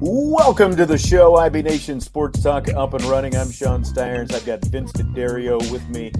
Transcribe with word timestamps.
Welcome 0.00 0.76
to 0.76 0.84
the 0.84 0.98
show, 0.98 1.36
IB 1.36 1.62
Nation 1.62 2.00
Sports 2.00 2.42
Talk 2.42 2.68
up 2.74 2.92
and 2.94 3.02
running. 3.04 3.34
I'm 3.36 3.50
Sean 3.50 3.84
Stires. 3.84 4.30
I've 4.32 4.44
got 4.44 4.62
Vince 4.66 4.92
DeDario 4.92 5.58
with 5.70 5.88
me 5.88 6.12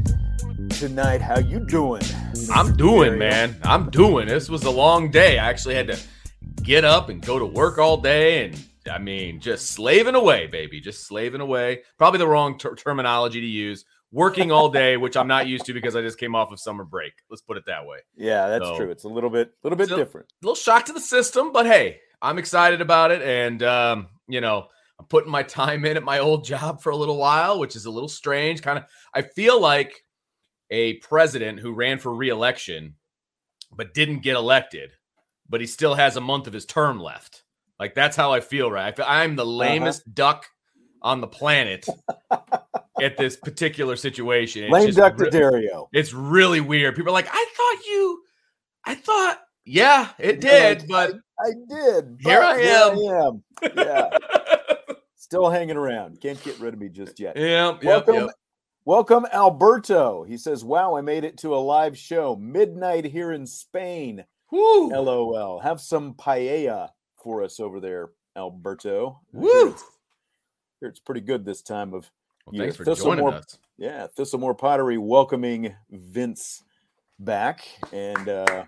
tonight. 0.70 1.20
How 1.20 1.38
you 1.38 1.60
doing? 1.60 2.02
I'm 2.54 2.74
doing, 2.77 3.19
man. 3.19 3.56
I'm 3.62 3.91
doing. 3.91 4.28
This 4.28 4.48
was 4.48 4.64
a 4.64 4.70
long 4.70 5.10
day. 5.10 5.38
I 5.38 5.48
actually 5.50 5.74
had 5.74 5.88
to 5.88 5.98
get 6.62 6.84
up 6.84 7.08
and 7.10 7.20
go 7.24 7.38
to 7.38 7.44
work 7.44 7.78
all 7.78 7.98
day, 7.98 8.47
and 8.47 8.64
I 8.91 8.98
mean, 8.98 9.41
just 9.41 9.70
slaving 9.70 10.14
away, 10.14 10.47
baby. 10.47 10.80
Just 10.80 11.06
slaving 11.06 11.41
away. 11.42 11.82
Probably 11.98 12.19
the 12.19 12.28
wrong 12.28 12.58
ter- 12.58 12.74
terminology 12.77 13.41
to 13.41 13.47
use. 13.47 13.84
Working 14.12 14.50
all 14.52 14.70
day, 14.70 14.97
which 14.98 15.16
I'm 15.16 15.28
not 15.28 15.47
used 15.48 15.66
to 15.66 15.74
because 15.74 15.97
I 15.97 16.00
just 16.00 16.19
came 16.19 16.34
off 16.34 16.50
of 16.52 16.60
summer 16.60 16.84
break. 16.84 17.12
Let's 17.28 17.42
put 17.42 17.56
it 17.58 17.64
that 17.66 17.86
way. 17.86 17.98
Yeah, 18.16 18.48
that's 18.48 18.64
So- 18.64 18.77
true. 18.77 18.91
It's 18.91 19.04
a 19.04 19.08
little 19.08 19.30
bit, 19.30 19.50
little 19.62 19.77
bit 19.77 19.91
different. 19.91 20.28
A 20.42 20.47
little 20.47 20.54
shock 20.56 20.86
to 20.86 20.92
the 20.92 21.00
system, 21.00 21.52
but 21.52 21.66
hey, 21.66 22.00
I'm 22.22 22.39
excited 22.39 22.81
about 22.81 23.11
it, 23.11 23.22
and 23.22 23.62
um, 23.62 24.09
you 24.28 24.41
know, 24.41 24.67
I'm 24.98 25.06
putting 25.06 25.31
my 25.31 25.42
time 25.42 25.84
in 25.84 25.97
at 25.97 26.03
my 26.03 26.19
old 26.19 26.45
job 26.45 26.83
for 26.83 26.91
a 26.91 26.97
little 26.97 27.17
while, 27.17 27.59
which 27.59 27.77
is 27.77 27.86
a 27.86 27.91
little 27.91 28.09
strange. 28.09 28.62
Kind 28.62 28.78
of, 28.78 28.84
I 29.14 29.22
feel 29.22 29.61
like 29.61 30.03
a 30.70 30.94
president 30.94 31.61
who 31.61 31.72
ran 31.72 31.98
for 31.98 32.14
reelection 32.14 32.94
but 33.72 33.94
didn't 33.94 34.20
get 34.20 34.37
elected, 34.37 34.92
but 35.48 35.61
he 35.61 35.67
still 35.67 35.94
has 35.94 36.17
a 36.17 36.20
month 36.20 36.47
of 36.47 36.53
his 36.53 36.64
term 36.64 37.00
left. 37.00 37.42
Like 37.78 37.94
that's 37.94 38.17
how 38.17 38.33
I 38.33 38.41
feel, 38.41 38.70
right? 38.70 38.87
I 38.87 38.92
feel, 38.92 39.05
I'm 39.06 39.37
the 39.37 39.47
lamest 39.47 40.14
duck 40.14 40.47
on 41.03 41.20
the 41.20 41.27
planet 41.27 41.87
at 43.00 43.17
this 43.17 43.37
particular 43.37 43.97
situation. 43.97 44.65
It's 44.65 44.72
Lame 44.72 44.93
duck 44.93 45.16
to 45.19 45.25
re- 45.25 45.31
Dario. 45.31 45.88
it's 45.93 46.15
really 46.15 46.60
weird. 46.60 46.97
People 46.97 47.10
are 47.10 47.12
like, 47.12 47.28
I 47.31 47.47
thought 47.56 47.87
you, 47.87 48.22
I 48.84 48.94
thought, 48.94 49.41
yeah, 49.65 50.09
it 50.19 50.41
did, 50.41 50.88
like, 50.88 50.88
but 50.88 51.21
I 51.41 51.52
did. 51.69 52.19
Here 52.22 52.41
I 52.41 52.58
am. 52.60 52.97
Here 52.97 53.16
I 53.16 53.26
am. 53.26 53.42
Yeah, 53.76 54.19
still 55.16 55.50
hanging 55.50 55.76
around. 55.76 56.20
Can't 56.20 56.42
get 56.42 56.58
rid 56.58 56.74
of 56.74 56.80
me 56.80 56.88
just 56.88 57.19
yet. 57.20 57.36
Yep, 57.36 57.82
yep, 57.82 58.06
Welcome, 58.06 58.14
yep. 58.14 58.30
welcome, 58.84 59.26
Alberto. 59.32 60.25
He 60.25 60.36
says, 60.38 60.64
"Wow, 60.64 60.96
I 60.96 61.00
made 61.00 61.25
it 61.25 61.38
to 61.38 61.54
a 61.54 61.58
live 61.58 61.96
show 61.98 62.36
midnight 62.36 63.04
here 63.04 63.32
in 63.32 63.46
Spain." 63.46 64.25
Woo. 64.52 64.88
LOL. 64.91 65.58
Have 65.60 65.80
some 65.80 66.14
paella 66.14 66.91
for 67.22 67.42
us 67.42 67.58
over 67.60 67.80
there, 67.80 68.10
Alberto. 68.36 69.20
Woo. 69.32 69.70
It's, 69.70 69.84
it's 70.82 71.00
pretty 71.00 71.20
good 71.20 71.44
this 71.44 71.62
time 71.62 71.92
of 71.92 72.08
Well, 72.46 72.54
year. 72.54 72.64
thanks 72.64 72.76
for 72.76 72.84
Thistlemore- 72.84 73.16
joining 73.19 73.34
us. 73.34 73.58
Yeah, 73.76 74.06
Thistlemore 74.16 74.56
Pottery 74.56 74.98
welcoming 74.98 75.75
Vince 75.91 76.62
back 77.19 77.66
and 77.92 78.28
uh 78.28 78.64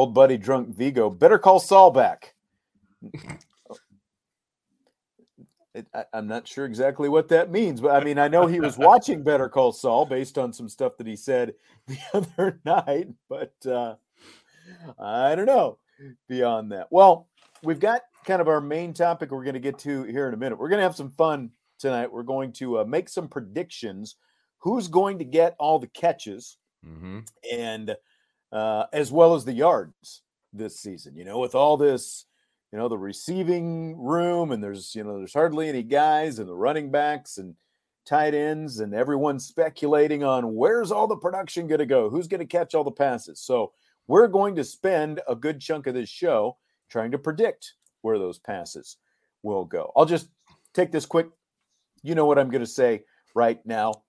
old 0.00 0.14
buddy 0.14 0.38
drunk 0.38 0.74
Vigo. 0.74 1.10
Better 1.10 1.38
call 1.38 1.60
Saul 1.60 1.90
back. 1.90 2.34
It, 5.74 5.86
I, 5.94 6.04
I'm 6.14 6.26
not 6.26 6.48
sure 6.48 6.64
exactly 6.64 7.08
what 7.08 7.28
that 7.28 7.50
means, 7.50 7.80
but 7.80 7.90
I 7.90 8.02
mean, 8.02 8.18
I 8.18 8.28
know 8.28 8.46
he 8.46 8.60
was 8.60 8.78
watching 8.78 9.22
Better 9.22 9.48
Call 9.48 9.72
Saul 9.72 10.06
based 10.06 10.38
on 10.38 10.52
some 10.52 10.68
stuff 10.68 10.96
that 10.96 11.06
he 11.06 11.16
said 11.16 11.54
the 11.86 11.98
other 12.14 12.60
night, 12.64 13.08
but 13.28 13.54
uh, 13.66 13.94
I 14.98 15.34
don't 15.34 15.46
know 15.46 15.78
beyond 16.28 16.72
that. 16.72 16.88
Well, 16.90 17.28
we've 17.62 17.78
got 17.78 18.00
kind 18.24 18.40
of 18.40 18.48
our 18.48 18.60
main 18.60 18.94
topic 18.94 19.30
we're 19.30 19.44
going 19.44 19.54
to 19.54 19.60
get 19.60 19.78
to 19.80 20.04
here 20.04 20.26
in 20.26 20.34
a 20.34 20.38
minute. 20.38 20.58
We're 20.58 20.70
going 20.70 20.80
to 20.80 20.84
have 20.84 20.96
some 20.96 21.10
fun 21.10 21.50
tonight. 21.78 22.10
We're 22.10 22.22
going 22.22 22.52
to 22.54 22.80
uh, 22.80 22.84
make 22.84 23.08
some 23.08 23.28
predictions. 23.28 24.16
Who's 24.58 24.88
going 24.88 25.18
to 25.18 25.24
get 25.24 25.56
all 25.58 25.78
the 25.78 25.88
catches 25.88 26.56
hmm 26.82 27.20
and 27.52 27.94
uh, 28.52 28.86
as 28.92 29.12
well 29.12 29.34
as 29.34 29.44
the 29.44 29.52
yards 29.52 30.22
this 30.52 30.78
season? 30.78 31.16
You 31.16 31.24
know, 31.24 31.38
with 31.38 31.54
all 31.54 31.76
this, 31.76 32.26
you 32.72 32.78
know, 32.78 32.88
the 32.88 32.98
receiving 32.98 33.96
room 33.98 34.52
and 34.52 34.62
there's, 34.62 34.94
you 34.94 35.04
know, 35.04 35.18
there's 35.18 35.34
hardly 35.34 35.68
any 35.68 35.82
guys 35.82 36.38
and 36.38 36.48
the 36.48 36.54
running 36.54 36.90
backs 36.90 37.38
and 37.38 37.54
tight 38.06 38.34
ends 38.34 38.80
and 38.80 38.94
everyone's 38.94 39.46
speculating 39.46 40.24
on 40.24 40.54
where's 40.54 40.90
all 40.90 41.06
the 41.06 41.16
production 41.16 41.66
going 41.66 41.78
to 41.78 41.86
go? 41.86 42.10
Who's 42.10 42.28
going 42.28 42.40
to 42.40 42.46
catch 42.46 42.74
all 42.74 42.84
the 42.84 42.90
passes? 42.90 43.40
So 43.40 43.72
we're 44.06 44.28
going 44.28 44.56
to 44.56 44.64
spend 44.64 45.20
a 45.28 45.36
good 45.36 45.60
chunk 45.60 45.86
of 45.86 45.94
this 45.94 46.08
show 46.08 46.56
trying 46.88 47.12
to 47.12 47.18
predict 47.18 47.74
where 48.02 48.18
those 48.18 48.38
passes 48.38 48.96
will 49.42 49.64
go. 49.64 49.92
I'll 49.96 50.06
just 50.06 50.28
take 50.74 50.90
this 50.90 51.06
quick. 51.06 51.28
You 52.02 52.14
know 52.14 52.26
what 52.26 52.38
I'm 52.38 52.50
going 52.50 52.64
to 52.64 52.66
say 52.66 53.04
right 53.34 53.64
now. 53.64 54.02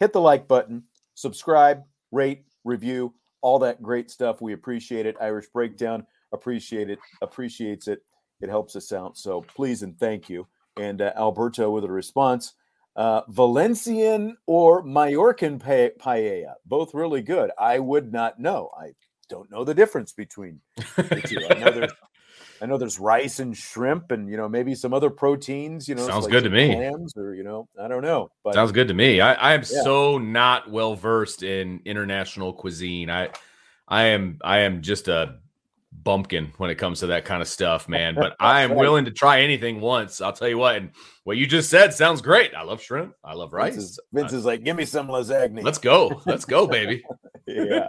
Hit 0.00 0.12
the 0.12 0.20
like 0.20 0.46
button, 0.46 0.84
subscribe, 1.14 1.84
rate, 2.12 2.44
review, 2.64 3.14
all 3.40 3.58
that 3.60 3.82
great 3.82 4.10
stuff. 4.10 4.40
We 4.40 4.52
appreciate 4.52 5.06
it. 5.06 5.16
Irish 5.20 5.46
Breakdown 5.52 6.06
appreciate 6.32 6.90
it, 6.90 6.98
appreciates 7.22 7.88
it. 7.88 8.00
It 8.40 8.48
helps 8.48 8.76
us 8.76 8.92
out. 8.92 9.16
So 9.16 9.42
please 9.42 9.82
and 9.82 9.98
thank 9.98 10.28
you. 10.28 10.46
And 10.76 11.00
uh, 11.00 11.12
Alberto 11.16 11.70
with 11.70 11.84
a 11.84 11.90
response. 11.90 12.54
Uh, 12.96 13.22
Valencian 13.28 14.36
or 14.46 14.82
Mallorcan 14.82 15.60
pa- 15.60 15.94
paella, 16.02 16.54
both 16.64 16.94
really 16.94 17.20
good. 17.20 17.50
I 17.58 17.78
would 17.78 18.10
not 18.12 18.38
know. 18.40 18.70
I 18.78 18.92
don't 19.28 19.50
know 19.50 19.64
the 19.64 19.74
difference 19.74 20.12
between 20.12 20.60
the 20.96 21.22
two. 21.26 21.46
I 21.50 21.58
know 21.58 21.72
there's, 21.72 21.92
I 22.60 22.66
know 22.66 22.78
there's 22.78 22.98
rice 22.98 23.38
and 23.40 23.56
shrimp, 23.56 24.10
and 24.12 24.28
you 24.30 24.36
know 24.36 24.48
maybe 24.48 24.74
some 24.74 24.94
other 24.94 25.10
proteins. 25.10 25.88
You 25.88 25.94
know, 25.94 26.06
Sounds 26.06 26.24
like 26.24 26.32
good 26.32 26.44
to 26.44 26.50
me. 26.50 26.74
Clams, 26.74 27.16
or 27.16 27.34
you 27.34 27.42
know, 27.44 27.68
I 27.80 27.88
don't 27.88 28.02
know. 28.02 28.30
But 28.44 28.54
Sounds 28.54 28.72
good 28.72 28.88
to 28.88 28.94
me. 28.94 29.20
I, 29.20 29.34
I 29.34 29.52
am 29.54 29.60
Yeah. 29.60 29.82
so 29.82 30.18
not 30.18 30.70
well 30.70 30.94
versed 30.94 31.42
in 31.42 31.80
international 31.84 32.52
cuisine. 32.52 33.10
I, 33.10 33.30
I 33.88 34.04
am, 34.04 34.38
I 34.42 34.58
am 34.60 34.82
just 34.82 35.08
a 35.08 35.36
bumpkin 35.92 36.52
when 36.58 36.70
it 36.70 36.74
comes 36.76 37.00
to 37.00 37.06
that 37.08 37.24
kind 37.24 37.40
of 37.42 37.48
stuff, 37.48 37.88
man. 37.88 38.14
But 38.14 38.36
I 38.40 38.62
am 38.62 38.70
right. 38.70 38.78
willing 38.78 39.04
to 39.06 39.10
try 39.10 39.40
anything 39.40 39.80
once. 39.80 40.20
I'll 40.20 40.32
tell 40.32 40.48
you 40.48 40.58
what. 40.58 40.76
And 40.76 40.90
what 41.24 41.36
you 41.36 41.46
just 41.46 41.70
said 41.70 41.92
sounds 41.94 42.20
great. 42.20 42.54
I 42.54 42.62
love 42.62 42.82
shrimp. 42.82 43.14
I 43.24 43.34
love 43.34 43.52
rice. 43.52 43.74
Vince 43.74 43.84
is, 43.84 44.00
Vince 44.12 44.32
is 44.32 44.44
like, 44.44 44.64
give 44.64 44.76
me 44.76 44.84
some 44.84 45.08
lasagna. 45.08 45.62
Let's 45.62 45.78
go. 45.78 46.20
Let's 46.26 46.44
go, 46.44 46.66
baby. 46.78 47.02
yeah. 47.46 47.88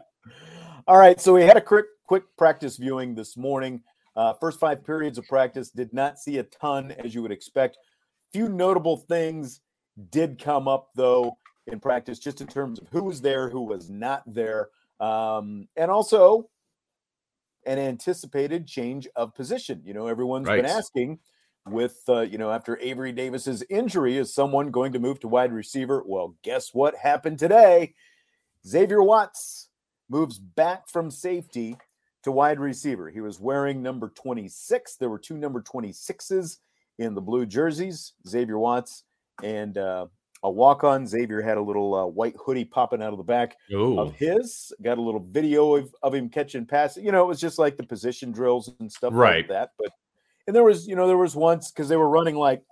All 0.88 0.97
right. 0.97 1.19
So 1.19 1.33
we 1.33 1.44
had 1.44 1.57
a 1.57 1.62
quick 1.62 1.86
quick 2.06 2.24
practice 2.38 2.77
viewing 2.77 3.15
this 3.15 3.36
morning. 3.36 3.81
Uh, 4.18 4.34
first 4.34 4.60
five 4.60 4.84
periods 4.84 5.19
of 5.19 5.28
practice 5.28 5.69
did 5.69 5.94
not 5.94 6.18
see 6.18 6.40
a 6.40 6.44
ton 6.44 6.92
as 6.92 7.14
you 7.14 7.22
would 7.22 7.31
expect. 7.31 7.78
Few 8.34 8.50
notable 8.50 8.98
things 8.98 9.62
did 10.10 10.42
come 10.42 10.68
up 10.68 10.90
though 10.96 11.38
in 11.68 11.80
practice, 11.80 12.18
just 12.18 12.42
in 12.42 12.48
terms 12.48 12.80
of 12.80 12.88
who 12.92 13.04
was 13.04 13.22
there, 13.22 13.48
who 13.48 13.62
was 13.62 13.92
not 13.92 14.24
there, 14.25 14.69
um, 15.00 15.68
and 15.75 15.92
also 15.92 16.50
an 17.68 17.78
anticipated 17.78 18.66
change 18.66 19.08
of 19.16 19.36
position. 19.36 19.81
You 19.86 19.94
know, 19.94 20.08
everyone's 20.08 20.48
been 20.48 20.66
asking 20.66 21.19
with 21.68 22.02
uh, 22.10 22.22
you 22.22 22.40
know 22.40 22.52
after 22.52 22.80
Avery 22.80 23.12
Davis's 23.12 23.64
injury, 23.69 24.18
is 24.18 24.34
someone 24.34 24.72
going 24.72 24.94
to 24.94 25.00
move 25.00 25.19
to 25.19 25.28
wide 25.28 25.54
receiver? 25.54 26.02
Well, 26.06 26.36
guess 26.42 26.74
what 26.74 26.96
happened 26.96 27.38
today? 27.38 27.94
Xavier 28.66 29.04
Watts 29.04 29.69
moves 30.10 30.40
back 30.40 30.90
from 30.90 31.12
safety 31.12 31.78
to 32.24 32.31
wide 32.31 32.60
receiver. 32.60 33.10
He 33.10 33.22
was 33.22 33.40
wearing 33.40 33.81
number 33.81 34.10
26. 34.10 34.96
There 34.96 35.10
were 35.10 35.19
two 35.19 35.38
number 35.38 35.62
26s 35.62 36.58
in 37.00 37.14
the 37.14 37.22
blue 37.22 37.46
jerseys, 37.46 38.14
Xavier 38.28 38.58
Watts 38.58 39.04
and 39.44 39.78
uh, 39.78 40.08
a 40.44 40.50
walk 40.50 40.84
on. 40.84 41.06
Xavier 41.06 41.42
had 41.42 41.58
a 41.58 41.62
little 41.62 41.94
uh, 41.94 42.06
white 42.08 42.36
hoodie 42.44 42.66
popping 42.66 43.04
out 43.04 43.12
of 43.12 43.18
the 43.18 43.24
back 43.24 43.56
Ooh. 43.72 44.00
of 44.00 44.14
his. 44.16 44.74
Got 44.81 44.98
a 44.98 45.02
little 45.02 45.19
video 45.30 45.75
of, 45.75 45.94
of 46.02 46.14
him 46.16 46.28
catching 46.30 46.66
passes. 46.66 47.04
You 47.04 47.12
know, 47.12 47.24
it 47.24 47.28
was 47.28 47.40
just 47.40 47.60
like 47.60 47.78
the 47.78 47.84
position 47.84 48.31
drills 48.31 48.72
and 48.80 48.92
stuff 48.92 49.14
Right. 49.14 49.38
like 49.38 49.48
that. 49.50 49.72
But 49.78 49.92
and 50.48 50.56
there 50.56 50.64
was, 50.64 50.88
you 50.88 50.96
know, 50.96 51.08
there 51.08 51.18
was 51.18 51.36
once 51.36 51.72
because 51.72 51.88
they 51.90 51.98
were 51.98 52.10
running 52.10 52.36
like 52.36 52.64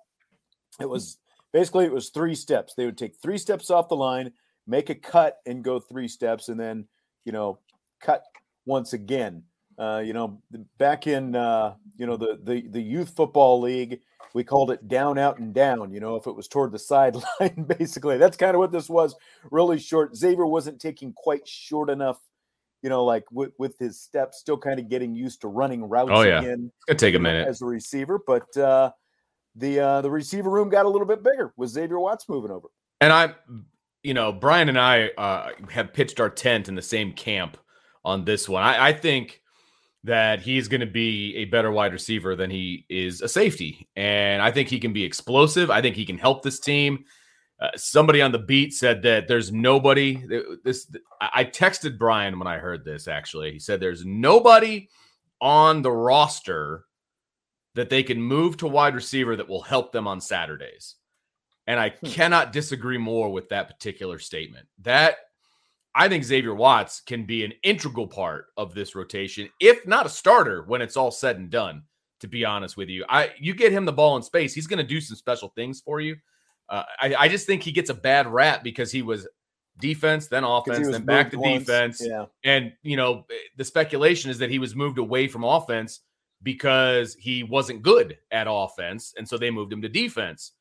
it 0.79 0.89
was 0.89 1.19
basically 1.53 1.85
it 1.85 1.91
was 1.91 2.09
three 2.09 2.35
steps. 2.35 2.73
They 2.73 2.85
would 2.85 2.97
take 2.97 3.15
three 3.21 3.37
steps 3.37 3.69
off 3.69 3.89
the 3.89 3.95
line, 3.95 4.31
make 4.65 4.89
a 4.89 4.95
cut, 4.95 5.37
and 5.45 5.63
go 5.63 5.79
three 5.79 6.07
steps, 6.07 6.49
and 6.49 6.59
then 6.59 6.87
you 7.25 7.31
know 7.31 7.59
cut 8.01 8.23
once 8.65 8.93
again. 8.93 9.43
Uh, 9.77 10.01
you 10.05 10.13
know, 10.13 10.41
back 10.77 11.05
in 11.05 11.35
uh, 11.35 11.73
you 11.97 12.05
know 12.05 12.15
the 12.15 12.39
the 12.43 12.67
the 12.69 12.81
youth 12.81 13.09
football 13.15 13.59
league, 13.59 13.99
we 14.33 14.41
called 14.43 14.71
it 14.71 14.87
down, 14.87 15.17
out, 15.17 15.39
and 15.39 15.53
down. 15.53 15.91
You 15.91 15.99
know, 15.99 16.15
if 16.15 16.27
it 16.27 16.35
was 16.35 16.47
toward 16.47 16.71
the 16.71 16.79
sideline, 16.93 17.65
basically, 17.77 18.17
that's 18.17 18.37
kind 18.37 18.55
of 18.55 18.59
what 18.59 18.71
this 18.71 18.89
was. 18.89 19.15
Really 19.51 19.77
short. 19.79 20.15
Xavier 20.15 20.45
wasn't 20.45 20.79
taking 20.79 21.11
quite 21.13 21.45
short 21.47 21.89
enough. 21.89 22.19
You 22.83 22.89
know, 22.89 23.03
like 23.03 23.23
with, 23.31 23.51
with 23.57 23.77
his 23.79 23.99
steps, 23.99 24.37
still 24.39 24.57
kind 24.57 24.79
of 24.79 24.89
getting 24.89 25.15
used 25.15 25.41
to 25.41 25.47
running 25.47 25.83
routes 25.83 26.11
Oh, 26.13 26.21
yeah. 26.21 26.39
again 26.39 26.71
It's 26.77 26.85
gonna 26.85 26.99
take 26.99 27.15
a 27.15 27.19
minute. 27.19 27.47
as 27.47 27.61
a 27.61 27.65
receiver, 27.65 28.19
but 28.27 28.55
uh, 28.55 28.91
the 29.55 29.79
uh, 29.79 30.01
the 30.01 30.11
receiver 30.11 30.49
room 30.51 30.69
got 30.69 30.85
a 30.85 30.89
little 30.89 31.07
bit 31.07 31.23
bigger 31.23 31.51
with 31.57 31.69
Xavier 31.71 31.99
Watts 31.99 32.29
moving 32.29 32.51
over. 32.51 32.67
And 33.01 33.11
I, 33.11 33.33
you 34.03 34.13
know, 34.13 34.31
Brian 34.31 34.69
and 34.69 34.79
I 34.79 35.07
uh, 35.17 35.49
have 35.71 35.93
pitched 35.93 36.19
our 36.19 36.29
tent 36.29 36.67
in 36.69 36.75
the 36.75 36.81
same 36.81 37.11
camp 37.11 37.57
on 38.05 38.23
this 38.23 38.47
one. 38.47 38.63
I, 38.63 38.87
I 38.87 38.93
think 38.93 39.41
that 40.05 40.39
he's 40.39 40.67
going 40.67 40.81
to 40.81 40.87
be 40.87 41.35
a 41.37 41.45
better 41.45 41.71
wide 41.71 41.91
receiver 41.91 42.35
than 42.35 42.51
he 42.51 42.85
is 42.87 43.21
a 43.21 43.27
safety, 43.27 43.89
and 43.95 44.41
I 44.41 44.51
think 44.51 44.69
he 44.69 44.79
can 44.79 44.93
be 44.93 45.03
explosive. 45.03 45.69
I 45.71 45.81
think 45.81 45.95
he 45.95 46.05
can 46.05 46.17
help 46.17 46.43
this 46.43 46.59
team. 46.59 47.05
Uh, 47.59 47.69
somebody 47.75 48.21
on 48.21 48.31
the 48.31 48.39
beat 48.39 48.73
said 48.73 49.01
that 49.01 49.27
there's 49.27 49.51
nobody. 49.51 50.23
This 50.63 50.87
I 51.19 51.45
texted 51.45 51.97
Brian 51.97 52.37
when 52.37 52.47
I 52.47 52.57
heard 52.59 52.85
this. 52.85 53.07
Actually, 53.07 53.53
he 53.53 53.59
said 53.59 53.79
there's 53.79 54.05
nobody 54.05 54.89
on 55.41 55.81
the 55.81 55.91
roster 55.91 56.85
that 57.73 57.89
they 57.89 58.03
can 58.03 58.21
move 58.21 58.57
to 58.57 58.67
wide 58.67 58.95
receiver 58.95 59.35
that 59.35 59.49
will 59.49 59.61
help 59.61 59.91
them 59.91 60.07
on 60.07 60.21
Saturdays. 60.21 60.95
And 61.67 61.79
I 61.79 61.89
Hmm. 61.89 62.07
cannot 62.07 62.53
disagree 62.53 62.97
more 62.97 63.31
with 63.31 63.49
that 63.49 63.67
particular 63.67 64.19
statement. 64.19 64.67
That 64.83 65.17
I 65.95 66.09
think 66.09 66.25
Xavier 66.25 66.53
Watts 66.53 66.99
can 66.99 67.25
be 67.25 67.45
an 67.45 67.53
integral 67.63 68.07
part 68.07 68.47
of 68.57 68.75
this 68.75 68.95
rotation, 68.95 69.49
if 69.61 69.87
not 69.87 70.05
a 70.05 70.09
starter 70.09 70.63
when 70.63 70.81
it's 70.81 70.97
all 70.97 71.11
said 71.11 71.37
and 71.37 71.49
done. 71.49 71.83
To 72.21 72.29
be 72.29 72.45
honest 72.45 72.77
with 72.77 72.87
you, 72.87 73.05
I 73.09 73.31
you 73.39 73.53
get 73.53 73.73
him 73.73 73.83
the 73.83 73.91
ball 73.91 74.15
in 74.15 74.23
space, 74.23 74.53
he's 74.53 74.67
going 74.67 74.77
to 74.77 74.87
do 74.87 75.01
some 75.01 75.17
special 75.17 75.49
things 75.49 75.81
for 75.81 75.99
you. 75.99 76.15
Uh, 76.69 76.83
I, 76.99 77.15
I 77.15 77.27
just 77.27 77.45
think 77.45 77.61
he 77.61 77.73
gets 77.73 77.89
a 77.89 77.93
bad 77.93 78.25
rap 78.25 78.63
because 78.63 78.89
he 78.89 79.01
was 79.01 79.27
defense, 79.79 80.27
then 80.27 80.43
offense, 80.43 80.87
then 80.89 81.03
back 81.03 81.31
to 81.31 81.37
once. 81.37 81.65
defense. 81.65 82.01
Yeah, 82.03 82.25
And 82.43 82.71
you 82.83 82.95
know, 82.95 83.25
the 83.57 83.65
speculation 83.65 84.31
is 84.31 84.39
that 84.39 84.49
he 84.49 84.59
was 84.59 84.75
moved 84.75 84.97
away 84.97 85.27
from 85.27 85.43
offense 85.43 86.01
because 86.41 87.15
he 87.15 87.43
wasn't 87.43 87.81
good 87.81 88.17
at 88.31 88.47
offense, 88.49 89.13
and 89.17 89.27
so 89.27 89.37
they 89.37 89.51
moved 89.51 89.73
him 89.73 89.81
to 89.81 89.89
defense. 89.89 90.53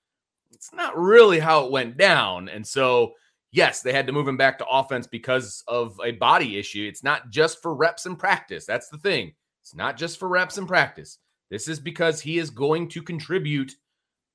It's 0.52 0.72
not 0.72 0.98
really 0.98 1.38
how 1.38 1.64
it 1.64 1.72
went 1.72 1.96
down, 1.96 2.48
and 2.48 2.66
so 2.66 3.12
yes, 3.54 3.80
they 3.82 3.92
had 3.92 4.06
to 4.06 4.12
move 4.12 4.26
him 4.28 4.36
back 4.36 4.58
to 4.58 4.66
offense 4.66 5.06
because 5.06 5.62
of 5.68 5.98
a 6.04 6.12
body 6.12 6.58
issue. 6.58 6.86
It's 6.88 7.04
not 7.04 7.30
just 7.30 7.62
for 7.62 7.74
reps 7.74 8.04
and 8.06 8.18
practice. 8.18 8.66
That's 8.66 8.88
the 8.88 8.98
thing. 8.98 9.32
It's 9.62 9.74
not 9.74 9.96
just 9.96 10.18
for 10.18 10.28
reps 10.28 10.58
and 10.58 10.66
practice. 10.68 11.18
This 11.50 11.68
is 11.68 11.78
because 11.78 12.20
he 12.20 12.38
is 12.38 12.50
going 12.50 12.88
to 12.90 13.02
contribute 13.02 13.72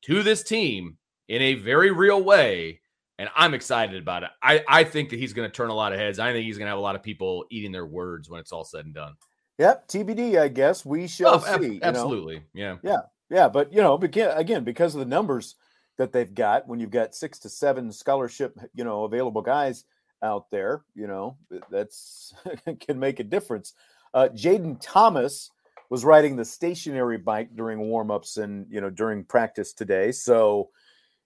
to 0.03 0.23
this 0.23 0.43
team 0.43 0.97
in 1.27 1.41
a 1.41 1.55
very 1.55 1.91
real 1.91 2.23
way 2.23 2.79
and 3.17 3.27
I'm 3.35 3.53
excited 3.53 4.01
about 4.01 4.23
it. 4.23 4.29
I, 4.41 4.63
I 4.65 4.83
think 4.85 5.09
that 5.09 5.19
he's 5.19 5.33
going 5.33 5.47
to 5.49 5.53
turn 5.53 5.69
a 5.69 5.73
lot 5.75 5.91
of 5.91 5.99
heads. 5.99 6.19
I 6.19 6.31
think 6.31 6.45
he's 6.45 6.57
going 6.57 6.67
to 6.67 6.69
have 6.69 6.77
a 6.77 6.81
lot 6.81 6.95
of 6.95 7.03
people 7.03 7.43
eating 7.51 7.73
their 7.73 7.85
words 7.85 8.29
when 8.29 8.39
it's 8.39 8.53
all 8.53 8.63
said 8.63 8.85
and 8.85 8.93
done. 8.93 9.15
yep. 9.57 9.89
TBD, 9.89 10.39
I 10.39 10.47
guess 10.47 10.85
we 10.85 11.05
shall 11.05 11.35
Oh, 11.35 11.45
ab- 11.45 11.59
see. 11.61 11.73
you 11.73 11.79
know? 11.81 11.85
absolutely, 11.85 12.43
yeah. 12.53 12.77
Yeah, 12.81 13.01
Yeah. 13.29 13.49
but 13.49 13.73
you 13.73 13.81
know, 13.81 13.95
again, 13.97 14.63
because 14.63 14.95
of 14.95 14.99
the 14.99 15.05
numbers 15.05 15.55
that 15.99 16.13
they've 16.13 16.33
got, 16.33 16.67
when 16.67 16.79
you've 16.79 16.89
got 16.89 17.13
six 17.13 17.37
to 17.39 17.49
seven 17.49 17.91
scholarship, 17.91 18.57
you 18.73 18.85
know, 18.85 19.03
available 19.03 19.41
guys 19.41 19.83
out 20.23 20.49
there, 20.49 20.81
you 20.95 21.05
know, 21.05 21.37
that's 21.69 22.33
can 22.79 22.97
make 22.97 23.19
a 23.19 23.23
difference. 23.23 23.73
Uh, 24.13 24.29
Jayden 24.33 24.77
Thomas 24.81 25.51
was 25.89 26.05
riding 26.05 26.35
the 26.35 26.45
stationary 26.45 27.17
bike 27.17 27.49
during 27.55 27.79
warmups 27.79 28.37
and 28.37 28.65
you 28.69 28.79
know 28.79 28.89
during 28.89 29.23
practice 29.25 29.73
today. 29.73 30.11
So, 30.11 30.69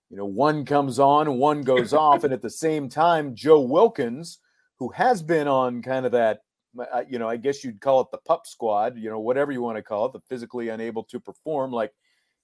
you 0.09 0.17
know, 0.17 0.25
one 0.25 0.65
comes 0.65 0.99
on 0.99 1.37
one 1.37 1.61
goes 1.61 1.93
off, 1.93 2.23
and 2.23 2.33
at 2.33 2.41
the 2.41 2.49
same 2.49 2.89
time, 2.89 3.35
Joe 3.35 3.61
Wilkins, 3.61 4.39
who 4.79 4.89
has 4.89 5.21
been 5.21 5.47
on 5.47 5.81
kind 5.81 6.05
of 6.05 6.11
that 6.13 6.41
uh, 6.79 7.03
you 7.07 7.19
know, 7.19 7.29
I 7.29 7.37
guess 7.37 7.63
you'd 7.63 7.79
call 7.79 8.01
it 8.01 8.07
the 8.11 8.17
pup 8.17 8.47
squad, 8.47 8.97
you 8.97 9.09
know, 9.09 9.19
whatever 9.19 9.51
you 9.51 9.61
want 9.61 9.77
to 9.77 9.83
call 9.83 10.07
it, 10.07 10.13
the 10.13 10.21
physically 10.21 10.69
unable 10.69 11.03
to 11.05 11.19
perform. 11.19 11.71
Like 11.71 11.93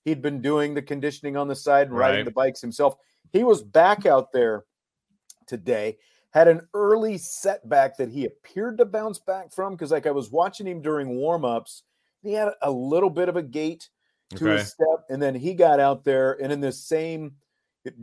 he'd 0.06 0.22
been 0.22 0.42
doing 0.42 0.74
the 0.74 0.81
conditioning 0.81 1.38
on 1.38 1.48
the 1.48 1.56
side 1.56 1.88
and 1.88 1.98
riding 1.98 2.24
Right. 2.24 2.25
the 2.25 2.31
bikes 2.31 2.62
himself. 2.62 2.96
He 3.31 3.44
was 3.44 3.63
back 3.63 4.06
out 4.06 4.31
there 4.31 4.66
today, 5.48 5.98
had 6.31 6.48
an 6.48 6.68
early 6.74 7.18
setback 7.18 7.98
that 7.98 8.10
he 8.10 8.25
appeared 8.25 8.78
to 8.78 8.86
bounce 8.86 9.19
back 9.19 9.51
from 9.51 9.74
because, 9.74 9.92
like, 9.92 10.07
I 10.07 10.12
was 10.12 10.31
watching 10.31 10.68
him 10.68 10.81
during 10.81 11.10
warmups. 11.10 11.84
He 12.22 12.34
had 12.34 12.54
a 12.62 12.72
little 12.72 13.10
bit 13.10 13.30
of 13.30 13.36
a 13.36 13.44
gait 13.44 13.90
to 14.36 14.46
Okay. 14.46 14.50
his 14.50 14.69
step, 14.69 15.06
and 15.10 15.22
then 15.22 15.36
he 15.36 15.54
got 15.54 15.80
out 15.80 16.04
there, 16.04 16.42
and 16.42 16.52
in 16.52 16.62
this 16.62 16.88
same 16.88 17.38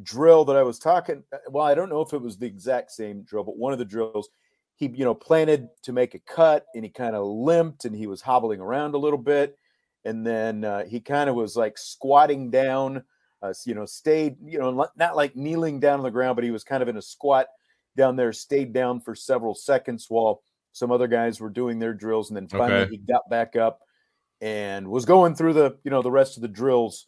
drill 0.03 0.45
that 0.47 0.57
I 0.57 0.63
was 0.63 0.79
talking, 0.79 1.23
uh, 1.33 1.39
well, 1.51 1.65
I 1.65 1.75
don't 1.75 1.89
know 1.89 2.01
if 2.01 2.13
it 2.13 2.21
was 2.21 2.39
the 2.39 2.47
exact 2.47 2.91
same 2.91 3.23
drill, 3.23 3.45
but 3.45 3.59
one 3.59 3.73
of 3.73 3.79
the 3.79 3.85
drills, 3.85 4.29
he 4.77 4.87
you 4.89 5.05
know 5.05 5.15
planted 5.15 5.69
to 5.83 5.93
make 5.93 6.15
a 6.15 6.19
cut, 6.21 6.67
and 6.75 6.85
he 6.85 6.91
kind 6.91 7.15
of 7.17 7.27
limped, 7.27 7.85
and 7.85 7.95
he 7.95 8.07
was 8.07 8.23
hobbling 8.23 8.61
around 8.61 8.95
a 8.95 8.99
little 8.99 9.19
bit, 9.19 9.59
and 10.07 10.27
then 10.27 10.65
uh, 10.65 10.85
he 10.85 11.01
kind 11.01 11.29
of 11.29 11.37
was 11.37 11.57
like 11.57 11.77
squatting 11.77 12.51
down, 12.51 13.03
uh, 13.43 13.53
you 13.67 13.75
know, 13.75 13.85
stayed, 13.87 14.37
you 14.45 14.59
know, 14.59 14.89
not- 14.97 15.17
like 15.17 15.35
kneeling 15.37 15.81
down 15.81 15.99
on 15.99 16.05
the 16.05 16.11
ground, 16.11 16.37
but 16.37 16.45
he 16.45 16.51
was 16.51 16.65
kind 16.65 16.83
of 16.83 16.89
in 16.89 16.97
a 16.97 17.03
squat 17.03 17.49
down 17.97 18.17
there, 18.17 18.33
stayed 18.33 18.73
down 18.73 19.01
for 19.01 19.15
several 19.15 19.55
seconds 19.55 20.07
while 20.09 20.43
some 20.73 20.93
other 20.93 21.07
guys 21.09 21.41
were 21.41 21.51
doing 21.51 21.79
their 21.79 21.95
drills, 21.95 22.31
and 22.31 22.37
then 22.37 22.47
finally 22.49 22.83
Okay. 22.83 22.91
he 22.93 22.99
got 22.99 23.29
back 23.31 23.57
up 23.57 23.81
and 24.41 24.87
was 24.89 25.05
going 25.07 25.35
through 25.35 25.55
the 25.55 25.77
you 25.85 25.91
know 25.91 26.03
the 26.03 26.11
rest 26.11 26.37
of 26.37 26.43
the 26.43 26.49
drills 26.49 27.07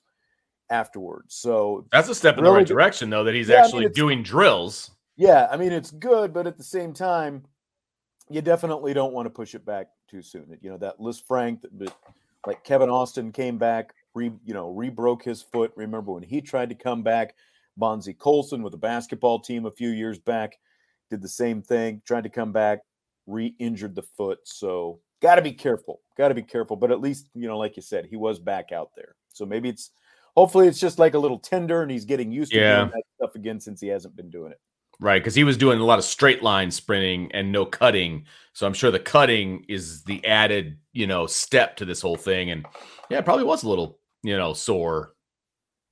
afterwards. 0.70 1.34
So 1.34 1.86
That's 1.92 2.08
a 2.08 2.14
step 2.14 2.36
in 2.38 2.44
the 2.44 2.50
Really 2.50 2.60
right 2.62 2.66
good- 2.66 2.74
direction, 2.74 3.10
though, 3.10 3.24
that 3.24 3.34
he's 3.34 3.48
Yeah, 3.48 3.56
I 3.56 3.58
mean, 3.58 3.64
actually 3.66 3.88
doing 3.90 4.22
drills. 4.22 4.90
yeah, 5.16 5.46
I 5.50 5.56
mean 5.56 5.72
it's 5.72 5.90
good, 5.90 6.32
but 6.32 6.46
at 6.46 6.56
the 6.56 6.64
same 6.64 6.92
time, 6.92 7.44
you 8.30 8.40
definitely 8.42 8.92
don't 8.94 9.12
want 9.12 9.26
to 9.26 9.30
push 9.30 9.54
it 9.54 9.64
back 9.64 9.88
too 10.10 10.22
soon. 10.22 10.58
You 10.62 10.70
know 10.70 10.78
that 10.78 11.00
Liz 11.00 11.20
Frank, 11.20 11.64
but 11.72 11.94
like 12.46 12.64
Kevin 12.64 12.90
Austin 12.90 13.32
came 13.32 13.58
back, 13.58 13.94
re 14.14 14.32
you 14.44 14.54
know 14.54 14.70
re-broke 14.70 15.22
his 15.22 15.42
foot. 15.42 15.72
Remember 15.76 16.12
when 16.12 16.22
he 16.22 16.40
tried 16.40 16.68
to 16.70 16.74
come 16.74 17.02
back? 17.02 17.34
Bonzie 17.76 18.14
Colson 18.14 18.62
with 18.62 18.72
the 18.72 18.78
basketball 18.78 19.38
team 19.38 19.66
a 19.66 19.70
few 19.70 19.90
years 19.90 20.18
back 20.18 20.58
did 21.10 21.22
the 21.22 21.28
same 21.28 21.62
thing, 21.62 22.02
tried 22.04 22.24
to 22.24 22.28
come 22.28 22.52
back, 22.52 22.80
re-injured 23.26 23.94
the 23.94 24.02
foot. 24.02 24.38
So 24.44 25.00
got 25.22 25.36
to 25.36 25.42
be 25.42 25.52
careful. 25.52 26.00
Got 26.16 26.28
to 26.28 26.34
be 26.34 26.42
careful. 26.42 26.76
But 26.76 26.90
at 26.90 27.00
least 27.00 27.28
you 27.34 27.46
know, 27.48 27.58
like 27.58 27.76
you 27.76 27.82
said, 27.82 28.06
he 28.06 28.16
was 28.16 28.38
back 28.38 28.72
out 28.72 28.90
there. 28.96 29.14
So 29.32 29.46
maybe 29.46 29.68
it's 29.68 29.90
hopefully 30.36 30.68
it's 30.68 30.80
just 30.80 30.98
like 30.98 31.14
a 31.14 31.18
little 31.18 31.38
tender, 31.38 31.82
and 31.82 31.90
he's 31.90 32.04
getting 32.04 32.32
used 32.32 32.52
to 32.52 32.58
Yeah. 32.58 32.78
doing 32.80 32.90
that 32.94 33.02
stuff 33.16 33.34
again 33.34 33.60
since 33.60 33.80
he 33.80 33.88
hasn't 33.88 34.16
been 34.16 34.30
doing 34.30 34.52
it. 34.52 34.60
Right, 35.00 35.22
because 35.22 35.36
he 35.36 35.44
was 35.44 35.56
doing 35.56 35.78
a 35.78 35.84
lot 35.84 36.00
of 36.00 36.04
straight 36.04 36.42
line 36.42 36.72
sprinting 36.72 37.30
and 37.32 37.52
no 37.52 37.64
cutting. 37.64 38.24
So 38.52 38.66
I'm 38.66 38.74
sure 38.74 38.90
the 38.90 38.98
cutting 38.98 39.64
is 39.68 40.02
the 40.02 40.26
added, 40.26 40.78
you 40.92 41.06
know, 41.06 41.28
step 41.28 41.76
to 41.76 41.84
this 41.84 42.00
whole 42.00 42.16
thing. 42.16 42.50
And 42.50 42.66
yeah, 43.08 43.18
it 43.18 43.24
probably 43.24 43.44
was 43.44 43.62
a 43.62 43.68
little, 43.68 44.00
you 44.24 44.36
know, 44.36 44.54
sore, 44.54 45.14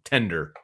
tender. 0.04 0.54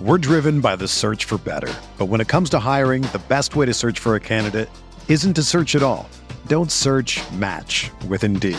We're 0.00 0.18
driven 0.18 0.60
by 0.60 0.74
the 0.74 0.88
search 0.88 1.26
for 1.26 1.38
better. 1.38 1.72
But 1.96 2.06
when 2.06 2.20
it 2.20 2.26
comes 2.26 2.50
to 2.50 2.58
hiring, 2.58 3.02
the 3.02 3.22
best 3.28 3.54
way 3.54 3.66
to 3.66 3.72
search 3.72 4.00
for 4.00 4.16
a 4.16 4.20
candidate 4.20 4.68
isn't 5.06 5.34
to 5.34 5.44
search 5.44 5.76
at 5.76 5.82
all. 5.84 6.08
Don't 6.48 6.72
search 6.72 7.20
match 7.30 7.88
with 8.08 8.24
Indeed. 8.24 8.58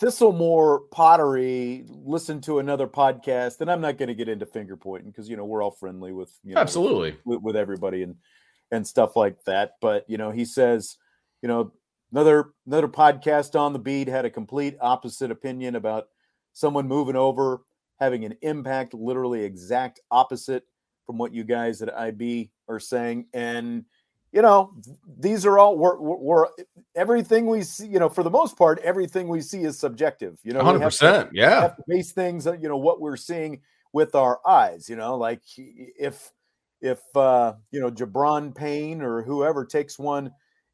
Thistlemore 0.00 0.90
Pottery 0.90 1.84
listened 1.88 2.44
to 2.44 2.60
another 2.60 2.86
podcast, 2.86 3.60
and 3.60 3.70
I'm 3.70 3.80
not 3.80 3.98
going 3.98 4.08
to 4.08 4.14
get 4.14 4.28
into 4.28 4.46
finger 4.46 4.76
pointing 4.76 5.10
because 5.10 5.28
you 5.28 5.36
know 5.36 5.44
we're 5.44 5.62
all 5.62 5.72
friendly 5.72 6.12
with 6.12 6.32
you 6.44 6.54
know, 6.54 6.60
absolutely 6.60 7.16
with, 7.24 7.42
with, 7.42 7.56
everybody 7.56 8.02
and 8.02 8.14
and 8.70 8.86
stuff 8.86 9.16
like 9.16 9.42
that. 9.44 9.72
But 9.80 10.04
you 10.08 10.16
know, 10.16 10.30
he 10.30 10.44
says, 10.44 10.96
you 11.42 11.48
know, 11.48 11.72
another 12.12 12.52
another 12.66 12.88
podcast 12.88 13.58
on 13.58 13.72
the 13.72 13.78
beat 13.78 14.08
had 14.08 14.24
a 14.24 14.30
complete 14.30 14.76
opposite 14.80 15.30
opinion 15.32 15.74
about 15.74 16.06
someone 16.52 16.86
moving 16.86 17.16
over 17.16 17.62
having 17.98 18.24
an 18.24 18.36
impact, 18.42 18.94
literally 18.94 19.42
exact 19.42 20.00
opposite 20.10 20.64
from 21.06 21.18
what 21.18 21.34
you 21.34 21.44
guys 21.44 21.82
at 21.82 21.96
IB 21.96 22.50
are 22.68 22.80
saying, 22.80 23.26
and 23.32 23.84
you 24.38 24.42
know, 24.42 24.72
these 25.18 25.44
are 25.44 25.58
all 25.58 25.76
we're, 25.76 25.98
we're, 25.98 26.46
everything 26.94 27.46
we 27.46 27.62
see. 27.62 27.88
You 27.88 27.98
know, 27.98 28.08
for 28.08 28.22
the 28.22 28.30
most 28.30 28.56
part, 28.56 28.78
everything 28.84 29.26
we 29.26 29.40
see 29.40 29.62
is 29.64 29.76
subjective. 29.80 30.38
You 30.44 30.52
know, 30.52 30.62
hundred 30.62 30.82
percent. 30.82 31.30
Yeah, 31.32 31.62
have 31.62 31.76
to 31.76 31.82
base 31.88 32.12
things. 32.12 32.46
You 32.46 32.68
know, 32.68 32.76
what 32.76 33.00
we're 33.00 33.16
seeing 33.16 33.62
with 33.92 34.14
our 34.14 34.38
eyes. 34.46 34.88
You 34.88 34.94
know, 34.94 35.16
like 35.16 35.42
if 35.56 36.30
if 36.80 37.00
uh, 37.16 37.54
you 37.72 37.80
know 37.80 37.90
Jabron 37.90 38.54
Payne 38.54 39.02
or 39.02 39.22
whoever 39.22 39.64
takes 39.64 39.98
one 39.98 40.30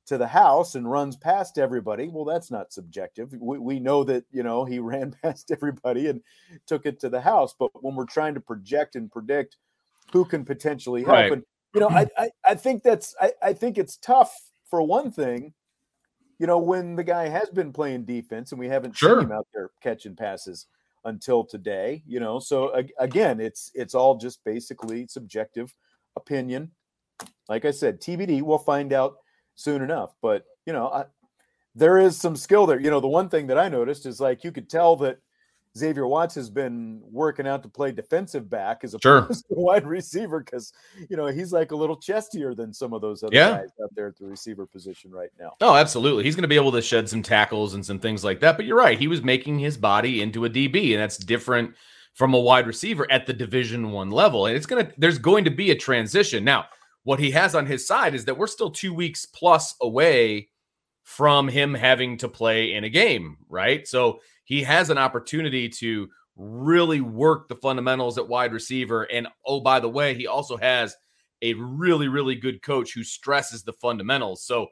to 0.09 0.18
the 0.18 0.28
house 0.28 0.75
and 0.75 0.90
runs 0.90 1.16
past 1.16 1.56
everybody, 1.56 2.09
well, 2.09 2.26
that's 2.26 2.50
not 2.50 2.71
subjective. 2.71 3.33
We, 3.40 3.59
we 3.59 3.80
know 3.80 4.04
that 4.04 4.25
you 4.30 4.42
know 4.42 4.66
he 4.66 4.78
ran 4.78 5.16
past 5.23 5.50
everybody 5.50 6.09
and 6.09 6.21
took 6.66 6.85
it 6.85 7.00
to 7.00 7.09
the 7.09 7.23
house. 7.23 7.54
But 7.59 7.71
when 7.83 7.94
we're 7.94 8.04
trying 8.04 8.35
to 8.35 8.40
project 8.40 8.94
and 8.94 9.11
predict 9.11 9.56
who 10.12 10.26
can 10.26 10.44
potentially 10.44 11.02
help, 11.02 11.14
right. 11.14 11.33
and 11.33 11.44
you 11.75 11.81
know, 11.81 11.88
I, 11.88 12.07
I, 12.19 12.31
I 12.45 12.54
think 12.54 12.83
that's 12.83 13.14
I, 13.21 13.33
I 13.43 13.52
think 13.52 13.78
it's 13.78 13.97
tough 13.97 14.35
for 14.69 14.83
one 14.83 15.11
thing. 15.11 15.52
You 16.38 16.47
know, 16.47 16.59
when 16.59 16.97
the 16.97 17.04
guy 17.04 17.28
has 17.28 17.50
been 17.50 17.73
playing 17.73 18.04
defense 18.04 18.52
and 18.52 18.59
we 18.59 18.66
haven't 18.66 18.97
sure. 18.97 19.21
seen 19.21 19.26
him 19.26 19.33
out 19.33 19.47
there 19.54 19.71
catching 19.83 20.16
passes 20.16 20.66
until 21.04 21.45
today, 21.45 22.02
you 22.07 22.19
know. 22.19 22.38
So 22.38 22.73
again, 22.99 23.40
it's 23.40 23.71
it's 23.75 23.95
all 23.95 24.16
just 24.16 24.43
basically 24.45 25.07
subjective 25.07 25.75
opinion. 26.16 26.71
Like 27.49 27.64
I 27.64 27.71
said, 27.71 28.00
TBD. 28.00 28.43
We'll 28.43 28.59
find 28.59 28.93
out 28.93 29.16
soon 29.54 29.83
enough. 29.83 30.14
But 30.23 30.45
you 30.66 30.73
know, 30.73 30.88
I, 30.88 31.04
there 31.75 31.99
is 31.99 32.16
some 32.16 32.37
skill 32.37 32.66
there. 32.66 32.81
You 32.81 32.90
know, 32.90 33.00
the 33.00 33.09
one 33.09 33.28
thing 33.28 33.47
that 33.49 33.59
I 33.59 33.69
noticed 33.69 34.07
is 34.07 34.21
like 34.21 34.45
you 34.45 34.52
could 34.52 34.69
tell 34.69 34.97
that 34.97 35.19
Xavier 35.76 36.07
Watts 36.07 36.37
has 36.37 36.50
been 36.50 37.00
working 37.11 37.49
out 37.49 37.62
to 37.64 37.69
play 37.69 37.90
defensive 37.90 38.49
back 38.49 38.85
as 38.85 38.95
a 38.95 38.99
sure. 39.02 39.28
wide 39.49 39.87
receiver 39.87 40.40
because 40.40 40.73
you 41.09 41.16
know 41.16 41.26
he's 41.26 41.52
like 41.52 41.73
a 41.73 41.76
little 41.76 41.97
chestier 41.97 42.57
than 42.57 42.73
some 42.73 42.93
of 42.93 43.00
those 43.00 43.25
other 43.25 43.35
yeah. 43.35 43.59
guys 43.59 43.71
out 43.83 43.90
there 43.97 44.09
at 44.09 44.16
the 44.16 44.26
receiver 44.26 44.66
position 44.66 45.11
right 45.11 45.31
now. 45.38 45.52
Oh, 45.61 45.75
absolutely. 45.75 46.23
He's 46.23 46.37
going 46.37 46.43
to 46.43 46.49
be 46.49 46.57
able 46.57 46.73
to 46.73 46.83
shed 46.83 47.09
some 47.09 47.23
tackles 47.23 47.75
and 47.75 47.85
some 47.85 47.99
things 47.99 48.23
like 48.23 48.38
that. 48.40 48.57
But 48.57 48.66
you're 48.66 48.78
right. 48.78 48.99
He 48.99 49.09
was 49.09 49.23
making 49.23 49.59
his 49.59 49.76
body 49.76 50.23
into 50.23 50.45
a 50.45 50.50
DB, 50.50 50.93
and 50.93 51.02
that's 51.02 51.19
different 51.19 51.75
from 52.14 52.35
a 52.35 52.40
wide 52.40 52.69
receiver 52.69 53.11
at 53.11 53.26
the 53.26 53.33
Division 53.33 53.90
One 53.90 54.11
level. 54.11 54.47
And 54.47 54.57
it's 54.57 54.66
gonna 54.66 54.90
there's 54.97 55.19
going 55.19 55.45
to 55.45 55.50
be 55.50 55.73
a 55.73 55.76
transition 55.76 56.45
now. 56.45 56.66
What 57.02 57.19
he 57.19 57.33
has 57.33 57.54
on 57.54 57.66
his 57.66 57.87
side 57.87 58.14
is 58.14 58.25
that 58.26 58.38
we're 58.38 58.47
still 58.47 58.71
two 58.71 58.95
weeks 58.95 59.26
plus 59.26 59.75
away 59.83 60.49
from 61.04 61.49
him 61.49 61.75
having 61.75 62.16
to 62.16 62.28
play 62.28 62.73
in 62.73 62.82
a 62.82 62.88
game, 62.88 63.37
right? 63.49 63.87
So 63.87 64.20
he 64.44 64.62
has 64.64 64.90
an 64.90 64.99
opportunity 64.99 65.68
to 65.68 66.08
really 66.37 67.00
work 67.00 67.49
the 67.49 67.56
fundamentals 67.56 68.18
at 68.18 68.26
wide 68.26 68.52
receiver. 68.52 69.04
And 69.04 69.28
oh, 69.46 69.61
by 69.61 69.80
the 69.80 69.88
way, 69.88 70.14
he 70.14 70.26
also 70.26 70.56
has 70.56 70.96
a 71.42 71.54
really, 71.54 72.08
really 72.08 72.34
good 72.34 72.62
coach 72.62 72.92
who 72.92 73.04
stresses 73.04 73.62
the 73.62 73.75
fundamentals. 73.75 74.44
So 74.44 74.68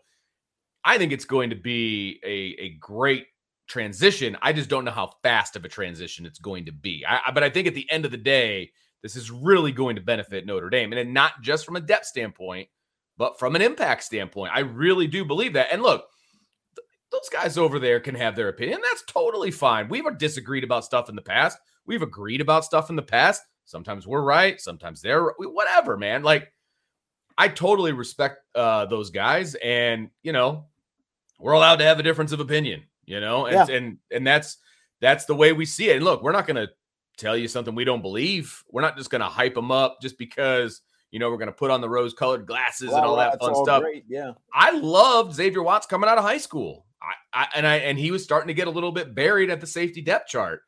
I 0.85 0.99
think 0.99 1.13
it's 1.13 1.27
going 1.27 1.51
to 1.51 1.57
be 1.57 2.19
a, 2.25 2.63
a 2.63 2.77
great 2.81 3.27
transition. 3.69 4.37
I 4.43 4.53
just 4.53 4.71
don't 4.71 4.85
know 4.85 4.91
how 4.91 5.13
fast 5.23 5.55
of 5.55 5.65
a 5.65 5.69
transition 5.69 6.27
it's 6.27 6.39
going 6.39 6.65
to 6.65 6.73
be. 6.73 7.05
I, 7.07 7.31
but 7.33 7.45
I 7.45 7.51
think 7.51 7.69
at 7.69 7.75
the 7.75 7.89
end 7.91 8.05
of 8.05 8.11
the 8.11 8.17
day, 8.17 8.73
this 9.03 9.17
is 9.17 9.31
really 9.31 9.73
going 9.73 9.97
to 9.97 10.03
benefit 10.03 10.47
Notre 10.47 10.71
Dame. 10.71 10.93
And 10.93 11.15
not 11.15 11.43
just 11.43 11.67
from 11.67 11.77
a 11.77 11.81
depth 11.81 12.07
standpoint, 12.07 12.69
but 13.19 13.39
from 13.39 13.55
an 13.55 13.63
impact 13.63 14.03
standpoint. 14.03 14.53
I 14.55 14.61
really 14.61 15.07
do 15.07 15.25
believe 15.25 15.53
that. 15.53 15.69
And 15.71 15.83
look, 15.83 16.07
those 17.13 17.29
guys 17.31 17.57
over 17.59 17.79
there 17.79 18.01
can 18.01 18.15
have 18.15 18.35
their 18.35 18.49
opinion. 18.49 18.81
That's 18.83 19.05
totally 19.07 19.51
fine. 19.51 19.89
We've 19.89 20.05
disagreed 20.19 20.65
about 20.65 20.85
stuff 20.85 21.09
in 21.09 21.15
the 21.15 21.23
past. 21.23 21.59
We've 21.87 22.03
agreed 22.03 22.41
about 22.41 22.65
stuff 22.65 22.91
in 22.91 22.97
the 22.97 23.03
past. 23.03 23.43
Sometimes 23.65 24.07
we're 24.07 24.23
right. 24.23 24.61
Sometimes 24.61 25.01
they're 25.01 25.33
whatever, 25.39 25.97
man. 25.97 26.23
Like 26.23 26.53
I 27.39 27.49
totally 27.49 27.93
respect 27.93 28.39
uh, 28.55 28.87
those 28.87 29.11
guys, 29.11 29.55
and 29.57 30.11
you 30.23 30.33
know, 30.33 30.67
we're 31.39 31.53
allowed 31.53 31.77
to 31.77 31.85
have 31.85 31.99
a 31.99 32.03
difference 32.03 32.33
of 32.33 32.41
opinion. 32.41 32.83
You 33.05 33.21
know, 33.21 33.47
and 33.47 33.69
yeah. 33.69 33.77
and 33.77 33.99
and 34.11 34.27
that's 34.27 34.59
that's 35.01 35.25
the 35.25 35.35
way 35.35 35.53
we 35.53 35.67
see 35.67 35.91
it. 35.91 35.97
And 35.97 36.05
look, 36.05 36.23
we're 36.23 36.33
not 36.33 36.47
going 36.47 36.57
to 36.57 36.73
tell 37.17 37.37
you 37.37 37.49
something 37.49 37.75
we 37.75 37.85
don't 37.85 38.03
believe. 38.03 38.63
We're 38.71 38.83
not 38.83 38.97
just 38.97 39.11
going 39.11 39.21
to 39.21 39.27
hype 39.27 39.55
them 39.55 39.71
up 39.73 39.99
just 40.01 40.19
because 40.19 40.83
you 41.11 41.19
know 41.19 41.31
we're 41.31 41.37
going 41.37 41.49
to 41.49 41.53
put 41.53 41.71
on 41.71 41.81
the 41.81 41.89
rose-colored 41.89 42.47
glasses 42.47 42.89
well, 42.91 42.99
and 42.99 43.07
all 43.07 43.17
that 43.17 43.41
fun 43.41 43.55
all 43.55 43.65
stuff. 43.65 43.83
Great. 43.83 44.05
Yeah, 44.09 44.33
I 44.55 44.71
loved 44.73 45.35
Xavier 45.35 45.63
Watts 45.63 45.87
coming 45.87 46.09
out 46.09 46.19
of 46.19 46.25
high 46.25 46.39
school. 46.39 46.87
I, 47.03 47.43
I, 47.43 47.49
and 47.57 47.67
I 47.67 47.77
and 47.77 47.99
he 47.99 48.11
was 48.11 48.23
starting 48.23 48.49
to 48.49 48.55
get 48.55 48.69
a 48.69 48.71
little 48.71 48.93
bit 48.93 49.15
buried 49.15 49.51
at 49.51 49.61
the 49.61 49.67
safety 49.67 50.01
depth 50.01 50.29
chart. 50.29 50.63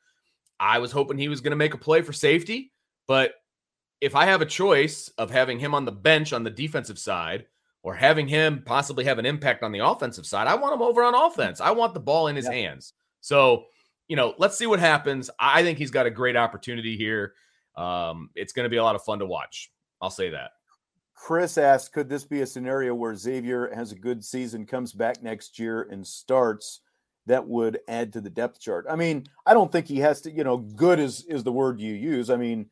I 0.59 0.79
was 0.79 0.93
hoping 0.93 1.19
he 1.19 1.29
was 1.29 1.41
going 1.41 1.53
to 1.53 1.57
make 1.57 1.75
a 1.75 1.79
play 1.79 2.03
for 2.03 2.12
safety, 2.12 2.73
but 3.07 3.35
if 4.00 4.14
I 4.14 4.26
have 4.26 4.43
a 4.43 4.47
choice 4.47 5.09
of 5.19 5.31
having 5.31 5.59
him 5.59 5.75
on 5.75 5.85
the 5.85 5.93
bench 5.93 6.33
on 6.33 6.45
the 6.45 6.50
defensive 6.50 6.99
side 6.99 7.47
or 7.83 7.95
having 7.95 8.29
him 8.29 8.62
possibly 8.64 9.05
have 9.05 9.19
an 9.19 9.26
impact 9.26 9.62
on 9.62 9.73
the 9.73 9.79
offensive 9.79 10.26
side, 10.26 10.47
I 10.47 10.55
want 10.55 10.75
him 10.75 10.83
over 10.83 11.03
on 11.03 11.14
offense. 11.14 11.61
I 11.61 11.71
want 11.71 11.95
the 11.95 12.00
ball 12.00 12.29
in 12.29 12.37
his 12.37 12.45
yeah. 12.45 12.53
hands. 12.53 12.93
So, 13.21 13.64
you 14.09 14.17
know, 14.17 14.35
let's 14.38 14.59
see 14.59 14.67
what 14.67 14.81
happens. 14.81 15.31
I 15.38 15.62
think 15.62 15.79
he's 15.79 15.91
got 15.91 16.07
a 16.07 16.11
great 16.11 16.37
opportunity 16.37 16.97
here. 16.97 17.35
Um, 17.76 18.31
it's 18.35 18.53
going 18.53 18.64
to 18.64 18.71
be 18.71 18.76
a 18.76 18.85
lot 18.85 18.95
of 18.95 19.03
fun 19.03 19.21
to 19.21 19.26
watch. 19.26 19.71
I'll 20.00 20.11
say 20.11 20.31
that. 20.31 20.50
Chris 21.25 21.57
asked, 21.57 21.95
could 21.95 22.07
this 22.07 22.23
be 22.23 22.43
a 22.43 22.47
scenario 22.47 22.95
where 22.95 23.14
Xavier 23.14 23.75
has 23.75 23.93
a 23.93 23.97
good 23.97 24.23
season, 24.23 24.66
comes 24.66 24.93
back 24.93 25.23
next 25.23 25.59
year, 25.59 25.88
and 25.90 26.07
starts? 26.07 26.81
That 27.25 27.49
would 27.49 27.78
add 27.88 28.12
to 28.12 28.21
the 28.21 28.28
depth 28.28 28.61
chart. 28.61 28.85
I 28.90 28.97
mean, 28.97 29.25
I 29.47 29.54
don't 29.54 29.73
think 29.73 29.87
he 29.87 30.00
has 30.00 30.21
to. 30.21 30.31
You 30.31 30.45
know, 30.45 30.59
good 30.59 30.99
is 30.99 31.25
is 31.25 31.43
the 31.43 31.50
word 31.50 31.81
you 31.81 31.95
use. 31.95 32.28
I 32.28 32.37
mean, 32.37 32.66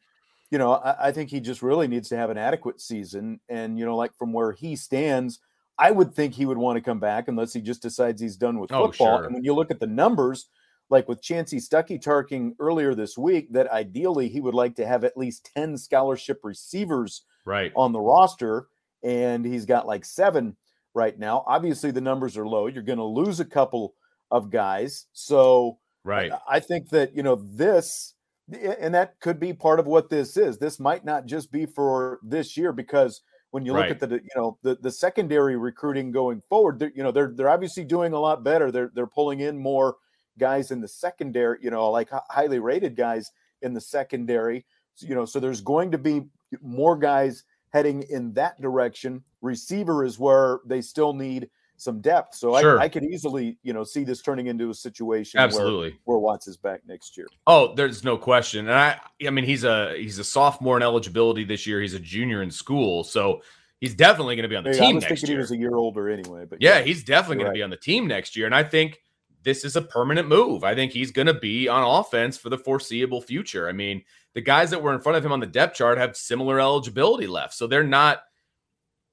you 0.50 0.59
know, 0.59 0.75
I, 0.75 1.09
I 1.09 1.12
think 1.12 1.30
he 1.30 1.40
just 1.40 1.62
really 1.62 1.88
needs 1.88 2.11
to 2.11 2.18
have 2.18 2.28
an 2.28 2.37
adequate 2.37 2.78
season. 2.82 3.40
And 3.49 3.78
you 3.78 3.87
know, 3.87 3.97
like 3.97 4.14
from 4.18 4.35
where 4.35 4.52
he 4.52 4.76
stands, 4.76 5.38
I 5.78 5.90
would 5.90 6.14
think 6.14 6.35
he 6.35 6.44
would 6.44 6.59
want 6.59 6.76
to 6.76 6.82
come 6.82 7.00
back 7.00 7.28
unless 7.28 7.54
he 7.54 7.62
just 7.62 7.80
decides 7.80 8.21
he's 8.21 8.37
done 8.37 8.59
with 8.59 8.71
oh, 8.71 8.88
football. 8.88 9.16
Sure. 9.16 9.25
And 9.25 9.32
when 9.35 9.44
you 9.44 9.54
look 9.54 9.71
at 9.71 9.80
the 9.80 9.87
numbers, 9.87 10.50
like 10.90 11.09
with 11.09 11.23
Chansi 11.23 11.66
Stuckey 11.66 11.99
talking 11.99 12.54
earlier 12.59 12.94
this 12.94 13.16
week, 13.16 13.50
that 13.54 13.73
ideally 13.73 14.28
he 14.28 14.42
would 14.42 14.52
like 14.52 14.76
to 14.76 14.87
have 14.87 15.04
at 15.04 15.16
least 15.16 15.50
10 15.54 15.78
scholarship 15.78 16.40
receivers 16.42 17.23
right 17.44 17.72
on 17.75 17.92
the 17.92 18.00
roster, 18.00 18.68
and 19.02 19.44
he's 19.44 19.64
got 19.64 19.87
like 19.87 20.04
seven 20.04 20.56
right 20.94 21.18
now. 21.18 21.44
Obviously, 21.46 21.90
the 21.90 22.00
numbers 22.00 22.37
are 22.37 22.46
low. 22.46 22.66
You're 22.66 22.82
going 22.82 22.99
to 22.99 23.04
lose 23.04 23.40
a 23.40 23.44
couple 23.44 23.94
of 24.30 24.50
guys, 24.50 25.06
so 25.12 25.78
right. 26.04 26.32
I 26.49 26.61
think 26.61 26.90
that 26.90 27.14
you 27.14 27.22
know 27.22 27.37
this, 27.37 28.14
and 28.50 28.94
that 28.94 29.20
could 29.20 29.38
be 29.38 29.52
part 29.52 29.80
of 29.80 29.87
what 29.87 30.11
this 30.11 30.37
is. 30.37 30.58
This 30.58 30.78
might 30.80 31.04
not 31.04 31.26
just 31.26 31.52
be 31.52 31.66
for 31.66 32.18
this 32.22 32.56
year 32.56 32.72
because 32.72 33.22
when 33.52 33.66
you 33.66 33.72
look 33.72 33.82
Right. 33.82 33.90
at 33.90 34.00
the 34.00 34.08
you 34.08 34.30
know 34.34 34.58
the, 34.62 34.76
the 34.80 34.90
secondary 34.90 35.56
recruiting 35.56 36.11
going 36.11 36.42
forward. 36.49 36.78
They're, 36.78 36.92
you 36.96 37.02
know 37.02 37.12
they're 37.12 37.32
they're 37.34 37.50
obviously 37.50 37.84
doing 37.84 38.12
a 38.14 38.18
lot 38.18 38.42
better. 38.42 38.72
They're 38.72 38.90
they're 38.94 39.06
pulling 39.06 39.40
in 39.40 39.58
more 39.58 39.96
guys 40.38 40.70
in 40.70 40.80
the 40.80 40.88
secondary. 40.88 41.58
You 41.62 41.70
know, 41.70 41.90
like 41.90 42.08
highly 42.30 42.58
rated 42.58 42.96
guys 42.96 43.30
in 43.61 43.75
the 43.75 43.80
secondary. 43.80 44.64
So, 44.94 45.06
you 45.06 45.14
know, 45.14 45.25
so 45.26 45.38
there's 45.38 45.61
going 45.61 45.90
to 45.92 45.99
be 45.99 46.22
more 46.61 46.97
guys 46.97 47.44
heading 47.71 48.02
in 48.11 48.32
that 48.35 48.61
direction. 48.61 49.23
Receiver 49.40 50.04
is 50.04 50.18
where 50.18 50.61
they 50.66 50.80
still 50.80 51.12
need 51.14 51.49
some 51.76 52.00
depth. 52.00 52.35
So 52.35 52.59
Sure. 52.61 52.80
I, 52.80 52.85
I 52.85 52.88
could 52.88 53.04
easily 53.04 53.59
you 53.62 53.73
know 53.73 53.82
see 53.82 54.04
this 54.04 54.23
turning 54.23 54.47
into 54.47 54.71
a 54.71 54.75
situation 54.75 55.40
Absolutely. 55.40 55.99
where 56.04 56.18
Watts 56.18 56.47
is 56.47 56.56
back 56.56 56.82
next 56.87 57.16
year. 57.16 57.26
Oh, 57.47 57.75
there's 57.75 58.04
no 58.04 58.16
question. 58.16 58.68
And 58.68 58.78
I 58.78 59.00
I 59.26 59.30
mean 59.30 59.44
he's 59.44 59.64
a 59.64 59.97
he's 59.97 60.18
a 60.18 60.25
sophomore 60.25 60.76
in 60.76 60.82
eligibility 60.82 61.44
this 61.44 61.66
year. 61.66 61.80
He's 61.80 61.94
a 61.94 62.00
junior 62.00 62.42
in 62.42 62.50
school. 62.50 63.02
So 63.02 63.42
he's 63.80 63.94
definitely 63.97 64.37
going 64.37 64.44
to 64.44 64.49
be 64.49 64.54
on 64.54 64.62
the 64.62 64.71
Maybe 64.71 64.80
team 64.80 64.92
I 64.92 64.94
was 64.94 65.02
next 65.04 65.21
thinking 65.23 65.30
year. 65.30 65.38
he 65.38 65.42
was 65.42 65.50
a 65.50 65.56
year 65.56 65.75
older 65.75 66.09
anyway, 66.09 66.44
but 66.49 66.62
yeah, 66.62 66.82
he's 66.82 67.02
definitely 67.02 67.38
going 67.38 67.52
to 67.52 67.54
be 67.59 67.62
on 67.64 67.71
the 67.71 67.76
team 67.76 68.06
next 68.06 68.37
year. 68.37 68.47
And 68.47 68.54
I 68.54 68.62
think 68.62 69.00
this 69.42 69.64
is 69.64 69.75
a 69.75 69.82
permanent 69.82 70.28
move. 70.28 70.62
I 70.62 70.76
think 70.76 70.92
he's 70.92 71.11
going 71.11 71.26
to 71.26 71.35
be 71.35 71.66
on 71.66 71.82
offense 71.82 72.38
for 72.38 72.49
the 72.49 72.59
foreseeable 72.59 73.21
future. 73.21 73.68
I 73.68 73.73
mean, 73.73 74.04
the 74.35 74.41
guys 74.41 74.71
that 74.71 74.83
were 74.83 74.95
in 74.95 75.01
front 75.01 75.19
of 75.19 75.25
him 75.25 75.33
on 75.33 75.41
the 75.41 75.47
depth 75.47 75.77
chart 75.77 75.99
have 75.99 76.17
similar 76.17 76.61
eligibility 76.61 77.27
left. 77.27 77.55
So 77.55 77.67
they're 77.67 77.85
not, 77.85 78.23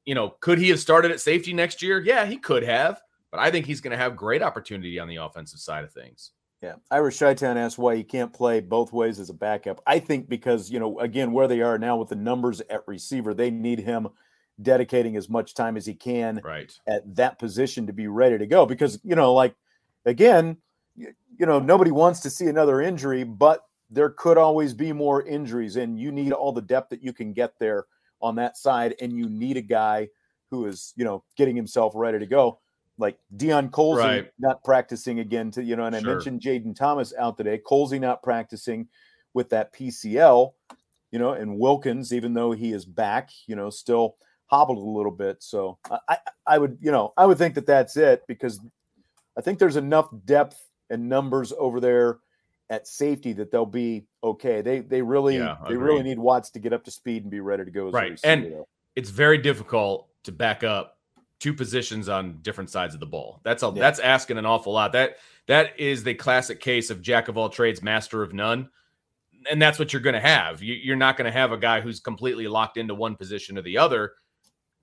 you 0.05 0.15
know, 0.15 0.35
could 0.39 0.59
he 0.59 0.69
have 0.69 0.79
started 0.79 1.11
at 1.11 1.19
safety 1.19 1.53
next 1.53 1.81
year? 1.81 1.99
Yeah, 1.99 2.25
he 2.25 2.37
could 2.37 2.63
have. 2.63 3.01
But 3.31 3.39
I 3.39 3.51
think 3.51 3.65
he's 3.65 3.81
going 3.81 3.91
to 3.91 3.97
have 3.97 4.15
great 4.15 4.41
opportunity 4.41 4.97
on 4.97 5.07
the 5.07 5.17
offensive 5.17 5.59
side 5.59 5.83
of 5.83 5.91
things. 5.91 6.31
Yeah. 6.61 6.75
Irish 6.91 7.19
Chi-Town 7.19 7.57
asked 7.57 7.77
why 7.77 7.95
he 7.95 8.03
can't 8.03 8.33
play 8.33 8.59
both 8.59 8.91
ways 8.91 9.19
as 9.19 9.29
a 9.29 9.33
backup. 9.33 9.81
I 9.85 9.99
think 9.99 10.27
because, 10.27 10.69
you 10.69 10.79
know, 10.79 10.99
again, 10.99 11.31
where 11.31 11.47
they 11.47 11.61
are 11.61 11.77
now 11.77 11.95
with 11.97 12.09
the 12.09 12.15
numbers 12.15 12.59
at 12.69 12.87
receiver, 12.87 13.33
they 13.33 13.51
need 13.51 13.79
him 13.79 14.09
dedicating 14.61 15.15
as 15.15 15.29
much 15.29 15.53
time 15.53 15.77
as 15.77 15.85
he 15.85 15.93
can 15.93 16.41
Right. 16.43 16.73
at 16.87 17.15
that 17.15 17.39
position 17.39 17.87
to 17.87 17.93
be 17.93 18.07
ready 18.07 18.37
to 18.37 18.47
go. 18.47 18.65
Because, 18.65 18.99
you 19.03 19.15
know, 19.15 19.33
like, 19.33 19.55
again, 20.05 20.57
you 20.97 21.45
know, 21.45 21.59
nobody 21.59 21.91
wants 21.91 22.19
to 22.21 22.29
see 22.29 22.47
another 22.47 22.81
injury, 22.81 23.23
but 23.23 23.63
there 23.89 24.09
could 24.11 24.37
always 24.37 24.73
be 24.73 24.93
more 24.93 25.23
injuries, 25.23 25.75
and 25.75 25.99
you 25.99 26.11
need 26.11 26.31
all 26.31 26.51
the 26.51 26.61
depth 26.61 26.89
that 26.89 27.03
you 27.03 27.13
can 27.13 27.33
get 27.33 27.57
there 27.59 27.85
on 28.21 28.35
that 28.35 28.57
side. 28.57 28.95
And 29.01 29.13
you 29.13 29.29
need 29.29 29.57
a 29.57 29.61
guy 29.61 30.09
who 30.51 30.65
is, 30.65 30.93
you 30.95 31.05
know, 31.05 31.23
getting 31.37 31.55
himself 31.55 31.93
ready 31.95 32.19
to 32.19 32.25
go. 32.25 32.59
Like 32.97 33.17
Deion 33.37 33.69
Colzie 33.69 33.95
Right. 33.95 34.31
not 34.39 34.63
practicing 34.63 35.19
again 35.19 35.51
to, 35.51 35.63
you 35.63 35.75
know, 35.75 35.85
and 35.85 35.95
I 35.95 36.01
Sure. 36.01 36.15
mentioned 36.15 36.41
Jayden 36.41 36.75
Thomas 36.75 37.13
out 37.17 37.37
today. 37.37 37.57
Colzie 37.65 37.99
not 37.99 38.21
practicing 38.21 38.87
with 39.33 39.49
that 39.49 39.71
PCL, 39.73 40.53
you 41.11 41.19
know, 41.19 41.31
and 41.31 41.57
Wilkins, 41.57 42.13
even 42.13 42.33
though 42.33 42.51
he 42.51 42.73
is 42.73 42.85
back, 42.85 43.29
you 43.47 43.55
know, 43.55 43.69
still 43.69 44.17
hobbled 44.47 44.79
a 44.79 44.81
little 44.81 45.11
bit. 45.11 45.41
So 45.41 45.77
I, 45.89 45.99
I, 46.09 46.17
I 46.45 46.57
would, 46.57 46.77
you 46.81 46.91
know, 46.91 47.13
I 47.15 47.25
would 47.25 47.37
think 47.37 47.55
that 47.55 47.67
that's 47.67 47.95
it 47.95 48.23
because 48.27 48.59
I 49.37 49.41
think 49.41 49.59
there's 49.59 49.77
enough 49.77 50.09
depth 50.25 50.59
and 50.89 51.07
numbers 51.07 51.53
over 51.57 51.79
there 51.79 52.19
at 52.69 52.87
safety 52.87 53.33
that 53.33 53.51
they'll 53.51 53.65
be 53.65 54.05
okay. 54.23 54.61
They 54.61 54.79
they 54.79 55.01
really 55.01 55.37
Yeah, 55.37 55.57
they 55.67 55.75
really 55.75 56.03
need 56.03 56.19
Watts 56.19 56.51
to 56.51 56.59
get 56.59 56.73
up 56.73 56.83
to 56.85 56.91
speed 56.91 57.23
and 57.23 57.31
be 57.31 57.39
ready 57.39 57.65
to 57.65 57.71
go. 57.71 57.87
As 57.87 57.93
Right. 57.93 58.19
And- 58.23 58.45
though. 58.45 58.67
It's 58.95 59.11
very 59.11 59.37
difficult 59.37 60.07
to 60.23 60.31
back 60.31 60.63
up 60.63 60.97
two 61.39 61.53
positions 61.53 62.09
on 62.09 62.39
different 62.41 62.69
sides 62.69 62.93
of 62.93 62.99
the 62.99 63.05
ball. 63.05 63.39
That's 63.43 63.63
a 63.63 63.67
Yeah. 63.67 63.73
that's 63.79 63.99
asking 63.99 64.37
an 64.37 64.45
awful 64.45 64.73
lot. 64.73 64.91
That 64.91 65.17
that 65.47 65.79
is 65.79 66.03
the 66.03 66.13
classic 66.15 66.59
case 66.59 66.89
of 66.89 67.01
jack 67.01 67.27
of 67.27 67.37
all 67.37 67.49
trades, 67.49 67.81
master 67.81 68.21
of 68.23 68.33
none. 68.33 68.69
And 69.49 69.61
that's 69.61 69.79
what 69.79 69.93
you're 69.93 70.01
going 70.01 70.15
to 70.15 70.19
have. 70.19 70.61
You, 70.61 70.73
you're 70.75 70.97
not 70.97 71.15
going 71.15 71.25
to 71.25 71.31
have 71.31 71.53
a 71.53 71.57
guy 71.57 71.79
who's 71.79 72.01
completely 72.01 72.47
locked 72.49 72.75
into 72.75 72.93
one 72.93 73.15
position 73.15 73.57
or 73.57 73.61
the 73.61 73.77
other. 73.77 74.13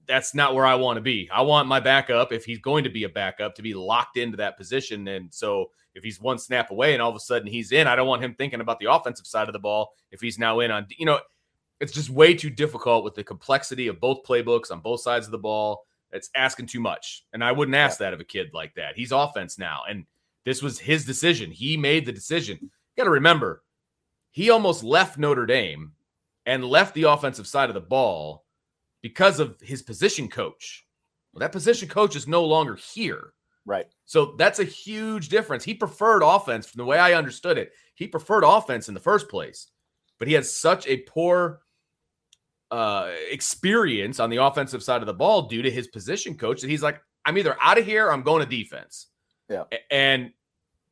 That's 0.07 0.35
not 0.35 0.55
where 0.55 0.67
I 0.67 0.75
want 0.75 0.97
to 0.97 1.01
be. 1.01 1.29
I 1.33 1.43
want 1.43 1.69
my 1.69 1.81
backup, 1.81 2.33
if 2.33 2.45
he's 2.45 2.59
going 2.59 2.85
to 2.85 2.91
be 2.91 3.05
a 3.05 3.09
backup, 3.09 3.55
to 3.57 3.63
be 3.63 3.75
locked 3.75 4.17
into 4.17 4.37
that 4.37 4.57
position. 4.57 5.09
And 5.09 5.33
so 5.33 5.71
if 5.95 6.05
he's 6.05 6.21
one 6.21 6.39
snap 6.39 6.71
away 6.71 6.93
and 6.93 7.03
all 7.03 7.11
of 7.11 7.17
a 7.17 7.21
sudden 7.21 7.49
he's 7.49 7.73
in, 7.73 7.87
I 7.87 7.97
don't 7.97 8.07
want 8.07 8.23
him 8.23 8.35
thinking 8.35 8.61
about 8.61 8.79
the 8.79 8.93
offensive 8.93 9.27
side 9.27 9.49
of 9.49 9.53
the 9.53 9.59
ball 9.59 9.95
if 10.13 10.21
he's 10.21 10.39
now 10.39 10.61
in 10.61 10.71
on, 10.71 10.87
you 10.97 11.07
know, 11.07 11.21
it's 11.81 11.93
just 11.93 12.11
way 12.11 12.35
too 12.35 12.51
difficult 12.51 13.05
with 13.05 13.15
the 13.15 13.25
complexity 13.25 13.89
of 13.89 14.01
both 14.01 14.25
playbooks 14.25 14.71
on 14.71 14.81
both 14.81 15.01
sides 15.01 15.27
of 15.27 15.33
the 15.33 15.39
ball. 15.39 15.85
It's 16.13 16.31
asking 16.35 16.67
too 16.67 16.81
much. 16.81 17.25
And 17.33 17.43
I 17.43 17.53
wouldn't 17.53 17.75
ask 17.75 17.99
that 17.99 18.15
of 18.15 18.21
a 18.21 18.25
kid 18.25 18.51
like 18.55 18.75
that. 18.77 18.97
He's 18.97 19.13
offense 19.13 19.59
now. 19.59 19.83
And 19.89 20.07
this 20.45 20.63
was 20.63 20.79
his 20.79 21.05
decision. 21.05 21.51
He 21.51 21.77
made 21.77 22.07
the 22.07 22.13
decision. 22.13 22.59
You 22.63 22.71
got 22.97 23.05
to 23.05 23.11
remember, 23.11 23.63
he 24.31 24.49
almost 24.51 24.85
left 24.85 25.19
Notre 25.19 25.45
Dame 25.45 25.93
and 26.47 26.65
left 26.65 26.95
the 26.95 27.03
offensive 27.03 27.47
side 27.47 27.69
of 27.69 27.75
the 27.75 27.81
ball 27.81 28.45
because 29.07 29.39
of 29.39 29.55
his 29.61 29.83
position 29.83 30.27
coach. 30.29 30.85
Well, 31.33 31.39
that 31.39 31.53
position 31.53 31.89
coach 31.89 32.17
is 32.17 32.27
no 32.27 32.45
longer 32.45 32.75
here. 32.75 33.35
right. 33.67 33.87
So 34.05 34.35
that's 34.37 34.59
a 34.59 34.65
huge 34.65 35.29
difference. 35.29 35.63
He 35.63 35.75
preferred 35.75 36.23
offense 36.25 36.67
from 36.67 36.79
the 36.79 36.85
way 36.85 36.99
I 36.99 37.13
understood 37.15 37.57
it. 37.57 37.71
He 37.95 38.09
preferred 38.09 38.43
offense 38.43 38.89
in 38.89 38.95
the 38.95 39.01
first 39.01 39.29
place, 39.29 39.71
but 40.19 40.27
he 40.27 40.35
has 40.35 40.53
such 40.53 40.89
a 40.89 40.97
poor 41.03 41.61
uh, 42.73 43.13
experience 43.31 44.19
on 44.19 44.29
the 44.29 44.39
offensive 44.43 44.83
side 44.83 45.03
of 45.03 45.07
the 45.07 45.15
ball 45.15 45.43
due 45.43 45.63
to 45.63 45.71
his 45.71 45.87
position 45.87 46.37
coach 46.37 46.61
that 46.63 46.69
he's 46.71 46.83
like, 46.83 47.01
I'm 47.25 47.39
either 47.39 47.57
out 47.61 47.79
of 47.79 47.87
here 47.87 48.07
or 48.09 48.13
I'm 48.13 48.23
going 48.23 48.43
to 48.45 48.49
defense. 48.57 49.07
Yeah. 49.49 49.65
And 49.93 50.33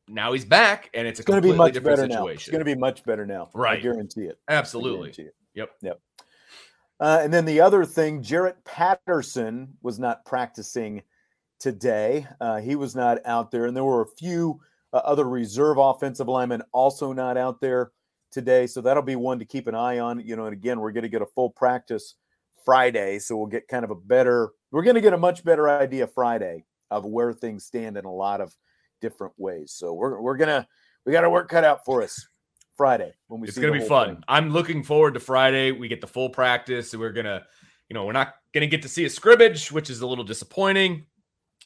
now 0.07 0.31
he's 0.31 0.45
back, 0.45 0.89
and 0.93 1.05
it's 1.05 1.19
It's 1.19 1.27
going 1.27 1.41
to 1.41 1.49
be 1.49 1.53
much 1.53 1.73
different 1.73 1.97
better 1.97 2.07
now. 2.07 2.27
It's 2.27 2.47
going 2.47 2.59
to 2.59 2.65
be 2.65 2.75
much 2.75 3.03
better 3.03 3.25
now. 3.25 3.49
I 3.53 3.57
Right. 3.59 3.81
guarantee 3.83 4.23
it. 4.25 4.39
Absolutely. 4.47 5.11
guarantee 5.11 5.23
it. 5.23 5.35
Yep. 5.55 5.69
Yep. 5.81 5.99
Uh, 6.99 7.19
and 7.21 7.33
then 7.33 7.45
the 7.45 7.59
other 7.59 7.85
thing, 7.85 8.23
Jarrett 8.23 8.63
Patterson 8.63 9.73
was 9.81 9.99
not 9.99 10.25
practicing 10.25 11.03
today. 11.59 12.27
Uh, 12.39 12.61
he 12.61 12.75
was 12.75 12.95
not 12.95 13.19
out 13.25 13.51
there, 13.51 13.65
and 13.65 13.75
there 13.75 13.83
were 13.83 14.03
a 14.03 14.15
few 14.17 14.59
uh, 14.93 14.97
other 14.97 15.27
reserve 15.27 15.77
offensive 15.77 16.27
linemen 16.27 16.61
also 16.71 17.11
not 17.11 17.37
out 17.37 17.59
there 17.59 17.91
today. 18.31 18.65
So 18.67 18.81
that'll 18.81 19.03
be 19.03 19.17
one 19.17 19.39
to 19.39 19.45
keep 19.45 19.67
an 19.67 19.75
eye 19.75 19.99
on. 19.99 20.21
You 20.25 20.35
know, 20.35 20.45
and 20.45 20.53
again, 20.53 20.79
we're 20.79 20.91
going 20.91 21.03
to 21.03 21.09
get 21.09 21.21
a 21.21 21.27
full 21.27 21.49
practice 21.49 22.15
Friday, 22.63 23.19
so 23.19 23.35
we'll 23.35 23.47
get 23.47 23.67
kind 23.67 23.83
of 23.83 23.91
a 23.91 23.95
better. 23.95 24.51
We're 24.71 24.83
going 24.83 24.95
to 24.95 25.01
get 25.01 25.13
a 25.13 25.17
much 25.17 25.43
better 25.43 25.69
idea 25.69 26.07
Friday 26.07 26.65
of 26.91 27.05
where 27.05 27.33
things 27.33 27.65
stand 27.65 27.97
in 27.97 28.05
a 28.05 28.13
lot 28.13 28.39
of 28.39 28.55
different 29.01 29.33
ways. 29.37 29.73
So 29.73 29.93
we're 29.93 30.21
we're 30.21 30.37
gonna 30.37 30.67
we 31.05 31.11
got 31.11 31.23
our 31.23 31.29
work 31.29 31.49
cut 31.49 31.63
out 31.63 31.83
for 31.85 32.01
us 32.01 32.25
Friday 32.75 33.13
when 33.27 33.41
we 33.41 33.47
It's 33.47 33.57
going 33.57 33.73
to 33.73 33.79
be 33.79 33.85
fun. 33.85 34.15
thing. 34.15 34.23
I'm 34.27 34.49
looking 34.49 34.83
forward 34.83 35.13
to 35.13 35.19
Friday. 35.19 35.71
We 35.71 35.87
get 35.87 36.01
the 36.01 36.07
full 36.07 36.29
practice. 36.29 36.95
We're 36.95 37.11
going 37.11 37.25
to, 37.25 37.43
you 37.89 37.93
know, 37.93 38.05
we're 38.05 38.11
not 38.11 38.35
going 38.53 38.61
to 38.61 38.67
get 38.67 38.81
to 38.83 38.89
see 38.89 39.05
a 39.05 39.09
scrimmage, 39.09 39.71
which 39.71 39.89
is 39.89 40.01
a 40.01 40.07
little 40.07 40.23
disappointing. 40.23 41.05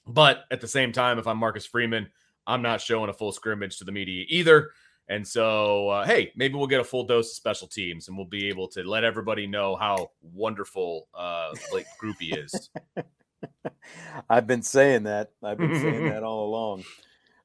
But 0.08 0.46
at 0.52 0.62
the 0.62 0.68
same 0.68 0.92
time, 0.92 1.20
if 1.20 1.28
I'm 1.28 1.38
Marcus 1.38 1.66
Freeman, 1.66 2.08
I'm 2.48 2.62
not 2.62 2.82
showing 2.82 3.10
a 3.10 3.14
full 3.14 3.32
scrimmage 3.32 3.78
to 3.78 3.84
the 3.84 3.92
media 3.92 4.26
either. 4.28 4.72
And 5.08 5.28
so, 5.28 5.90
uh, 5.90 6.06
hey, 6.06 6.32
maybe 6.36 6.54
we'll 6.56 6.68
get 6.68 6.80
a 6.82 6.84
full 6.84 7.04
dose 7.04 7.32
of 7.32 7.36
special 7.36 7.68
teams 7.68 8.08
and 8.08 8.16
we'll 8.18 8.28
be 8.28 8.48
able 8.48 8.68
to 8.70 8.84
let 8.84 9.04
everybody 9.04 9.48
know 9.48 9.76
how 9.76 10.12
wonderful 10.22 11.08
uh, 11.16 11.52
Blake 11.72 11.88
Grupe 12.02 12.38
is. 12.46 12.70
I've 14.30 14.46
been 14.46 14.62
saying 14.62 15.04
that. 15.04 15.32
I've 15.44 15.58
been 15.58 15.80
saying 15.80 16.10
that 16.10 16.24
all 16.24 16.46
along. 16.46 16.84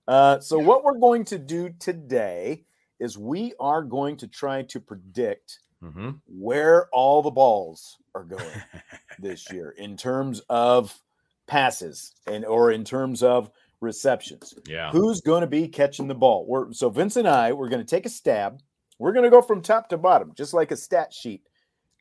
Uh, 0.07 0.40
so, 0.40 0.59
what 0.59 0.85
we're 0.85 0.98
going 0.98 1.24
to 1.27 1.38
do 1.38 1.70
today 1.79 2.66
is 3.05 3.19
we 3.19 3.53
are 3.61 3.83
going 3.83 4.17
to 4.17 4.27
try 4.27 4.62
to 4.62 4.81
predict 4.81 5.61
hmm 5.83 6.11
where 6.27 6.88
all 6.93 7.21
the 7.21 7.31
balls 7.31 7.99
are 8.14 8.25
going 8.25 8.62
this 9.19 9.53
year 9.53 9.75
in 9.77 9.97
terms 9.97 10.40
of 10.49 10.99
passes 11.47 12.14
and 12.27 12.45
or 12.47 12.73
in 12.73 12.85
terms 12.85 13.23
of 13.23 13.51
receptions. 13.81 14.55
Yeah. 14.67 14.90
Who's 14.90 15.21
going 15.21 15.43
to 15.43 15.47
be 15.47 15.69
catching 15.69 16.09
the 16.09 16.14
ball? 16.14 16.47
We're 16.47 16.73
so 16.73 16.88
Vince 16.88 17.17
and 17.17 17.29
I, 17.29 17.53
we're 17.53 17.69
going 17.69 17.85
to 17.85 17.97
take 17.97 18.07
a 18.07 18.11
stab. 18.11 18.61
We're 18.99 19.12
going 19.12 19.25
to 19.25 19.31
go 19.31 19.43
from 19.43 19.61
top 19.61 19.88
to 19.90 19.99
bottom, 19.99 20.33
just 20.35 20.55
like 20.55 20.71
a 20.71 20.77
stat 20.77 21.12
sheet, 21.12 21.43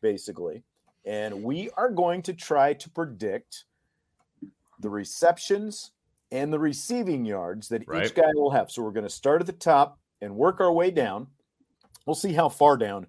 basically. 0.02 0.64
And 1.06 1.44
we 1.44 1.70
are 1.76 1.90
going 1.90 2.22
to 2.24 2.34
try 2.34 2.74
to 2.74 2.90
predict 2.90 3.66
the 4.80 4.90
receptions 4.90 5.92
and 6.32 6.54
the 6.54 6.60
receiving 6.60 7.26
yards 7.26 7.68
that 7.70 7.84
Right. 7.88 8.06
each 8.06 8.16
guy 8.16 8.32
will 8.36 8.52
have. 8.52 8.72
So 8.72 8.82
we're 8.82 8.92
going 8.92 9.04
to 9.06 9.10
start 9.10 9.42
at 9.42 9.48
the 9.48 9.54
top 9.54 10.00
and 10.24 10.36
work 10.36 10.60
our 10.62 10.72
way 10.72 10.90
down. 10.90 11.28
We'll 12.06 12.16
see 12.16 12.34
how 12.34 12.50
far 12.50 12.78
down 12.78 13.08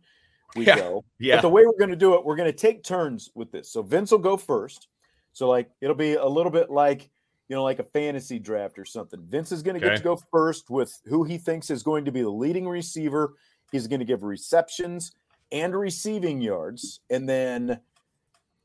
we 0.56 0.66
Yeah. 0.66 0.76
go. 0.76 1.04
Yeah. 1.18 1.36
But 1.36 1.42
the 1.42 1.48
way 1.48 1.64
we're 1.64 1.78
going 1.78 1.90
to 1.90 1.96
do 1.96 2.14
it, 2.14 2.24
we're 2.24 2.36
going 2.36 2.50
to 2.50 2.56
take 2.56 2.84
turns 2.84 3.30
with 3.34 3.50
this. 3.50 3.70
So 3.72 3.82
Vince 3.82 4.10
will 4.10 4.18
go 4.18 4.36
first. 4.36 4.88
So 5.32 5.48
like 5.48 5.70
it'll 5.80 5.96
be 5.96 6.14
a 6.14 6.26
little 6.26 6.52
bit 6.52 6.70
like 6.70 7.10
you 7.48 7.56
know 7.56 7.64
like 7.64 7.78
a 7.78 7.84
fantasy 7.84 8.38
draft 8.38 8.78
or 8.78 8.84
something. 8.84 9.20
Vince 9.26 9.50
is 9.52 9.62
going 9.62 9.74
to 9.74 9.80
get 9.80 9.96
to 9.96 10.02
go 10.02 10.20
first 10.30 10.70
with 10.70 10.96
who 11.06 11.24
he 11.24 11.38
thinks 11.38 11.70
is 11.70 11.82
going 11.82 12.04
to 12.04 12.12
be 12.12 12.22
the 12.22 12.28
leading 12.30 12.68
receiver. 12.68 13.34
He's 13.72 13.86
going 13.88 14.00
to 14.00 14.06
give 14.06 14.22
receptions 14.22 15.12
and 15.50 15.74
receiving 15.76 16.40
yards, 16.40 17.00
and 17.10 17.28
then 17.28 17.80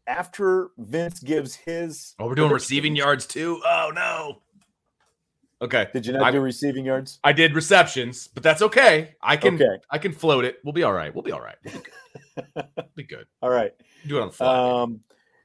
after 0.07 0.69
Vince 0.77 1.19
gives 1.19 1.55
his, 1.55 2.15
Oh, 2.19 2.27
we're 2.27 2.35
doing 2.35 2.51
receiving 2.51 2.95
yards 2.95 3.25
too. 3.25 3.62
Oh 3.65 3.91
no. 3.93 4.41
Okay. 5.62 5.88
Did 5.93 6.06
you 6.06 6.13
not 6.13 6.22
I- 6.24 6.32
do 6.32 6.39
receiving 6.39 6.86
yards? 6.86 7.19
I 7.24 7.34
did 7.34 7.54
receptions, 7.54 8.28
but 8.28 8.43
that's 8.43 8.62
okay. 8.62 9.15
I 9.22 9.36
can 9.38 9.56
Okay. 9.56 9.78
I 9.91 9.98
can 9.98 10.13
float 10.13 10.45
it. 10.45 10.60
We'll 10.63 10.74
be 10.74 10.84
all 10.84 10.93
right. 10.93 11.13
We'll 11.13 11.24
be 11.24 11.32
all 11.34 11.41
right. 11.41 11.58
We'll 11.65 11.74
be 11.74 11.80
good. 11.82 12.45
We'll 12.56 12.86
be 12.95 13.04
good. 13.04 13.26
All 13.41 13.50
right. 13.50 13.74
Do 14.08 14.17
it 14.17 14.22
on 14.22 14.28
the 14.30 14.34
fly. 14.34 14.82
Um, 14.84 15.02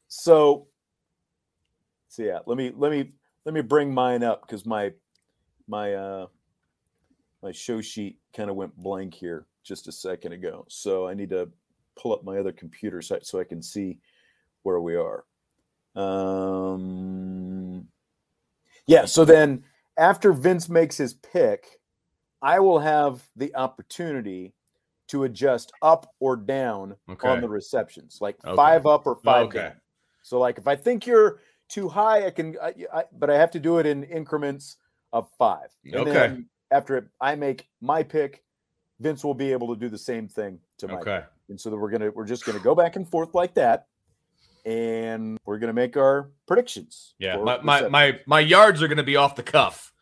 So, 0.07 0.69
so 2.09 2.23
yeah, 2.23 2.39
let 2.47 2.57
me 2.57 2.73
let 2.77 2.93
me 2.93 3.13
let 3.45 3.55
me 3.55 3.61
bring 3.61 3.93
mine 3.93 4.23
up 4.23 4.43
because 4.43 4.65
my 4.65 4.93
my 5.67 5.95
uh 5.95 6.27
my 7.43 7.51
show 7.51 7.81
sheet 7.81 8.19
kind 8.37 8.49
of 8.51 8.57
went 8.57 8.77
blank 8.77 9.15
here 9.15 9.47
just 9.65 9.89
a 9.89 9.93
second 9.93 10.33
ago. 10.33 10.65
So 10.69 11.09
I 11.09 11.15
need 11.15 11.31
to 11.31 11.51
pull 11.97 12.13
up 12.13 12.23
my 12.23 12.39
other 12.39 12.53
computer 12.53 13.03
site 13.03 13.27
so 13.27 13.41
I 13.41 13.45
can 13.45 13.61
see 13.63 13.99
where 14.63 14.81
we 14.81 14.95
are. 14.95 15.25
Um, 15.97 17.89
yeah. 18.87 19.05
So 19.07 19.25
then 19.25 19.65
after 19.97 20.33
Vince 20.33 20.69
makes 20.69 20.97
his 20.97 21.15
pick, 21.15 21.81
I 22.43 22.61
will 22.61 22.79
have 22.79 23.23
the 23.37 23.55
opportunity 23.55 24.55
to 25.09 25.25
adjust 25.25 25.73
up 25.83 26.15
or 26.21 26.37
down 26.37 26.97
Okay. 27.09 27.29
on 27.29 27.41
the 27.41 27.49
receptions, 27.49 28.19
like 28.21 28.37
Okay. 28.45 28.57
five 28.57 28.87
up 28.87 29.07
or 29.07 29.17
five 29.17 29.47
Okay. 29.47 29.59
down. 29.61 29.81
So 30.23 30.39
like 30.39 30.59
if 30.59 30.67
I 30.67 30.77
think 30.77 31.07
you're 31.07 31.41
too 31.69 31.89
high, 31.89 32.27
I 32.27 32.31
can, 32.31 32.57
I, 32.63 32.75
I, 32.93 33.05
but 33.13 33.31
I 33.31 33.39
have 33.39 33.51
to 33.53 33.61
do 33.61 33.79
it 33.79 33.87
in 33.87 34.05
increments 34.05 34.77
of 35.13 35.29
five. 35.39 35.69
And 35.85 35.95
Okay. 35.95 36.13
then 36.13 36.49
after 36.71 37.11
I 37.21 37.35
make 37.35 37.69
my 37.81 38.03
pick, 38.03 38.43
Vince 39.01 39.25
will 39.25 39.35
be 39.35 39.53
able 39.53 39.75
to 39.75 39.79
do 39.81 39.89
the 39.89 39.99
same 39.99 40.29
thing 40.29 40.61
to 40.79 40.89
my 40.89 40.95
Okay. 40.97 41.17
pick. 41.17 41.25
And 41.51 41.61
so 41.61 41.69
that 41.71 41.77
we're 41.77 41.91
gonna 41.91 42.11
we're 42.11 42.25
just 42.25 42.47
gonna 42.47 42.59
go 42.59 42.75
back 42.75 42.97
and 42.97 43.09
forth 43.09 43.35
like 43.35 43.55
that, 43.55 43.87
and 44.65 45.39
we're 45.45 45.59
gonna 45.59 45.73
make 45.73 45.97
our 45.97 46.31
predictions. 46.47 47.15
Yeah. 47.19 47.37
My 47.37 47.61
my 47.63 47.89
my, 47.89 48.21
my 48.27 48.41
yards 48.41 48.83
are 48.83 48.89
going 48.89 48.99
to 48.99 49.03
be 49.03 49.17
off 49.17 49.37
the 49.37 49.43
cuff. 49.43 49.93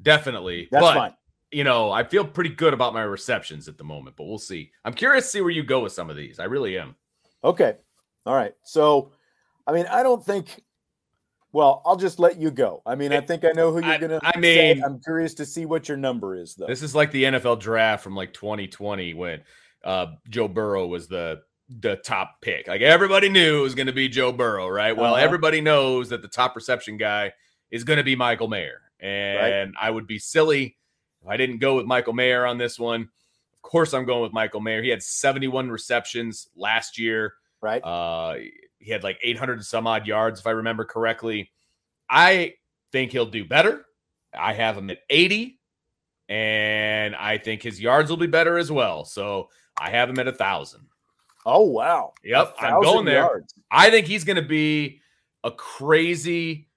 Definitely. 0.00 0.68
That's 0.70 0.82
but, 0.82 0.94
fine. 0.94 1.14
You 1.50 1.64
know, 1.64 1.90
I 1.90 2.02
feel 2.04 2.24
pretty 2.24 2.50
good 2.50 2.72
about 2.72 2.94
my 2.94 3.02
receptions 3.02 3.68
at 3.68 3.76
the 3.76 3.84
moment, 3.84 4.16
but 4.16 4.24
we'll 4.24 4.38
see. 4.38 4.70
I'm 4.84 4.94
curious 4.94 5.26
to 5.26 5.30
see 5.30 5.40
where 5.42 5.50
you 5.50 5.62
go 5.62 5.80
with 5.80 5.92
some 5.92 6.08
of 6.08 6.16
these. 6.16 6.38
I 6.40 6.44
really 6.44 6.78
am. 6.78 6.96
Okay. 7.44 7.76
All 8.24 8.34
right. 8.34 8.54
So, 8.62 9.12
I 9.66 9.72
mean, 9.72 9.86
I 9.86 10.02
don't 10.02 10.24
think. 10.24 10.62
Well, 11.52 11.82
I'll 11.84 11.96
just 11.96 12.18
let 12.18 12.38
you 12.38 12.50
go. 12.50 12.80
I 12.86 12.94
mean, 12.94 13.12
I 13.12 13.20
think 13.20 13.44
I 13.44 13.50
know 13.54 13.70
who 13.70 13.84
you're 13.84 13.94
I- 13.94 13.98
gonna. 13.98 14.20
I 14.22 14.32
say. 14.32 14.74
mean- 14.74 14.84
I'm 14.84 15.00
curious 15.00 15.34
to 15.34 15.44
see 15.44 15.66
what 15.66 15.88
your 15.88 15.98
number 15.98 16.34
is, 16.34 16.54
though. 16.54 16.66
This 16.66 16.82
is 16.82 16.94
like 16.94 17.10
the 17.10 17.24
NFL 17.24 17.60
draft 17.60 18.02
from 18.02 18.16
like 18.16 18.32
2020 18.32 19.12
when 19.12 19.42
uh, 19.84 20.06
Joe 20.30 20.48
Burrow 20.48 20.86
was 20.86 21.08
the 21.08 21.42
the 21.80 21.96
top 21.96 22.40
pick. 22.42 22.68
Like 22.68 22.80
everybody 22.82 23.28
knew 23.28 23.60
it 23.60 23.62
was 23.62 23.74
going 23.74 23.86
to 23.86 23.92
be 23.92 24.08
Joe 24.08 24.32
Burrow, 24.32 24.68
right? 24.68 24.96
Well, 24.96 25.14
Uh-huh. 25.14 25.24
everybody 25.24 25.60
knows 25.60 26.08
that 26.10 26.22
the 26.22 26.28
top 26.28 26.54
reception 26.56 26.96
guy 26.96 27.32
is 27.70 27.84
going 27.84 27.96
to 27.98 28.02
be 28.04 28.14
Michael 28.16 28.48
Mayer, 28.48 28.80
and 29.00 29.74
I 29.80 29.90
would 29.90 30.06
be 30.06 30.18
silly 30.18 30.76
if 31.22 31.28
I 31.28 31.36
didn't 31.36 31.58
go 31.58 31.76
with 31.76 31.86
Michael 31.86 32.12
Mayer 32.12 32.44
on 32.46 32.58
this 32.58 32.78
one. 32.78 33.02
Of 33.54 33.62
course, 33.62 33.94
I'm 33.94 34.04
going 34.04 34.22
with 34.22 34.32
Michael 34.32 34.60
Mayer. 34.60 34.82
He 34.82 34.88
had 34.90 35.02
71 35.02 35.70
receptions 35.70 36.48
last 36.56 36.98
year. 36.98 37.34
right. 37.60 37.80
Uh, 37.82 38.34
he 38.78 38.90
had 38.90 39.04
like 39.04 39.18
800 39.22 39.54
and 39.54 39.64
some 39.64 39.86
odd 39.86 40.06
yards, 40.08 40.40
if 40.40 40.46
I 40.46 40.50
remember 40.50 40.84
correctly. 40.84 41.52
I 42.10 42.54
think 42.90 43.12
he'll 43.12 43.24
do 43.26 43.44
better. 43.44 43.84
I 44.36 44.52
have 44.54 44.76
him 44.76 44.90
at 44.90 44.98
80, 45.08 45.60
and 46.28 47.14
I 47.14 47.38
think 47.38 47.62
his 47.62 47.80
yards 47.80 48.10
will 48.10 48.16
be 48.16 48.26
better 48.26 48.58
as 48.58 48.70
well. 48.72 49.04
So 49.04 49.48
I 49.78 49.90
have 49.90 50.10
him 50.10 50.18
at 50.18 50.28
a 50.28 50.32
thousand. 50.32 50.86
Oh 51.44 51.64
wow. 51.64 52.14
Yep, 52.24 52.54
I'm 52.58 52.82
going 52.82 53.04
there. 53.04 53.22
yards. 53.22 53.54
I 53.70 53.90
think 53.90 54.06
he's 54.06 54.24
going 54.24 54.36
to 54.36 54.42
be 54.46 55.00
a 55.44 55.50
crazy 55.50 56.68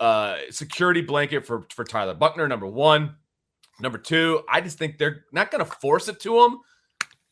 uh, 0.00 0.36
security 0.50 1.00
blanket 1.00 1.46
for 1.46 1.66
for 1.74 1.84
Tyler 1.84 2.14
Buchner. 2.14 2.48
Number 2.48 2.66
one, 2.66 3.16
number 3.80 3.98
two. 3.98 4.42
I 4.48 4.60
just 4.60 4.78
think 4.78 4.98
they're 4.98 5.24
not 5.32 5.50
going 5.50 5.64
to 5.64 5.70
force 5.70 6.08
it 6.08 6.20
to 6.20 6.40
him, 6.40 6.58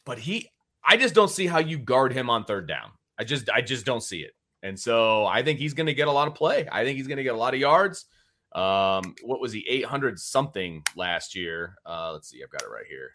but 0.05 0.19
he. 0.19 0.51
I 0.89 0.97
just 0.97 1.15
don't 1.15 1.31
see 1.31 1.49
how 1.49 1.59
you 1.59 1.79
guard 1.79 2.13
him 2.13 2.31
on 2.31 2.45
third 2.45 2.69
down. 2.69 2.93
I 3.19 3.25
just 3.25 3.51
I 3.51 3.61
just 3.61 3.85
don't 3.85 4.03
see 4.03 4.21
it, 4.21 4.33
and 4.63 4.79
so 4.79 5.27
I 5.27 5.43
think 5.43 5.59
he's 5.59 5.75
going 5.75 5.87
to 5.87 5.95
get 5.95 6.09
a 6.09 6.13
lot 6.13 6.29
of 6.29 6.35
play. 6.35 6.69
I 6.71 6.85
think 6.85 6.97
he's 6.97 7.09
going 7.09 7.17
to 7.19 7.25
get 7.25 7.35
a 7.35 7.39
lot 7.39 7.55
of 7.55 7.61
yards. 7.61 8.05
Um, 8.53 9.15
what 9.23 9.41
was 9.41 9.53
he? 9.53 9.67
800 9.69 10.19
something 10.19 10.83
last 10.97 11.35
year. 11.35 11.75
Uh, 11.85 12.13
let's 12.13 12.31
see. 12.31 12.43
I've 12.43 12.51
got 12.51 12.63
it 12.63 12.71
right 12.71 12.87
here. 12.89 13.13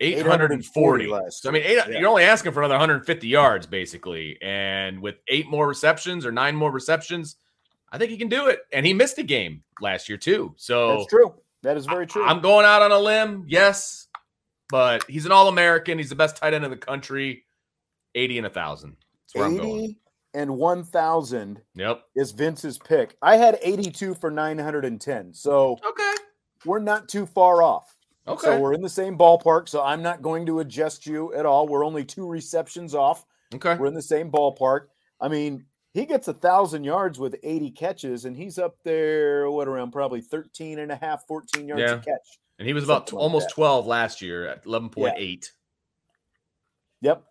840 0.00 1.06
last 1.06 1.42
So 1.42 1.50
I 1.50 1.52
mean, 1.52 1.62
eight, 1.64 1.76
Yeah. 1.76 1.98
you're 2.00 2.08
only 2.08 2.24
asking 2.24 2.52
for 2.52 2.60
another 2.60 2.74
150 2.74 3.28
yards, 3.28 3.66
basically. 3.66 4.38
And 4.42 5.00
with 5.02 5.16
eight 5.28 5.48
more 5.48 5.68
receptions 5.68 6.24
or 6.26 6.32
nine 6.32 6.56
more 6.56 6.70
receptions, 6.70 7.36
I 7.92 7.98
think 7.98 8.10
he 8.10 8.16
can 8.16 8.28
do 8.28 8.46
it. 8.48 8.60
And 8.72 8.86
he 8.86 8.94
missed 8.94 9.18
a 9.18 9.22
game 9.22 9.62
last 9.80 10.08
year 10.08 10.18
too. 10.18 10.54
So 10.56 10.96
That's 10.98 11.06
true. 11.06 11.34
That 11.62 11.76
is 11.76 11.84
very 11.86 12.06
true. 12.06 12.24
I'm 12.24 12.40
going 12.40 12.64
out 12.64 12.80
on 12.82 12.90
a 12.92 12.98
limb, 12.98 13.44
yes, 13.46 14.08
but 14.70 15.04
he's 15.08 15.26
an 15.26 15.32
All-American. 15.32 15.98
He's 15.98 16.08
the 16.08 16.14
best 16.14 16.36
tight 16.36 16.54
end 16.54 16.64
in 16.64 16.70
the 16.70 16.76
country. 16.76 17.44
80 18.14 18.38
and 18.38 18.46
a 18.46 18.50
thousand. 18.50 18.96
That's 19.26 19.34
where 19.34 19.44
I'm 19.44 19.56
going. 19.58 19.80
80 19.84 19.96
and 20.34 20.56
1,000 20.56 21.60
Yep. 21.74 22.02
is 22.16 22.30
Vince's 22.30 22.78
pick. 22.78 23.16
I 23.20 23.36
had 23.36 23.58
82 23.62 24.14
for 24.14 24.30
910. 24.30 25.34
So 25.34 25.76
Okay. 25.86 26.14
we're 26.64 26.78
not 26.78 27.08
too 27.08 27.26
far 27.26 27.62
off. 27.62 27.94
Okay. 28.28 28.46
So 28.46 28.60
we're 28.60 28.74
in 28.74 28.82
the 28.82 28.88
same 28.88 29.16
ballpark. 29.16 29.68
So 29.68 29.82
I'm 29.82 30.02
not 30.02 30.22
going 30.22 30.46
to 30.46 30.60
adjust 30.60 31.06
you 31.06 31.32
at 31.34 31.46
all. 31.46 31.66
We're 31.66 31.84
only 31.84 32.04
two 32.04 32.28
receptions 32.28 32.94
off. 32.94 33.24
okay. 33.54 33.76
We're 33.76 33.86
in 33.86 33.94
the 33.94 34.02
same 34.02 34.30
ballpark. 34.30 34.86
I 35.20 35.28
mean, 35.28 35.64
he 35.92 36.06
gets 36.06 36.28
a 36.28 36.34
thousand 36.34 36.84
yards 36.84 37.18
with 37.18 37.34
80 37.42 37.70
catches, 37.72 38.24
and 38.24 38.36
he's 38.36 38.58
up 38.58 38.76
there, 38.84 39.50
what 39.50 39.66
around 39.66 39.90
probably 39.90 40.20
13 40.20 40.78
and 40.78 40.92
a 40.92 40.96
half, 40.96 41.26
14 41.26 41.66
yards 41.66 41.80
Yeah. 41.82 41.94
a 41.94 41.98
catch. 41.98 42.38
And 42.58 42.68
he 42.68 42.74
was 42.74 42.84
about 42.84 43.12
like 43.12 43.20
almost 43.20 43.48
that. 43.48 43.54
12 43.54 43.86
last 43.86 44.22
year 44.22 44.46
at 44.46 44.64
11.8. 44.66 45.46
Yep. 47.00 47.24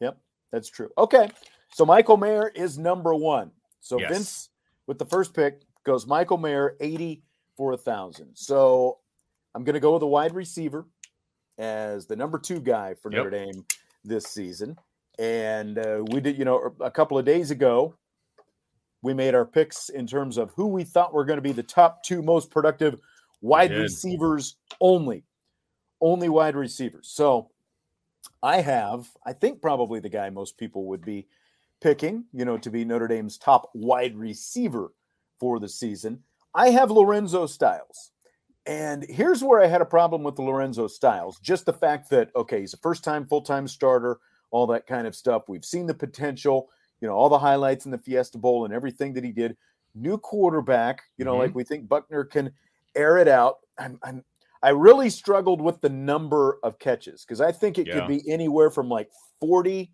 Yep. 0.00 0.18
That's 0.52 0.68
true. 0.68 0.90
Okay. 0.98 1.30
So 1.72 1.84
Michael 1.84 2.16
Mayer 2.18 2.48
is 2.54 2.78
number 2.78 3.14
one. 3.14 3.50
So 3.80 3.98
Yes. 3.98 4.12
Vince 4.12 4.48
with 4.86 4.98
the 4.98 5.06
first 5.06 5.34
pick 5.34 5.62
goes 5.84 6.06
Michael 6.06 6.38
Mayer 6.38 6.76
80 6.80 7.22
for 7.56 7.72
a 7.72 7.76
thousand. 7.76 8.34
So 8.36 8.98
I'm 9.54 9.64
going 9.64 9.74
to 9.74 9.80
go 9.80 9.94
with 9.94 10.02
a 10.02 10.06
wide 10.06 10.34
receiver 10.34 10.86
as 11.58 12.06
the 12.06 12.16
number 12.16 12.38
two 12.38 12.60
guy 12.60 12.94
for 12.94 13.10
Yep. 13.10 13.24
Notre 13.24 13.30
Dame 13.30 13.64
this 14.04 14.24
season. 14.24 14.76
And 15.18 15.78
uh, 15.78 16.04
we 16.10 16.20
did, 16.20 16.36
you 16.38 16.44
know, 16.44 16.74
a 16.80 16.90
couple 16.90 17.16
of 17.16 17.24
days 17.24 17.50
ago, 17.50 17.94
we 19.02 19.14
made 19.14 19.34
our 19.34 19.44
picks 19.44 19.88
in 19.90 20.06
terms 20.06 20.38
of 20.38 20.50
who 20.56 20.66
we 20.66 20.82
thought 20.82 21.12
were 21.12 21.24
going 21.24 21.36
to 21.36 21.42
be 21.42 21.52
the 21.52 21.62
top 21.62 22.02
two 22.02 22.22
most 22.22 22.50
productive 22.50 22.98
wide 23.40 23.70
receivers 23.70 24.56
only. 24.80 25.24
Only 26.00 26.28
wide 26.28 26.56
receivers. 26.56 27.08
So 27.08 27.50
I 28.42 28.60
have, 28.60 29.10
I 29.24 29.32
think 29.32 29.62
probably 29.62 30.00
the 30.00 30.08
guy 30.08 30.30
most 30.30 30.58
people 30.58 30.86
would 30.86 31.04
be 31.04 31.28
picking, 31.80 32.24
you 32.32 32.44
know, 32.44 32.58
to 32.58 32.70
be 32.70 32.84
Notre 32.84 33.06
Dame's 33.06 33.38
top 33.38 33.70
wide 33.74 34.16
receiver 34.16 34.92
for 35.38 35.60
the 35.60 35.68
season. 35.68 36.22
I 36.54 36.70
have 36.70 36.90
Lorenzo 36.90 37.46
Styles. 37.46 38.10
And 38.66 39.04
here's 39.04 39.44
where 39.44 39.60
I 39.62 39.66
had 39.66 39.82
a 39.82 39.86
problem 39.86 40.22
with 40.22 40.36
the 40.36 40.42
Lorenzo 40.42 40.86
Styles 40.86 41.38
just 41.40 41.66
the 41.66 41.72
fact 41.72 42.08
that, 42.10 42.30
okay, 42.34 42.60
he's 42.60 42.72
a 42.72 42.78
first 42.78 43.04
time, 43.04 43.26
full 43.26 43.42
time 43.42 43.68
starter, 43.68 44.20
all 44.50 44.66
that 44.68 44.86
kind 44.86 45.06
of 45.06 45.14
stuff. 45.14 45.44
We've 45.48 45.64
seen 45.64 45.86
the 45.86 45.94
potential, 45.94 46.70
you 47.00 47.08
know, 47.08 47.14
all 47.14 47.28
the 47.28 47.38
highlights 47.38 47.84
in 47.84 47.90
the 47.90 47.98
Fiesta 47.98 48.38
Bowl 48.38 48.64
and 48.64 48.72
everything 48.72 49.12
that 49.14 49.24
he 49.24 49.32
did. 49.32 49.56
New 49.94 50.16
quarterback, 50.18 51.02
you 51.18 51.24
know, 51.24 51.36
Mhm. 51.36 51.38
like 51.38 51.54
we 51.54 51.62
think 51.64 51.88
Buchner 51.88 52.24
can 52.24 52.54
air 52.96 53.18
it 53.18 53.28
out. 53.28 53.56
I'm, 53.78 53.98
I'm 54.02 54.24
I 54.62 54.70
really 54.70 55.10
struggled 55.10 55.60
with 55.60 55.82
the 55.82 55.90
number 55.90 56.58
of 56.62 56.78
catches 56.78 57.22
because 57.24 57.42
I 57.42 57.52
think 57.52 57.78
it 57.78 57.84
Yeah. 57.86 57.94
could 57.98 58.06
be 58.06 58.22
anywhere 58.30 58.70
from 58.70 58.88
like 58.88 59.10
40 59.40 59.92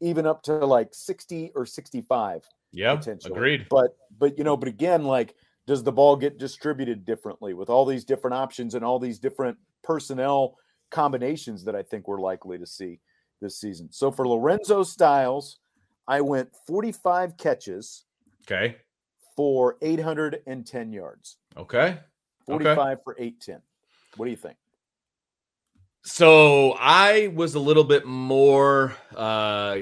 even 0.00 0.26
up 0.26 0.42
to 0.44 0.54
like 0.54 0.88
60 0.92 1.52
or 1.54 1.64
65 1.66 2.44
Yeah. 2.72 3.00
Agreed. 3.24 3.66
But 3.70 3.96
but 4.10 4.36
you 4.38 4.44
know, 4.44 4.56
but 4.56 4.68
again, 4.68 5.04
like 5.04 5.36
does 5.68 5.84
the 5.84 5.92
ball 5.92 6.16
get 6.16 6.38
distributed 6.38 7.04
differently 7.04 7.52
with 7.52 7.68
all 7.68 7.84
these 7.84 8.02
different 8.02 8.32
options 8.32 8.74
and 8.74 8.82
all 8.82 8.98
these 8.98 9.18
different 9.18 9.58
personnel 9.84 10.56
combinations 10.90 11.62
that 11.62 11.76
I 11.76 11.82
think 11.82 12.08
we're 12.08 12.22
likely 12.22 12.56
to 12.56 12.66
see 12.66 13.00
this 13.42 13.60
season? 13.60 13.92
So 13.92 14.10
for 14.10 14.26
Lorenzo 14.26 14.82
Styles, 14.82 15.58
I 16.08 16.22
went 16.22 16.48
45 16.66 17.36
catches 17.36 18.06
Okay. 18.50 18.76
for 19.36 19.76
810 19.82 20.90
yards. 20.90 21.36
Okay. 21.54 21.98
45 22.46 23.02
for 23.04 23.14
810. 23.18 23.60
What 24.16 24.24
do 24.24 24.30
you 24.30 24.38
think? 24.38 24.56
So 26.02 26.76
I 26.78 27.26
was 27.34 27.56
a 27.56 27.60
little 27.60 27.84
bit 27.84 28.06
more 28.06 28.96
uh 29.14 29.76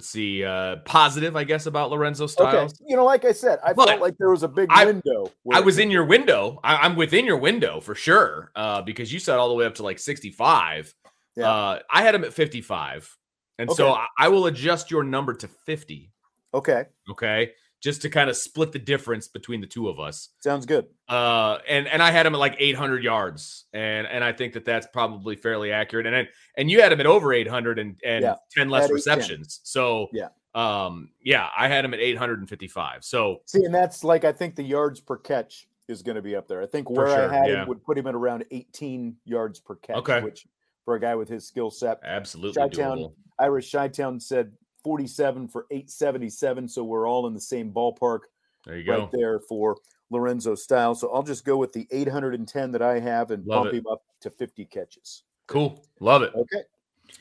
let's 0.00 0.08
see, 0.08 0.42
uh 0.42 0.76
positive, 0.86 1.36
I 1.36 1.44
guess, 1.44 1.66
about 1.66 1.90
Lorenzo 1.90 2.26
Styles. 2.26 2.72
Okay. 2.72 2.84
You 2.88 2.96
know, 2.96 3.04
like 3.04 3.26
I 3.26 3.32
said, 3.32 3.58
I 3.62 3.74
But 3.74 3.88
felt 3.88 4.00
like 4.00 4.16
there 4.18 4.30
was 4.30 4.42
a 4.42 4.48
big 4.48 4.68
I- 4.70 4.86
window. 4.86 5.30
I 5.52 5.60
was 5.60 5.78
in 5.78 5.90
your 5.90 6.06
window. 6.06 6.58
I, 6.64 6.76
I'm 6.76 6.96
within 6.96 7.26
your 7.26 7.36
window 7.36 7.80
for 7.80 7.94
sure. 7.94 8.50
Uh, 8.56 8.80
because 8.80 9.12
you 9.12 9.18
said 9.18 9.36
all 9.36 9.50
the 9.50 9.54
way 9.54 9.66
up 9.66 9.74
to 9.74 9.82
like 9.82 9.98
65. 9.98 10.94
Yeah. 11.36 11.50
Uh, 11.50 11.78
I 11.90 12.02
had 12.02 12.14
him 12.14 12.24
at 12.24 12.32
55. 12.32 13.14
And 13.58 13.70
so 13.72 13.92
I, 13.92 14.06
I 14.18 14.28
will 14.28 14.46
adjust 14.46 14.90
your 14.90 15.04
number 15.04 15.34
to 15.34 15.46
50. 15.46 16.10
Okay. 16.54 16.84
Okay. 17.10 17.52
Just 17.80 18.02
to 18.02 18.10
kind 18.10 18.28
of 18.28 18.36
split 18.36 18.72
the 18.72 18.78
difference 18.78 19.26
between 19.28 19.60
the 19.60 19.66
two 19.66 19.88
of 19.88 19.98
us. 19.98 20.28
Sounds 20.40 20.66
good. 20.66 20.86
Uh, 21.08 21.58
and 21.68 21.86
and 21.88 22.02
I 22.02 22.10
had 22.10 22.26
him 22.26 22.34
at 22.34 22.38
like 22.38 22.56
800 22.58 23.02
yards, 23.02 23.64
and 23.72 24.06
and 24.06 24.22
I 24.22 24.32
think 24.32 24.52
that 24.54 24.64
that's 24.64 24.86
probably 24.92 25.34
fairly 25.36 25.72
accurate. 25.72 26.06
And 26.06 26.28
and 26.56 26.70
you 26.70 26.80
had 26.82 26.92
him 26.92 27.00
at 27.00 27.06
over 27.06 27.32
800 27.32 27.78
and 27.78 27.96
and 28.04 28.22
Yeah, 28.22 28.34
10 28.52 28.68
less 28.68 28.84
at 28.84 28.90
810. 28.90 28.94
receptions. 28.94 29.60
So 29.64 30.08
Yeah. 30.12 30.28
um, 30.54 31.10
yeah, 31.24 31.48
I 31.56 31.68
had 31.68 31.84
him 31.84 31.94
at 31.94 32.00
855. 32.00 33.04
So 33.04 33.38
See, 33.46 33.64
and 33.64 33.74
that's 33.74 34.04
like 34.04 34.24
I 34.24 34.32
think 34.32 34.56
the 34.56 34.62
yards 34.64 35.00
per 35.00 35.16
catch 35.16 35.66
is 35.88 36.02
going 36.02 36.16
to 36.16 36.22
be 36.22 36.36
up 36.36 36.46
there. 36.48 36.62
I 36.62 36.66
think 36.66 36.88
where 36.90 37.08
sure, 37.08 37.30
I 37.30 37.34
had 37.34 37.48
yeah. 37.48 37.62
him 37.62 37.68
would 37.68 37.82
put 37.82 37.98
him 37.98 38.06
at 38.06 38.14
around 38.14 38.44
18 38.52 39.16
yards 39.24 39.58
per 39.58 39.74
catch, 39.76 39.96
Okay. 39.96 40.20
which 40.22 40.46
for 40.84 40.94
a 40.94 41.00
guy 41.00 41.14
with 41.16 41.28
his 41.28 41.46
skill 41.48 41.70
set, 41.70 41.98
absolutely 42.04 42.60
Chi-town. 42.62 43.12
Irish 43.40 43.72
Chi-Town 43.72 44.20
said 44.20 44.52
47 44.82 45.48
for 45.48 45.66
877. 45.70 46.68
So 46.68 46.84
we're 46.84 47.08
all 47.08 47.26
in 47.26 47.34
the 47.34 47.40
same 47.40 47.72
ballpark 47.72 48.20
There 48.66 48.76
you 48.78 48.84
go. 48.84 49.08
there 49.12 49.40
for 49.40 49.76
Lorenzo 50.10 50.54
Style. 50.54 50.94
So 50.94 51.12
I'll 51.12 51.22
just 51.22 51.44
go 51.44 51.56
with 51.56 51.72
the 51.72 51.86
810 51.90 52.72
that 52.72 52.82
I 52.82 52.98
have 53.00 53.30
and 53.30 53.46
Love 53.46 53.64
bump 53.64 53.74
it. 53.74 53.78
him 53.78 53.86
up 53.86 54.02
to 54.22 54.30
50 54.30 54.64
catches. 54.66 55.22
Cool. 55.46 55.84
Love 56.00 56.22
it. 56.22 56.32
Okay. 56.34 56.62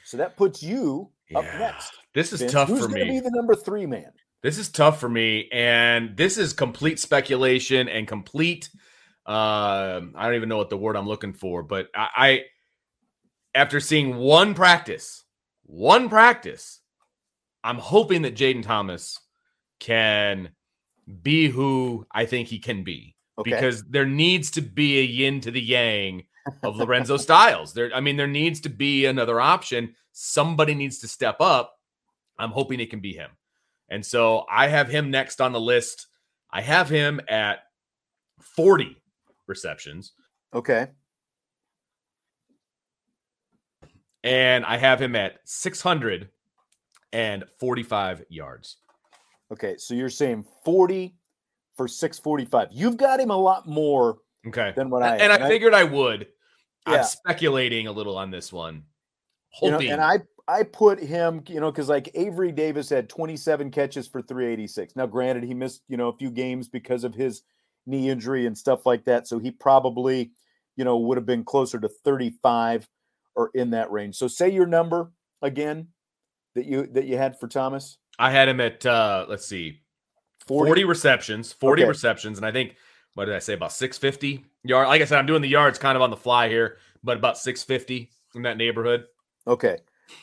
So 0.04 0.17
that 0.17 0.38
puts 0.38 0.62
you 0.63 1.10
up 1.36 1.43
next. 1.60 1.93
This 2.13 2.34
is 2.34 2.39
Vince. 2.41 2.52
tough 2.52 2.67
Who's 2.69 2.84
for 2.84 2.89
me. 2.89 3.04
be 3.06 3.19
the 3.19 3.32
number 3.32 3.56
three 3.56 3.86
man? 3.86 4.12
This 4.41 4.58
is 4.58 4.69
tough 4.69 5.00
for 5.02 5.10
me, 5.10 5.50
and 5.52 6.15
this 6.15 6.38
is 6.38 6.54
complete 6.54 6.98
speculation 7.00 7.89
and 7.89 8.08
complete. 8.08 8.69
um 9.26 10.13
I 10.15 10.26
don't 10.26 10.36
even 10.36 10.48
know 10.50 10.58
what 10.58 10.69
the 10.69 10.78
word 10.78 10.95
I'm 10.95 11.08
looking 11.08 11.34
for, 11.34 11.62
but 11.63 11.88
I, 11.93 12.08
I 12.15 12.43
after 13.56 13.80
seeing 13.80 14.15
one 14.15 14.54
practice, 14.54 15.24
one 15.63 16.08
practice, 16.08 16.80
I'm 17.63 17.78
hoping 17.78 18.22
that 18.24 18.36
Jayden 18.36 18.63
Thomas 18.63 19.19
can 19.80 20.50
be 21.22 21.48
who 21.50 22.06
I 22.12 22.26
think 22.26 22.48
he 22.48 22.60
can 22.60 22.84
be 22.84 23.15
Okay. 23.38 23.52
because 23.52 23.84
there 23.86 24.06
needs 24.06 24.52
to 24.52 24.62
be 24.62 25.00
a 25.00 25.04
yin 25.04 25.39
to 25.41 25.52
the 25.52 25.62
yang 25.62 26.24
of 26.63 26.76
Lorenzo 26.76 27.15
Styles. 27.28 27.74
There, 27.74 27.89
I 27.93 28.02
mean, 28.02 28.17
there 28.17 28.28
needs 28.28 28.60
to 28.62 28.69
be 28.69 29.06
another 29.06 29.39
option. 29.39 29.95
Somebody 30.12 30.76
needs 30.76 31.00
to 31.00 31.08
step 31.08 31.38
up. 31.39 31.76
I'm 32.38 32.52
hoping 32.52 32.80
it 32.82 32.89
can 32.89 33.00
be 33.00 33.13
him. 33.13 33.32
And 33.89 34.06
so 34.06 34.45
I 34.52 34.67
have 34.67 34.89
him 34.89 35.10
next 35.10 35.39
on 35.41 35.54
the 35.54 35.60
list. 35.60 36.08
I 36.52 36.62
have 36.62 36.89
him 36.89 37.22
at 37.28 37.60
40 38.41 39.02
receptions, 39.48 40.13
okay. 40.54 40.88
and 44.24 44.65
I 44.65 44.78
have 44.78 45.02
him 45.02 45.15
at 45.15 45.39
645 47.13 48.24
yards. 48.30 48.78
Okay. 49.52 49.76
So 49.78 49.93
you're 49.93 50.10
saying 50.10 50.45
40 50.65 51.15
for 51.76 51.88
645. 51.88 52.69
You've 52.72 52.98
got 52.98 53.19
him 53.19 53.32
a 53.32 53.38
lot 53.38 53.67
more 53.67 54.17
Okay. 54.48 54.74
than 54.76 54.89
what 54.89 55.04
I 55.04 55.17
and 55.17 55.32
have. 55.32 55.41
I 55.41 55.48
figured 55.48 55.74
I 55.74 55.84
would. 55.84 56.28
Yeah. 56.88 56.98
I'm 56.98 57.04
speculating 57.04 57.88
a 57.88 57.91
little 57.91 58.17
on 58.17 58.32
this 58.32 58.54
one. 58.54 58.84
you 59.62 59.72
know, 59.72 59.80
and 59.80 60.02
I 60.02 60.19
I 60.48 60.63
put 60.63 61.00
him, 61.00 61.43
you 61.48 61.60
know, 61.60 61.72
because 61.72 61.89
like 61.89 62.10
Avery 62.15 62.52
Davis 62.52 62.89
had 62.89 63.08
27 63.10 63.69
catches 63.69 64.08
for 64.08 64.22
386. 64.22 64.95
Now, 64.95 65.06
granted, 65.06 65.43
he 65.43 65.54
missed, 65.54 65.84
you 65.88 65.95
know, 65.98 66.08
a 66.08 66.17
few 66.17 66.32
games 66.32 66.67
because 66.67 67.04
of 67.04 67.13
his 67.13 67.43
knee 67.86 68.10
injury 68.10 68.45
and 68.48 68.58
stuff 68.58 68.86
like 68.86 69.06
that. 69.06 69.28
So 69.28 69.38
he 69.38 69.52
probably, 69.52 70.32
you 70.76 70.86
know, 70.86 70.98
would 70.98 71.17
have 71.17 71.26
been 71.26 71.43
closer 71.43 71.80
to 71.80 71.88
35 71.88 72.88
or 73.36 73.52
in 73.54 73.72
that 73.72 73.91
range. 73.91 74.15
So 74.15 74.28
say 74.28 74.50
your 74.50 74.65
number 74.65 75.12
again 75.41 75.89
that 76.56 76.66
you 76.66 76.88
that 76.88 77.06
you 77.06 77.18
had 77.18 77.40
for 77.40 77.48
Thomas. 77.48 77.98
I 78.18 78.32
had 78.32 78.48
him 78.50 78.60
at 78.60 78.86
uh 78.86 79.26
let's 79.30 79.46
see, 79.46 79.80
40, 80.48 80.84
receptions, 80.84 81.54
40 81.54 81.84
Okay. 81.84 81.90
receptions, 81.90 82.38
and 82.38 82.46
I 82.46 82.52
think 82.52 82.76
what 83.16 83.26
did 83.26 83.36
I 83.36 83.40
say 83.40 83.54
about 83.54 83.72
650 83.72 84.46
yard? 84.64 84.88
Like 84.88 85.02
I 85.02 85.06
said, 85.06 85.20
I'm 85.20 85.26
doing 85.26 85.42
the 85.42 85.48
yards 85.50 85.80
kind 85.80 85.96
of 85.96 86.02
on 86.02 86.10
the 86.10 86.18
fly 86.18 86.48
here, 86.50 86.78
but 87.04 87.18
about 87.18 87.38
650 87.38 88.10
in 88.36 88.42
that 88.44 88.58
neighborhood. 88.58 89.06
Okay. 89.48 89.78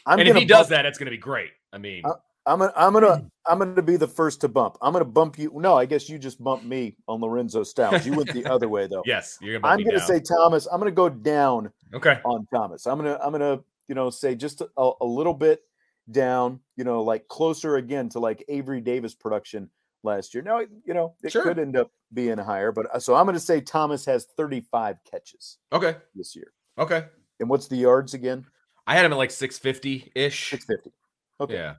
I'm 0.05 0.19
and 0.19 0.29
if 0.29 0.35
gonna 0.35 0.41
he 0.41 0.47
does 0.47 0.69
that, 0.69 0.85
it's 0.87 0.99
going 0.99 1.07
to 1.07 1.11
be 1.11 1.17
great. 1.17 1.51
I 1.73 1.79
mean, 1.79 2.03
Uh, 2.05 2.15
I'm 2.45 2.61
gonna 2.61 2.73
I'm 2.77 2.93
gonna. 2.93 3.27
I'm 3.47 3.59
gonna 3.59 3.83
be 3.83 3.97
the 3.97 4.07
first 4.07 4.41
to 4.43 4.49
bump. 4.49 4.77
I'm 4.81 4.93
gonna 4.93 5.05
bump 5.05 5.37
you. 5.39 5.51
No, 5.57 5.75
I 5.75 5.85
guess 5.85 6.09
you 6.09 6.17
just 6.19 6.43
bumped 6.43 6.65
me 6.65 6.97
on 7.09 7.21
Lorenzo 7.21 7.63
Styles. 7.65 8.07
You 8.07 8.15
went 8.15 8.33
the 8.33 8.45
other 8.53 8.69
way 8.69 8.87
though. 8.87 9.03
yes, 9.05 9.37
you're 9.41 9.59
going 9.59 9.65
I'm 9.65 9.79
to. 9.79 9.85
gonna 9.85 10.01
say 10.01 10.21
Thomas. 10.21 10.67
I'm 10.71 10.79
gonna 10.79 10.93
go 10.93 11.09
down 11.09 11.73
okay. 11.93 12.21
on 12.25 12.47
Thomas. 12.55 12.87
I'm 12.87 12.99
gonna 12.99 13.19
I'm 13.23 13.33
gonna 13.33 13.61
you 13.89 13.95
know 13.97 14.11
say 14.11 14.35
just 14.37 14.61
a, 14.61 14.91
a 15.01 15.05
little 15.05 15.35
bit 15.35 15.63
down. 16.11 16.61
You 16.77 16.85
know, 16.85 17.03
like 17.03 17.29
closer 17.29 17.77
again 17.77 18.09
to 18.11 18.19
like 18.19 18.45
Avery 18.49 18.81
Davis 18.81 19.15
production 19.15 19.71
last 20.03 20.35
year. 20.35 20.43
Now 20.43 20.61
you 20.61 20.95
know 20.95 21.15
it 21.23 21.33
Sure. 21.33 21.43
could 21.43 21.59
end 21.59 21.77
up 21.77 21.91
being 22.13 22.39
higher, 22.39 22.71
but 22.73 22.87
uh, 22.95 22.99
so 22.99 23.15
I'm 23.15 23.27
gonna 23.27 23.41
say 23.41 23.61
Thomas 23.61 24.05
has 24.07 24.27
35 24.37 24.97
catches 25.11 25.59
Okay. 25.73 25.97
this 26.15 26.37
year. 26.37 26.53
Okay. 26.79 27.05
And 27.41 27.49
what's 27.49 27.69
the 27.69 27.77
yards 27.77 28.15
again? 28.15 28.47
I 28.87 28.95
had 28.95 29.05
him 29.05 29.13
at 29.13 29.19
like 29.19 29.31
650 29.31 30.13
ish. 30.15 30.51
650. 30.51 30.93
Okay. 31.41 31.55
Yeah. 31.55 31.75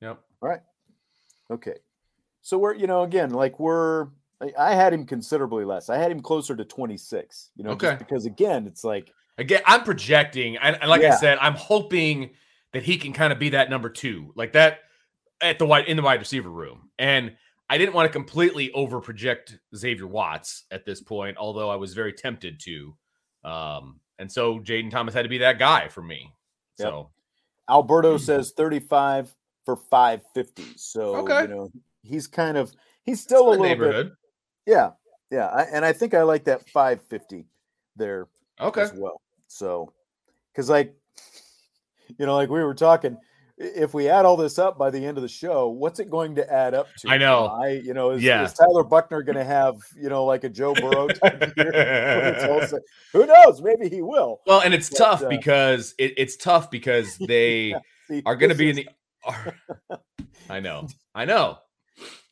Yep. 0.00 0.20
All 0.42 0.48
right. 0.48 0.60
Okay. 1.50 1.74
So 2.40 2.56
we're, 2.58 2.74
you 2.74 2.86
know, 2.86 3.02
again, 3.02 3.30
like 3.30 3.60
we're, 3.60 4.08
I- 4.58 4.74
had 4.74 4.92
him 4.94 5.04
considerably 5.04 5.64
less. 5.64 5.90
I 5.90 5.98
had 5.98 6.10
him 6.10 6.20
closer 6.20 6.56
to 6.56 6.64
26, 6.64 7.50
you 7.56 7.64
know, 7.64 7.70
Okay. 7.72 7.96
because 7.98 8.24
again, 8.26 8.66
it's 8.66 8.84
like, 8.84 9.12
Again, 9.36 9.60
I'm 9.66 9.84
projecting, 9.84 10.56
and, 10.56 10.76
and 10.80 10.88
like 10.90 11.02
I 11.02 11.14
said, 11.16 11.38
I'm 11.40 11.54
hoping 11.54 12.30
that 12.72 12.82
he 12.82 12.98
can 12.98 13.12
kind 13.12 13.32
of 13.32 13.38
be 13.38 13.50
that 13.50 13.70
number 13.70 13.88
two, 13.88 14.32
like 14.36 14.52
that 14.52 14.80
at 15.40 15.58
the 15.58 15.66
wide 15.66 15.86
in 15.86 15.96
the 15.96 16.02
wide 16.02 16.20
receiver 16.20 16.50
room. 16.50 16.90
And 16.98 17.36
I 17.70 17.78
didn't 17.78 17.94
want 17.94 18.06
to 18.06 18.12
completely 18.12 18.72
over 18.72 19.00
project 19.00 19.58
Xavier 19.76 20.06
Watts 20.06 20.64
at 20.70 20.84
this 20.84 21.00
point, 21.00 21.36
although 21.36 21.70
I 21.70 21.76
was 21.76 21.94
very 21.94 22.12
tempted 22.12 22.60
to. 22.60 22.96
Um, 23.44 24.00
and 24.18 24.30
so 24.30 24.58
Jayden 24.58 24.90
Thomas 24.90 25.14
had 25.14 25.22
to 25.22 25.28
be 25.28 25.38
that 25.38 25.58
guy 25.58 25.88
for 25.88 26.02
me. 26.02 26.32
Yep. 26.78 26.88
So 26.88 27.10
Alberto 27.68 28.16
says 28.16 28.52
35 28.56 29.34
for 29.64 29.76
550. 29.76 30.64
So, 30.76 31.16
Okay. 31.16 31.42
you 31.42 31.48
know, 31.48 31.70
he's 32.02 32.26
kind 32.26 32.56
of, 32.56 32.72
he's 33.04 33.20
still 33.20 33.52
a 33.52 33.56
good 33.56 33.78
little 33.78 34.04
bit, 34.04 34.12
yeah. 34.66 34.90
Yeah. 35.30 35.46
I, 35.48 35.62
and 35.64 35.84
I 35.84 35.92
think 35.92 36.14
I 36.14 36.22
like 36.22 36.44
that 36.44 36.68
550 36.70 37.44
there 37.96 38.28
Okay. 38.60 38.80
as 38.82 38.92
well. 38.94 39.20
So, 39.46 39.92
because 40.52 40.70
like, 40.70 40.94
you 42.18 42.26
know, 42.26 42.34
like 42.36 42.48
we 42.48 42.62
were 42.62 42.74
talking, 42.74 43.16
if 43.60 43.92
we 43.92 44.08
add 44.08 44.24
all 44.24 44.36
this 44.36 44.56
up 44.58 44.78
by 44.78 44.88
the 44.88 45.04
end 45.04 45.18
of 45.18 45.22
the 45.22 45.28
show, 45.28 45.68
what's 45.68 45.98
it 45.98 46.08
going 46.08 46.36
to 46.36 46.52
add 46.52 46.74
up 46.74 46.86
to? 46.98 47.08
I 47.08 47.18
know. 47.18 47.46
I, 47.46 47.70
you 47.70 47.92
know, 47.92 48.10
is, 48.10 48.22
Yeah. 48.22 48.44
is 48.44 48.52
Tyler 48.52 48.84
Buchner 48.84 49.22
going 49.22 49.36
to 49.36 49.44
have, 49.44 49.74
you 49.96 50.08
know, 50.08 50.24
like 50.24 50.44
a 50.44 50.48
Joe 50.48 50.74
Burrow 50.74 51.08
type 51.08 51.52
year? 51.56 51.72
when 51.72 52.34
it's 52.34 52.44
all 52.44 52.66
said? 52.66 52.80
Who 53.12 53.26
knows? 53.26 53.60
Maybe 53.60 53.88
he 53.88 54.00
will. 54.00 54.40
Well, 54.46 54.60
and 54.60 54.72
it's 54.72 54.88
But, 54.90 54.98
tough 54.98 55.22
uh, 55.24 55.28
because 55.28 55.94
it, 55.98 56.14
it's 56.16 56.36
tough 56.36 56.70
because 56.70 57.16
they 57.20 57.74
See, 58.06 58.22
are 58.24 58.36
going 58.36 58.50
to 58.50 58.56
be 58.56 58.70
in 58.70 58.76
the. 58.76 58.88
are- 59.24 59.54
I 60.50 60.60
know, 60.60 60.86
I 61.14 61.24
know. 61.24 61.58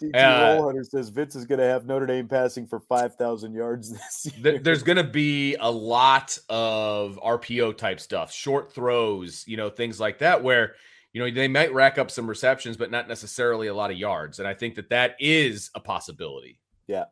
DT 0.03 0.15
uh, 0.15 0.55
Roll 0.57 0.67
Hunter 0.67 0.85
says 0.85 1.09
Vince 1.09 1.35
is 1.37 1.45
going 1.47 1.59
to 1.59 1.65
have 1.67 1.87
Notre 1.87 2.07
Dame 2.07 2.29
passing 2.29 2.67
for 2.67 2.81
5,000 2.81 3.55
yards 3.55 3.91
this 3.93 4.27
year. 4.27 4.35
There- 4.43 4.59
There's 4.59 4.83
going 4.83 4.97
to 4.99 5.05
be 5.05 5.55
a 5.57 5.71
lot 5.71 6.39
of 6.49 7.19
RPO 7.25 7.77
type 7.79 8.01
stuff, 8.01 8.33
short 8.33 8.73
throws, 8.73 9.45
you 9.47 9.57
know, 9.57 9.71
things 9.71 9.99
like 10.01 10.19
that, 10.19 10.43
where 10.43 10.75
you 11.13 11.23
know 11.25 11.31
they 11.31 11.49
might 11.49 11.73
rack 11.73 11.97
up 11.99 12.11
some 12.11 12.27
receptions, 12.29 12.77
but 12.77 12.91
not 12.91 13.09
necessarily 13.09 13.69
a 13.69 13.75
lot 13.75 13.91
of 13.91 13.97
yards. 13.97 14.39
And 14.39 14.47
I 14.47 14.53
think 14.55 14.75
that 14.75 14.91
that 14.91 15.17
is 15.19 15.71
a 15.75 15.81
possibility. 15.81 16.61
Yeah. 16.87 17.05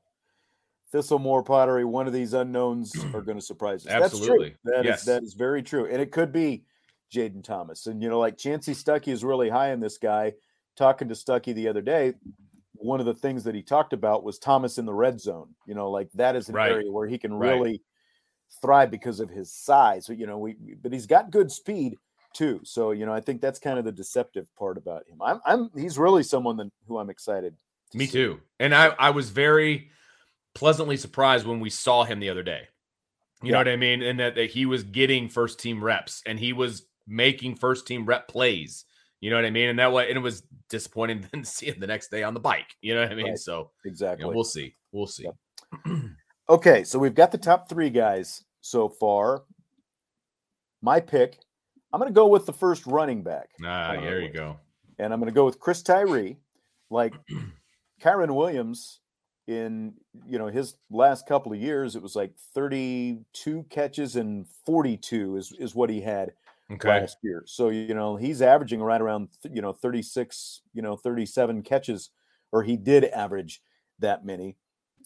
Thistlemore 0.92 1.44
Pottery, 1.44 1.84
one 1.84 2.06
of 2.06 2.12
these 2.12 2.34
unknowns 2.34 2.94
are 3.14 3.22
going 3.22 3.38
to 3.38 3.44
surprise 3.44 3.84
us. 3.86 3.92
Absolutely. 3.92 4.50
That's 4.50 4.60
true. 4.62 4.72
That 4.74 4.80
is- 4.80 4.86
Yes. 4.86 5.04
that 5.06 5.22
is 5.22 5.34
very 5.34 5.62
true. 5.62 5.86
And 5.90 6.00
it 6.00 6.12
could 6.12 6.32
be 6.32 6.64
Jayden 7.12 7.42
Thomas. 7.42 7.86
And, 7.86 8.02
you 8.02 8.08
know, 8.08 8.20
like 8.20 8.36
Chansi 8.36 8.74
Stuckey 8.74 9.08
is 9.08 9.24
really 9.24 9.48
high 9.48 9.72
on 9.72 9.80
this 9.80 9.98
guy. 9.98 10.34
Talking 10.76 11.08
to 11.08 11.14
Stuckey 11.14 11.54
the 11.54 11.68
other 11.68 11.82
day, 11.82 12.14
one 12.72 13.00
of 13.00 13.06
the 13.06 13.14
things 13.14 13.44
that 13.44 13.54
he 13.54 13.62
talked 13.62 13.92
about 13.92 14.24
was 14.24 14.38
Thomas 14.38 14.78
in 14.78 14.86
the 14.86 14.94
red 14.94 15.20
zone. 15.20 15.54
You 15.66 15.74
know, 15.74 15.90
like 15.90 16.10
that 16.14 16.36
is 16.36 16.48
an 16.48 16.54
Right. 16.54 16.70
area 16.72 16.90
where 16.90 17.06
he 17.06 17.18
can 17.18 17.32
Right. 17.34 17.50
really 17.52 17.82
thrive 18.60 18.90
because 18.90 19.20
of 19.20 19.30
his 19.30 19.52
size. 19.52 20.08
You 20.08 20.26
know, 20.26 20.38
we 20.38 20.56
but 20.82 20.92
he's 20.92 21.06
got 21.06 21.30
good 21.30 21.50
speed 21.50 21.96
too. 22.34 22.60
So, 22.64 22.90
you 22.90 23.06
know, 23.06 23.12
I 23.12 23.20
think 23.20 23.40
that's 23.40 23.58
kind 23.58 23.78
of 23.78 23.84
the 23.84 23.92
deceptive 23.92 24.48
part 24.56 24.76
about 24.76 25.06
him. 25.08 25.22
I'm 25.22 25.40
I'm 25.46 25.70
he's 25.76 25.98
really 25.98 26.22
someone 26.22 26.56
that, 26.56 26.70
who 26.88 26.98
I'm 26.98 27.10
excited. 27.10 27.56
to 27.92 27.98
Me 27.98 28.06
see. 28.06 28.12
too. 28.12 28.40
And 28.58 28.74
I, 28.74 28.86
I 28.98 29.10
was 29.10 29.30
very 29.30 29.90
pleasantly 30.54 30.96
surprised 30.96 31.46
when 31.46 31.60
we 31.60 31.70
saw 31.70 32.04
him 32.04 32.20
the 32.20 32.30
other 32.30 32.42
day. 32.42 32.68
You 33.42 33.52
know 33.52 33.58
what 33.58 33.68
I 33.68 33.76
mean? 33.76 34.00
And 34.02 34.18
that, 34.20 34.36
that 34.36 34.50
he 34.50 34.64
was 34.64 34.84
getting 34.84 35.28
first 35.28 35.58
team 35.58 35.84
reps 35.84 36.22
and 36.24 36.38
he 36.38 36.54
was 36.54 36.86
making 37.06 37.56
first 37.56 37.86
team 37.86 38.06
rep 38.06 38.26
plays. 38.26 38.86
You 39.20 39.30
know 39.30 39.36
what 39.36 39.44
I 39.44 39.50
mean? 39.50 39.70
And 39.70 39.78
that 39.78 39.92
way, 39.92 40.08
and 40.08 40.16
it 40.16 40.20
was 40.20 40.42
disappointing 40.68 41.26
then 41.32 41.42
to 41.42 41.48
see 41.48 41.66
him 41.66 41.80
the 41.80 41.86
next 41.86 42.10
day 42.10 42.22
on 42.22 42.34
the 42.34 42.40
bike. 42.40 42.66
You 42.82 42.94
know 42.94 43.02
what 43.02 43.12
I 43.12 43.14
mean? 43.14 43.28
Right. 43.28 43.38
So 43.38 43.70
Exactly. 43.86 44.24
you 44.24 44.30
know, 44.30 44.34
we'll 44.34 44.44
see. 44.44 44.74
We'll 44.92 45.06
see. 45.06 45.24
Yep. 45.24 45.96
Okay, 46.50 46.84
so 46.84 46.98
we've 46.98 47.14
got 47.14 47.32
the 47.32 47.38
top 47.38 47.68
three 47.68 47.88
guys 47.90 48.44
so 48.60 48.88
far. 48.88 49.44
My 50.82 51.00
pick, 51.00 51.38
I'm 51.92 51.98
going 52.00 52.10
to 52.12 52.14
go 52.14 52.26
with 52.28 52.44
the 52.44 52.52
first 52.52 52.86
running 52.86 53.22
back, 53.22 53.48
Ah, 53.64 53.92
there 53.98 54.20
you 54.20 54.30
go. 54.30 54.58
and 54.98 55.12
I'm 55.12 55.20
going 55.20 55.32
to 55.32 55.34
go 55.34 55.46
with 55.46 55.58
Chris 55.58 55.82
Tyree. 55.82 56.36
Like, 56.90 57.14
Kyren 58.02 58.34
Williams 58.34 59.00
in 59.46 59.94
you 60.26 60.38
know 60.38 60.46
his 60.48 60.74
last 60.90 61.26
couple 61.26 61.52
of 61.52 61.58
years, 61.58 61.96
it 61.96 62.02
was 62.02 62.14
like 62.16 62.32
32 62.54 63.64
catches 63.70 64.16
and 64.16 64.46
42 64.66 65.36
is 65.36 65.52
is 65.58 65.74
what 65.74 65.88
he 65.90 66.00
had 66.02 66.32
Okay. 66.70 67.00
last 67.00 67.18
year. 67.22 67.42
So 67.46 67.68
you 67.68 67.94
know 67.94 68.16
he's 68.16 68.42
averaging 68.42 68.82
right 68.82 69.00
around 69.00 69.28
you 69.50 69.62
know 69.62 69.72
36, 69.72 70.62
you 70.72 70.82
know 70.82 70.96
37 70.96 71.62
catches, 71.62 72.10
or 72.52 72.62
he 72.62 72.76
did 72.76 73.04
average 73.06 73.62
that 73.98 74.24
many. 74.24 74.56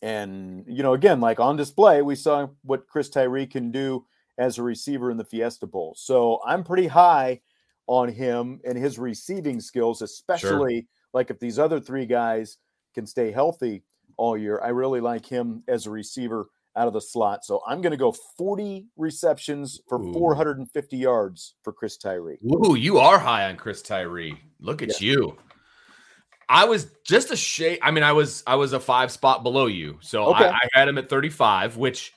And 0.02 0.64
you 0.68 0.82
know 0.82 0.94
again, 0.94 1.20
like 1.20 1.40
on 1.40 1.56
display, 1.56 2.02
we 2.02 2.14
saw 2.14 2.48
what 2.62 2.86
Chris 2.86 3.08
Tyree 3.08 3.46
can 3.46 3.70
do 3.70 4.06
as 4.38 4.58
a 4.58 4.62
receiver 4.62 5.10
in 5.10 5.16
the 5.16 5.24
Fiesta 5.24 5.66
Bowl. 5.66 5.94
So 5.96 6.40
I'm 6.46 6.62
pretty 6.62 6.86
high 6.86 7.40
on 7.88 8.08
him 8.08 8.60
and 8.64 8.78
his 8.78 8.98
receiving 8.98 9.60
skills, 9.60 10.02
especially 10.02 10.86
like 11.12 11.30
if 11.30 11.40
these 11.40 11.58
other 11.58 11.80
three 11.80 12.06
guys 12.06 12.58
can 12.94 13.06
stay 13.06 13.30
healthy 13.32 13.82
all 14.16 14.36
year. 14.36 14.60
I 14.62 14.68
really 14.68 15.00
like 15.00 15.26
him 15.26 15.64
as 15.66 15.86
a 15.86 15.90
receiver 15.90 16.50
out 16.78 16.86
of 16.86 16.92
the 16.92 17.00
slot. 17.00 17.44
So 17.44 17.60
I'm 17.66 17.82
going 17.82 17.90
to 17.90 17.96
go 17.96 18.12
40 18.12 18.86
receptions 18.96 19.80
for 19.88 20.00
Ooh. 20.00 20.12
450 20.12 20.96
yards 20.96 21.54
for 21.62 21.72
Chris 21.72 21.96
Tyree. 21.96 22.38
Ooh, 22.44 22.76
you 22.76 22.98
are 22.98 23.18
high 23.18 23.48
on 23.48 23.56
Chris 23.56 23.82
Tyree. 23.82 24.38
Look 24.60 24.80
at 24.82 25.00
you. 25.00 25.36
I 26.48 26.64
was 26.64 26.86
just 27.04 27.30
a 27.30 27.36
shade. 27.36 27.80
I 27.82 27.90
mean, 27.90 28.04
I 28.04 28.12
was 28.12 28.42
I 28.46 28.54
was 28.54 28.72
a 28.72 28.80
five 28.80 29.12
spot 29.12 29.42
below 29.42 29.66
you, 29.66 29.98
so 30.00 30.30
Okay. 30.30 30.46
I, 30.46 30.50
I 30.50 30.68
had 30.72 30.88
him 30.88 30.96
at 30.96 31.10
35, 31.10 31.76
which 31.76 32.14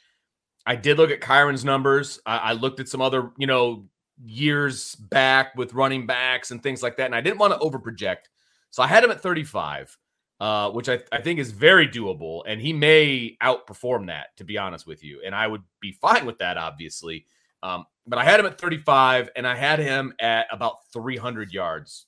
I 0.66 0.76
did 0.76 0.98
look 0.98 1.12
at 1.12 1.20
Kyren's 1.20 1.66
numbers. 1.66 2.20
I, 2.26 2.38
I 2.38 2.54
looked 2.54 2.80
at 2.80 2.88
some 2.88 3.02
other, 3.02 3.32
you 3.38 3.48
know, 3.48 3.90
years 4.24 4.96
back 4.96 5.56
with 5.58 5.74
running 5.74 6.06
backs 6.06 6.52
and 6.52 6.64
things 6.64 6.82
like 6.82 6.98
that, 6.98 7.08
and 7.08 7.16
I 7.16 7.20
didn't 7.20 7.40
want 7.40 7.54
to 7.54 7.60
overproject, 7.60 8.30
so 8.70 8.82
I 8.82 8.88
had 8.88 9.04
him 9.04 9.12
at 9.12 9.22
35, 9.22 9.98
uh, 10.42 10.72
which 10.72 10.90
I, 10.90 11.00
I 11.12 11.22
think 11.22 11.40
is 11.40 11.52
very 11.52 11.88
doable, 11.88 12.42
and 12.48 12.60
he 12.60 12.74
may 12.74 13.38
outperform 13.44 14.08
that, 14.08 14.36
to 14.38 14.44
be 14.44 14.58
honest 14.58 14.88
with 14.88 15.04
you, 15.04 15.22
and 15.24 15.36
I 15.36 15.46
would 15.46 15.62
be 15.80 15.92
fine 15.92 16.26
with 16.26 16.40
that, 16.40 16.58
obviously. 16.58 17.28
Um, 17.62 17.86
but 18.08 18.18
I 18.18 18.24
had 18.24 18.40
him 18.40 18.48
at 18.48 18.60
35, 18.60 19.30
and 19.36 19.46
I 19.46 19.56
had 19.56 19.78
him 19.78 20.16
at 20.20 20.48
about 20.52 20.78
300 20.92 21.54
yards 21.54 22.08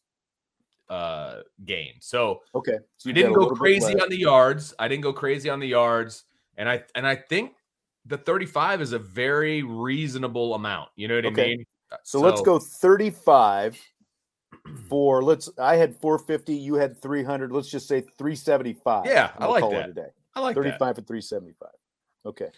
uh 0.90 1.42
gain. 1.64 1.94
So 2.00 2.42
Okay. 2.56 2.78
So 2.98 3.08
I 3.08 3.10
you've 3.10 3.16
didn't 3.16 3.34
go 3.34 3.52
crazy 3.52 4.00
on 4.00 4.10
the 4.10 4.18
yards. 4.18 4.74
I 4.80 4.88
didn't 4.88 5.04
go 5.04 5.14
crazy 5.14 5.50
on 5.50 5.60
the 5.60 5.68
yards, 5.68 6.24
and 6.58 6.68
I 6.68 6.84
and 6.96 7.06
I 7.06 7.16
think 7.16 7.54
the 8.08 8.18
35 8.18 8.82
is 8.82 8.94
a 8.94 9.00
very 9.00 9.62
reasonable 9.62 10.56
amount. 10.56 10.90
You 10.96 11.08
know 11.08 11.16
what 11.16 11.26
Okay. 11.28 11.44
I 11.44 11.48
mean? 11.50 11.66
Uh, 11.92 11.98
So, 12.04 12.20
let's 12.20 12.42
go 12.42 12.58
35 12.58 13.80
for 14.88 15.24
let's 15.24 15.50
I 15.60 15.76
had 15.76 15.96
450, 15.98 16.54
you 16.56 16.76
had 16.76 17.02
300. 17.02 17.52
Let's 17.52 17.70
just 17.70 17.88
say 17.88 18.02
375. 18.18 19.06
Yeah, 19.06 19.32
I 19.38 19.44
we'll 19.46 19.52
like 19.52 19.62
call 19.62 19.72
it 19.74 19.76
that. 19.76 19.90
a 19.90 19.94
day. 19.94 20.08
I 20.36 20.40
like 20.42 20.56
that. 20.56 20.64
35 20.64 20.98
and 21.00 21.08
375. 21.08 21.70
Okay. 22.26 22.50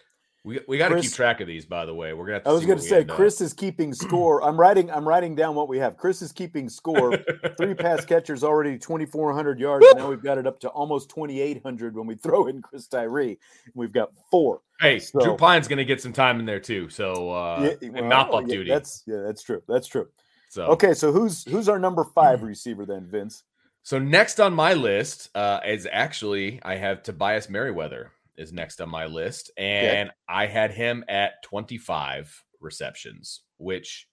We, 0.43 0.59
we 0.67 0.77
got 0.77 0.89
to 0.89 1.01
keep 1.01 1.11
track 1.11 1.41
of 1.41 1.47
these, 1.47 1.65
by 1.65 1.87
the 1.87 1.93
way. 1.95 2.13
We're 2.13 2.27
gonna. 2.27 2.41
I 2.45 2.51
was 2.51 2.67
gonna 2.67 2.79
say 2.79 3.01
up. 3.01 3.07
Chris 3.07 3.41
is 3.41 3.51
keeping 3.51 3.91
score. 3.95 4.43
I'm 4.43 4.59
writing 4.59 4.91
I'm 4.91 5.07
writing 5.07 5.33
down 5.33 5.55
what 5.55 5.67
we 5.67 5.79
have. 5.79 5.97
Chris 5.97 6.21
is 6.21 6.31
keeping 6.31 6.69
score. 6.69 7.17
Three 7.57 7.73
pass 7.73 8.05
catchers 8.05 8.43
already 8.43 8.77
2400 8.77 9.59
yards. 9.59 9.87
and 9.87 9.97
now 9.97 10.07
we've 10.07 10.21
got 10.21 10.37
it 10.37 10.45
up 10.45 10.59
to 10.59 10.69
almost 10.69 11.09
2800 11.09 11.95
when 11.97 12.05
we 12.05 12.13
throw 12.13 12.45
in 12.45 12.61
Chris 12.61 12.85
Tyree. 12.87 13.39
We've 13.73 13.91
got 13.91 14.11
four. 14.29 14.61
Hey, 14.79 14.99
So- 14.99 15.19
Drew 15.19 15.35
Pyne's 15.35 15.67
gonna 15.67 15.83
get 15.83 15.99
some 15.99 16.13
time 16.13 16.39
in 16.39 16.45
there 16.45 16.59
too. 16.59 16.89
So 16.89 17.31
uh, 17.31 17.73
Yeah, 17.81 17.89
and 17.97 18.07
mop 18.07 18.31
up 18.31 18.41
yeah, 18.45 18.53
duty. 18.55 18.69
That's 18.69 19.01
yeah, 19.07 19.21
that's 19.25 19.41
true. 19.41 19.63
That's 19.67 19.87
true. 19.87 20.07
So 20.55 20.67
Okay, 20.67 20.93
so 20.93 21.11
who's 21.11 21.43
who's 21.43 21.67
our 21.67 21.77
number 21.77 22.05
five 22.05 22.41
receiver 22.43 22.85
then, 22.85 23.07
Vince? 23.11 23.43
So 23.83 23.99
next 23.99 24.39
on 24.39 24.53
my 24.53 24.73
list 24.73 25.29
uh, 25.35 25.59
is 25.67 25.85
actually 25.91 26.61
I 26.63 26.75
have 26.77 27.03
Tobias 27.03 27.49
Merriweather 27.49 28.13
is 28.37 28.53
next 28.53 28.79
on 28.79 28.89
my 28.89 29.05
list, 29.05 29.51
and 29.57 30.11
I 30.29 30.47
had 30.47 30.71
him 30.71 31.03
at 31.09 31.43
25 31.43 32.43
receptions, 32.61 33.41
which 33.57 34.07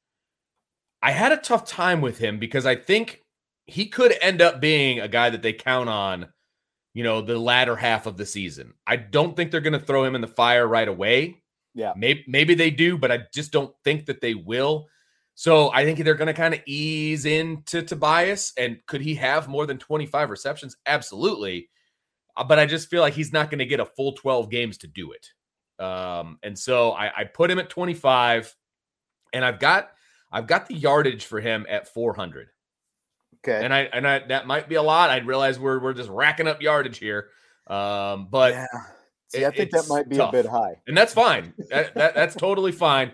I 1.01 1.13
had 1.13 1.31
a 1.31 1.37
tough 1.37 1.65
time 1.65 2.01
with 2.01 2.19
him 2.19 2.41
because 2.41 2.67
I 2.67 2.75
think 2.75 3.23
he 3.67 3.87
could 3.87 4.13
end 4.21 4.43
up 4.43 4.61
being 4.61 4.99
a 4.99 5.09
guy 5.09 5.31
that 5.31 5.43
they 5.43 5.53
count 5.53 5.89
on, 5.89 6.27
you 6.93 7.05
know, 7.05 7.23
the 7.23 7.39
latter 7.39 7.77
half 7.77 8.07
of 8.07 8.17
the 8.17 8.27
season. 8.27 8.75
I 8.85 8.97
don't 8.97 9.37
think 9.37 9.53
they're 9.53 9.61
going 9.61 9.79
to 9.79 9.79
throw 9.79 10.03
him 10.03 10.17
in 10.17 10.21
the 10.21 10.27
fire 10.27 10.67
right 10.67 10.89
away. 10.89 11.43
Yeah. 11.73 11.93
Maybe 11.97 12.25
maybe 12.27 12.55
they 12.55 12.71
do, 12.71 12.99
but 12.99 13.13
I 13.13 13.21
just 13.33 13.53
don't 13.53 13.75
think 13.85 14.07
that 14.07 14.21
they 14.21 14.35
will. 14.35 14.89
So 15.43 15.73
I 15.73 15.85
think 15.85 15.99
they're 15.99 16.15
going 16.15 16.29
to 16.29 16.35
kind 16.35 16.55
of 16.55 16.61
ease 16.67 17.25
into 17.25 17.83
Tobias. 17.83 18.53
And 18.57 18.79
could 18.87 19.01
he 19.01 19.17
have 19.17 19.49
more 19.49 19.67
than 19.67 19.77
25 19.77 20.31
receptions? 20.31 20.77
Absolutely. 20.87 21.69
Uh, 22.37 22.45
But 22.45 22.61
I 22.61 22.67
just 22.67 22.89
feel 22.89 23.03
like 23.03 23.15
he's 23.15 23.33
not 23.33 23.51
going 23.51 23.59
to 23.59 23.67
get 23.67 23.81
a 23.81 23.85
full 23.85 24.13
12 24.13 24.49
games 24.51 24.79
to 24.79 24.87
do 24.87 25.11
it. 25.11 25.27
Um, 25.85 26.39
and 26.45 26.57
so 26.57 26.93
I, 26.93 27.23
I 27.23 27.25
put 27.25 27.51
him 27.51 27.59
at 27.59 27.71
25, 27.71 28.55
and 29.33 29.45
I've 29.45 29.59
got 29.59 29.91
I've 30.31 30.47
got 30.47 30.69
the 30.69 30.77
yardage 30.77 31.25
for 31.25 31.41
him 31.41 31.67
at 31.69 31.93
400. 31.93 32.47
Okay. 33.45 33.65
And 33.65 33.75
I 33.75 33.81
and 33.93 34.07
I 34.07 34.21
that 34.29 34.47
might 34.47 34.69
be 34.69 34.77
a 34.77 34.83
lot. 34.83 35.11
I 35.11 35.19
realize 35.19 35.59
we're 35.59 35.81
we're 35.81 35.93
just 35.93 36.09
racking 36.09 36.47
up 36.47 36.63
yardage 36.63 36.99
here. 36.99 37.31
Um, 37.67 38.29
but 38.31 38.53
yeah. 38.53 38.67
See, 39.27 39.45
I 39.45 39.51
think 39.51 39.71
that 39.71 39.89
might 39.89 40.09
be 40.09 40.19
tough. 40.19 40.29
a 40.29 40.43
bit 40.43 40.47
high. 40.47 40.81
and 40.87 40.97
that's 40.97 41.15
fine. 41.15 41.53
That, 41.71 41.95
that 41.95 42.15
that's 42.15 42.37
totally 42.37 42.71
fine. 42.71 43.11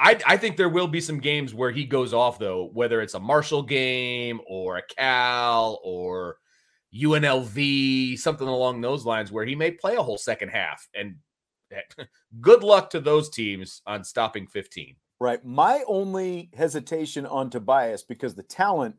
I 0.00 0.20
I 0.26 0.36
think 0.36 0.56
there 0.56 0.68
will 0.68 0.88
be 0.88 1.00
some 1.00 1.18
games 1.18 1.54
where 1.54 1.70
he 1.70 1.84
goes 1.84 2.12
off 2.12 2.38
though, 2.38 2.70
whether 2.72 3.00
it's 3.00 3.14
a 3.14 3.20
Marshall 3.20 3.62
game 3.62 4.40
or 4.46 4.78
a 4.78 4.82
Cal 4.82 5.80
or 5.84 6.36
UNLV, 6.94 8.18
something 8.18 8.48
along 8.48 8.80
those 8.80 9.04
lines, 9.04 9.30
where 9.30 9.44
he 9.44 9.54
may 9.54 9.70
play 9.70 9.96
a 9.96 10.02
whole 10.02 10.18
second 10.18 10.48
half. 10.48 10.86
And 10.94 11.16
good 12.40 12.62
luck 12.62 12.90
to 12.90 13.00
those 13.00 13.28
teams 13.28 13.82
on 13.86 14.04
stopping 14.04 14.46
15. 14.46 14.96
Right. 15.18 15.44
My 15.44 15.82
only 15.86 16.50
hesitation 16.54 17.26
on 17.26 17.50
Tobias 17.50 18.02
because 18.02 18.34
the 18.34 18.42
talent 18.42 18.96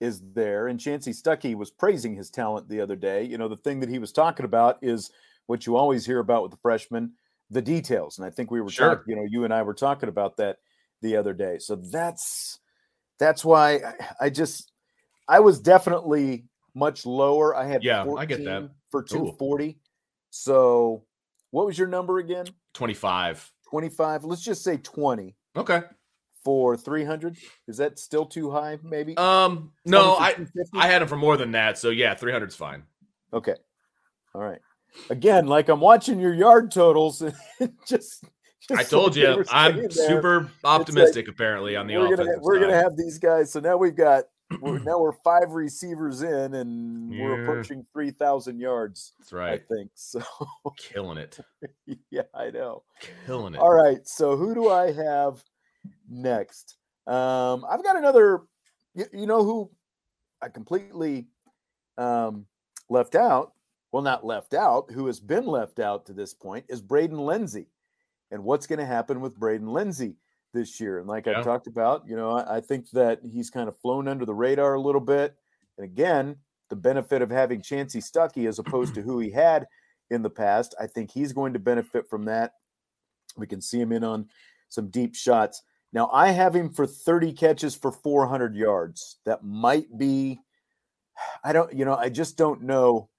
is 0.00 0.22
there, 0.32 0.68
and 0.68 0.80
Chansi 0.80 1.14
Stuckey 1.14 1.54
was 1.54 1.70
praising 1.70 2.16
his 2.16 2.30
talent 2.30 2.68
the 2.68 2.80
other 2.80 2.96
day. 2.96 3.22
You 3.24 3.38
know, 3.38 3.48
the 3.48 3.56
thing 3.56 3.80
that 3.80 3.88
he 3.88 3.98
was 3.98 4.12
talking 4.12 4.46
about 4.46 4.78
is 4.82 5.10
what 5.46 5.66
you 5.66 5.76
always 5.76 6.06
hear 6.06 6.18
about 6.18 6.42
with 6.42 6.52
the 6.52 6.58
freshmen, 6.58 7.12
the 7.50 7.62
details. 7.62 8.18
And 8.18 8.26
I 8.26 8.30
think 8.30 8.50
we 8.50 8.60
were 8.60 8.70
Sure. 8.70 8.90
talking, 8.96 9.04
you 9.06 9.16
know, 9.16 9.26
you 9.28 9.44
and 9.44 9.52
I 9.52 9.62
were 9.62 9.74
talking 9.74 10.08
about 10.08 10.36
that 10.36 10.58
the 11.02 11.16
other 11.16 11.32
day. 11.32 11.58
So 11.58 11.76
that's 11.76 12.60
that's 13.18 13.44
why 13.44 13.74
I, 13.76 13.92
I 14.26 14.30
just 14.30 14.72
I 15.28 15.40
was 15.40 15.60
definitely 15.60 16.44
much 16.74 17.06
lower. 17.06 17.54
I 17.54 17.66
had 17.66 17.82
Yeah, 17.82 18.04
I 18.16 18.24
get 18.26 18.44
that. 18.44 18.70
for 18.90 19.02
240. 19.02 19.78
So 20.30 21.04
what 21.50 21.66
was 21.66 21.78
your 21.78 21.88
number 21.88 22.18
again? 22.18 22.46
25. 22.74 23.52
25. 23.68 24.24
Let's 24.24 24.42
just 24.42 24.62
say 24.64 24.76
20 24.76 25.36
Okay. 25.56 25.82
for 26.44 26.76
300 26.76 27.36
is 27.68 27.76
that 27.76 27.98
still 27.98 28.24
too 28.24 28.50
high 28.50 28.78
maybe 28.82 29.14
Um, 29.18 29.72
no, 29.84 30.14
I 30.14 30.34
I 30.74 30.86
had 30.86 31.02
him 31.02 31.08
for 31.08 31.16
more 31.16 31.36
than 31.36 31.52
that. 31.52 31.76
So 31.76 31.90
yeah, 31.90 32.14
300 32.14 32.48
is 32.48 32.56
fine. 32.56 32.82
okay 33.32 33.54
all 34.34 34.40
right 34.40 34.60
again 35.08 35.46
like 35.46 35.68
i'm 35.68 35.80
watching 35.80 36.18
your 36.20 36.34
yard 36.34 36.70
totals 36.70 37.22
and 37.60 37.72
just, 37.86 38.24
just 38.68 38.80
I 38.80 38.82
told 38.84 39.16
you 39.16 39.28
I'm 39.28 39.44
staying 39.44 39.76
there. 39.76 39.90
super 39.90 40.50
optimistic 40.64 41.28
apparently 41.28 41.76
on 41.76 41.86
the 41.86 41.96
we're 41.96 42.16
gonna, 42.16 42.38
we're 42.40 42.60
gonna 42.60 42.80
have 42.80 42.96
these 42.96 43.18
guys 43.18 43.52
so 43.52 43.60
now 43.60 43.76
we've 43.76 43.96
got 43.96 44.24
we're, 44.60 44.78
now 44.84 44.98
we're 44.98 45.12
five 45.12 45.52
receivers 45.52 46.22
in 46.22 46.54
and 46.54 47.10
we're 47.10 47.42
approaching 47.42 47.86
3000 47.92 48.58
yards 48.58 49.12
That's 49.18 49.32
right. 49.32 49.60
i 49.60 49.74
think 49.74 49.90
so 49.94 50.22
Killing 50.76 51.18
it. 51.18 51.38
yeah 52.10 52.22
i 52.34 52.50
know 52.50 52.82
Killing 53.26 53.54
it. 53.54 53.58
All 53.60 53.72
right. 53.72 54.06
So 54.06 54.36
who 54.36 54.54
do 54.54 54.68
I 54.68 54.92
have 54.92 55.42
next? 56.08 56.76
Um, 57.06 57.64
I've 57.68 57.82
got 57.82 57.96
another. 57.96 58.42
You, 58.94 59.06
you 59.12 59.26
know 59.26 59.42
who 59.42 59.70
I 60.42 60.48
completely 60.48 61.28
um, 61.96 62.46
left 62.88 63.14
out? 63.14 63.52
Well, 63.92 64.02
not 64.02 64.24
left 64.24 64.54
out. 64.54 64.90
Who 64.92 65.06
has 65.06 65.20
been 65.20 65.46
left 65.46 65.80
out 65.80 66.06
to 66.06 66.12
this 66.12 66.32
point 66.32 66.66
is 66.68 66.80
Braden 66.80 67.18
Lenzy, 67.18 67.66
and 68.30 68.44
what's 68.44 68.66
going 68.66 68.78
to 68.78 68.86
happen 68.86 69.20
with 69.20 69.36
Braden 69.36 69.66
Lenzy 69.66 70.16
this 70.52 70.80
year? 70.80 70.98
And 70.98 71.08
like 71.08 71.26
Yeah. 71.26 71.38
I've 71.38 71.44
talked 71.44 71.66
about, 71.66 72.04
you 72.06 72.16
know, 72.16 72.30
I, 72.30 72.56
I 72.56 72.60
think 72.60 72.90
that 72.90 73.20
he's 73.24 73.50
kind 73.50 73.68
of 73.68 73.78
flown 73.78 74.08
under 74.08 74.24
the 74.24 74.34
radar 74.34 74.74
a 74.74 74.80
little 74.80 75.00
bit. 75.00 75.34
And 75.76 75.84
again, 75.84 76.36
the 76.68 76.76
benefit 76.76 77.20
of 77.20 77.30
having 77.30 77.60
Chansi 77.60 78.02
Stuckey 78.02 78.48
as 78.48 78.58
opposed 78.58 78.94
to 78.94 79.02
who 79.02 79.18
he 79.18 79.30
had 79.30 79.66
in 80.10 80.22
the 80.22 80.30
past, 80.30 80.74
I 80.80 80.86
think 80.86 81.10
he's 81.10 81.32
going 81.32 81.52
to 81.52 81.58
benefit 81.58 82.08
from 82.08 82.24
that. 82.26 82.52
We 83.36 83.46
can 83.46 83.60
see 83.60 83.80
him 83.80 83.92
in 83.92 84.04
on 84.04 84.28
some 84.68 84.88
deep 84.88 85.14
shots. 85.14 85.62
Now 85.92 86.08
I 86.12 86.30
have 86.30 86.54
him 86.54 86.70
for 86.70 86.86
30 86.86 87.32
catches 87.32 87.74
for 87.74 87.90
400 87.90 88.54
yards. 88.54 89.18
That 89.26 89.42
might 89.42 89.98
be, 89.98 90.38
I 91.44 91.52
don't, 91.52 91.72
you 91.74 91.84
know, 91.84 91.96
I 91.96 92.08
just 92.08 92.36
don't 92.36 92.62
know, 92.62 93.09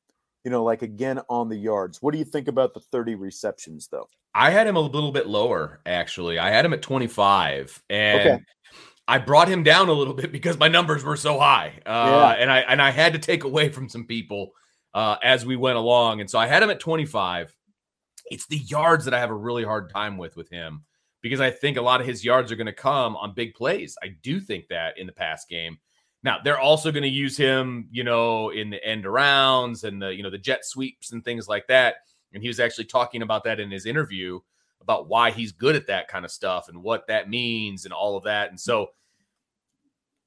you 0.43 0.51
know, 0.51 0.63
like 0.63 0.81
again 0.81 1.19
on 1.29 1.49
the 1.49 1.57
yards. 1.57 2.01
What 2.01 2.11
do 2.13 2.17
you 2.17 2.25
think 2.25 2.47
about 2.47 2.73
the 2.73 2.79
30 2.79 3.15
receptions 3.15 3.87
though? 3.87 4.07
I 4.33 4.49
had 4.51 4.65
him 4.67 4.75
a 4.77 4.81
little 4.81 5.11
bit 5.11 5.27
lower, 5.27 5.81
actually. 5.85 6.39
I 6.39 6.49
had 6.51 6.63
him 6.65 6.73
at 6.73 6.81
25. 6.81 7.83
And 7.89 8.19
Okay. 8.19 8.43
I 9.07 9.17
brought 9.17 9.49
him 9.49 9.61
down 9.63 9.89
a 9.89 9.93
little 9.93 10.13
bit 10.13 10.31
because 10.31 10.57
my 10.57 10.67
numbers 10.69 11.03
were 11.03 11.17
so 11.17 11.37
high. 11.39 11.79
Uh, 11.85 12.33
Yeah. 12.37 12.41
and 12.41 12.51
I 12.51 12.59
and 12.59 12.81
I 12.81 12.91
had 12.91 13.13
to 13.13 13.19
take 13.19 13.43
away 13.43 13.69
from 13.69 13.89
some 13.89 14.05
people. 14.05 14.51
uh, 14.93 15.15
as 15.23 15.45
we 15.45 15.55
went 15.55 15.77
along. 15.77 16.19
And 16.19 16.29
so 16.29 16.37
I 16.37 16.47
had 16.47 16.61
him 16.61 16.69
at 16.69 16.81
25. 16.81 17.55
It's 18.29 18.45
the 18.47 18.57
yards 18.57 19.05
that 19.05 19.13
I 19.13 19.19
have 19.19 19.29
a 19.29 19.33
really 19.35 19.63
hard 19.63 19.89
time 19.89 20.17
with 20.17 20.35
with 20.35 20.49
him 20.49 20.83
because 21.21 21.39
I 21.39 21.49
think 21.49 21.77
a 21.77 21.81
lot 21.81 22.01
of 22.01 22.07
his 22.07 22.25
yards 22.25 22.51
are 22.51 22.57
going 22.57 22.65
to 22.67 22.73
come 22.73 23.15
on 23.15 23.33
big 23.33 23.53
plays. 23.53 23.97
I 24.03 24.09
do 24.21 24.41
think 24.41 24.67
that 24.67 24.97
in 24.97 25.07
the 25.07 25.13
pass 25.13 25.45
game. 25.45 25.77
Now 26.23 26.39
they're 26.43 26.59
also 26.59 26.91
going 26.91 27.03
to 27.03 27.09
use 27.09 27.35
him, 27.35 27.87
you 27.91 28.03
know, 28.03 28.49
in 28.49 28.69
the 28.69 28.83
end 28.83 29.05
arounds 29.05 29.83
and 29.83 30.01
the 30.01 30.13
you 30.13 30.23
know 30.23 30.29
the 30.29 30.37
jet 30.37 30.65
sweeps 30.65 31.11
and 31.11 31.23
things 31.23 31.47
like 31.47 31.67
that. 31.67 31.95
And 32.33 32.41
he 32.41 32.47
was 32.47 32.59
actually 32.59 32.85
talking 32.85 33.21
about 33.21 33.43
that 33.45 33.59
in 33.59 33.71
his 33.71 33.85
interview 33.85 34.39
about 34.81 35.07
why 35.07 35.31
he's 35.31 35.51
good 35.51 35.75
at 35.75 35.87
that 35.87 36.07
kind 36.07 36.25
of 36.25 36.31
stuff 36.31 36.69
and 36.69 36.81
what 36.81 37.07
that 37.07 37.29
means 37.29 37.85
and 37.85 37.93
all 37.93 38.17
of 38.17 38.23
that. 38.23 38.49
And 38.49 38.59
so 38.59 38.87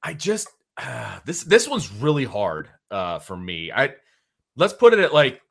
I 0.03 0.13
just 0.13 0.49
uh, 0.77 1.19
this 1.25 1.43
this 1.43 1.67
one's 1.67 1.91
really 1.91 2.25
hard 2.25 2.69
uh, 2.91 3.19
for 3.19 3.37
me. 3.37 3.71
I 3.71 3.95
let's 4.55 4.73
put 4.73 4.93
it 4.93 4.99
at 4.99 5.13
like 5.13 5.41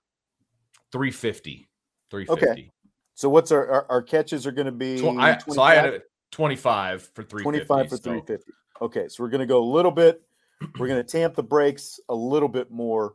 350. 0.93 1.69
350. 2.11 2.51
Okay. 2.51 2.71
So 3.15 3.29
what's 3.29 3.51
our 3.51 3.67
our, 3.69 3.87
our 3.89 4.03
catches 4.03 4.47
are 4.47 4.53
going 4.53 4.67
to 4.67 4.73
be? 4.73 5.01
Tw- 5.01 5.19
I, 5.19 5.39
so 5.39 5.63
I 5.63 5.75
had 5.75 6.03
25 6.33 7.11
for 7.15 7.23
350. 7.23 7.67
25 7.67 7.89
for 7.89 7.97
so. 7.97 8.03
350. 8.03 8.53
Okay, 8.83 9.09
so 9.09 9.23
we're 9.23 9.31
going 9.31 9.41
to 9.41 9.47
go 9.47 9.63
a 9.63 9.71
little 9.71 9.93
bit. 9.93 10.21
We're 10.79 10.89
going 10.89 11.05
to 11.05 11.09
tamp 11.11 11.35
the 11.35 11.43
brakes 11.43 12.01
a 12.09 12.15
little 12.15 12.49
bit 12.49 12.71
more 12.71 13.15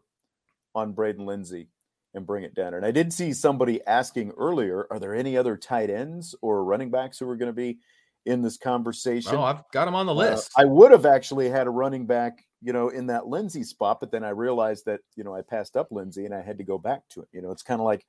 on 0.75 0.93
Braden 0.93 1.25
Lenzy 1.25 1.67
and 2.13 2.25
bring 2.25 2.43
it 2.43 2.55
down. 2.55 2.73
And 2.73 2.85
I 2.85 2.91
did 2.91 3.13
see 3.13 3.33
somebody 3.33 3.85
asking 3.85 4.31
earlier, 4.37 4.87
are 4.91 4.99
there 4.99 5.15
any 5.15 5.37
other 5.37 5.57
tight 5.57 5.89
ends 5.89 6.35
or 6.41 6.63
running 6.63 6.89
backs 6.89 7.19
who 7.19 7.29
are 7.29 7.35
going 7.35 7.47
to 7.49 7.53
be 7.53 7.79
in 8.25 8.41
this 8.41 8.57
conversation? 8.57 9.35
Oh, 9.35 9.43
I've 9.43 9.63
got 9.71 9.85
them 9.85 9.95
on 9.95 10.05
the 10.05 10.13
uh, 10.13 10.17
list. 10.17 10.51
Uh, 10.57 10.61
I 10.61 10.65
would 10.65 10.91
have 10.91 11.05
actually 11.05 11.49
had 11.49 11.67
a 11.67 11.71
running 11.71 12.05
back, 12.05 12.45
you 12.61 12.73
know, 12.73 12.89
in 12.89 13.07
that 13.07 13.27
Lenzy 13.27 13.63
spot, 13.63 13.99
but 13.99 14.11
then 14.11 14.23
I 14.23 14.29
realized 14.29 14.85
that, 14.85 15.01
you 15.15 15.23
know, 15.23 15.35
I 15.35 15.41
passed 15.41 15.75
up 15.75 15.87
Lenzy 15.91 16.25
and 16.25 16.33
I 16.33 16.41
had 16.41 16.57
to 16.57 16.63
go 16.63 16.77
back 16.77 17.01
to 17.11 17.21
it. 17.21 17.27
You 17.31 17.41
know, 17.41 17.51
it's 17.51 17.63
kind 17.63 17.79
of 17.79 17.85
like 17.85 18.05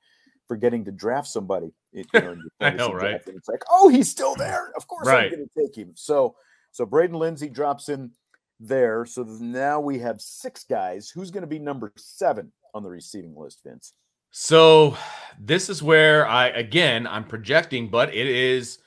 forgetting 0.47 0.85
to 0.85 0.91
draft 0.91 1.27
somebody. 1.27 1.71
You 1.91 2.03
know, 2.13 2.35
I 2.59 2.71
know, 2.71 2.91
right? 2.91 3.21
It's 3.25 3.47
like, 3.47 3.63
oh, 3.69 3.89
he's 3.89 4.09
still 4.09 4.35
there. 4.35 4.71
Of 4.75 4.87
course 4.87 5.07
right. 5.07 5.25
I'm 5.25 5.31
going 5.31 5.47
to 5.47 5.61
take 5.61 5.75
him. 5.75 5.91
So, 5.95 6.35
so 6.71 6.85
Braden 6.85 7.15
Lenzy 7.15 7.49
drops 7.49 7.89
in 7.89 8.11
there. 8.61 9.05
So 9.05 9.23
now 9.23 9.79
we 9.79 9.99
have 9.99 10.21
six 10.21 10.63
guys. 10.63 11.09
Who's 11.09 11.31
going 11.31 11.41
to 11.41 11.47
be 11.47 11.59
number 11.59 11.91
seven 11.97 12.51
on 12.73 12.83
the 12.83 12.89
receiving 12.89 13.35
list, 13.35 13.61
Vince? 13.65 13.93
So 14.31 14.95
this 15.39 15.69
is 15.69 15.83
where 15.83 16.25
I 16.25 16.47
again 16.47 17.05
I'm 17.05 17.25
projecting, 17.25 17.89
but 17.89 18.13
it 18.13 18.27
is, 18.27 18.79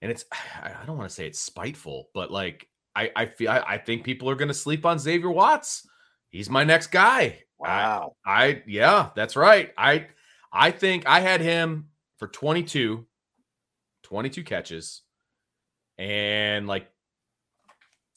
and 0.00 0.10
it's 0.10 0.24
I 0.62 0.84
don't 0.86 0.96
want 0.96 1.08
to 1.08 1.14
say 1.14 1.26
it's 1.26 1.40
spiteful, 1.40 2.08
but 2.14 2.30
like 2.30 2.68
I 2.94 3.10
I 3.16 3.26
feel 3.26 3.50
I, 3.50 3.64
I 3.66 3.78
think 3.78 4.04
people 4.04 4.30
are 4.30 4.36
going 4.36 4.48
to 4.48 4.54
sleep 4.54 4.86
on 4.86 4.98
Xavier 4.98 5.30
Watts. 5.30 5.88
He's 6.30 6.50
my 6.50 6.64
next 6.64 6.88
guy. 6.88 7.40
Wow. 7.58 8.16
I, 8.24 8.44
I 8.44 8.62
yeah, 8.66 9.10
that's 9.16 9.36
right. 9.36 9.72
I 9.76 10.08
I 10.52 10.70
think 10.70 11.06
I 11.06 11.20
had 11.20 11.40
him 11.40 11.88
for 12.18 12.28
22, 12.28 13.04
22 14.04 14.44
catches, 14.44 15.02
and 15.98 16.68
like 16.68 16.88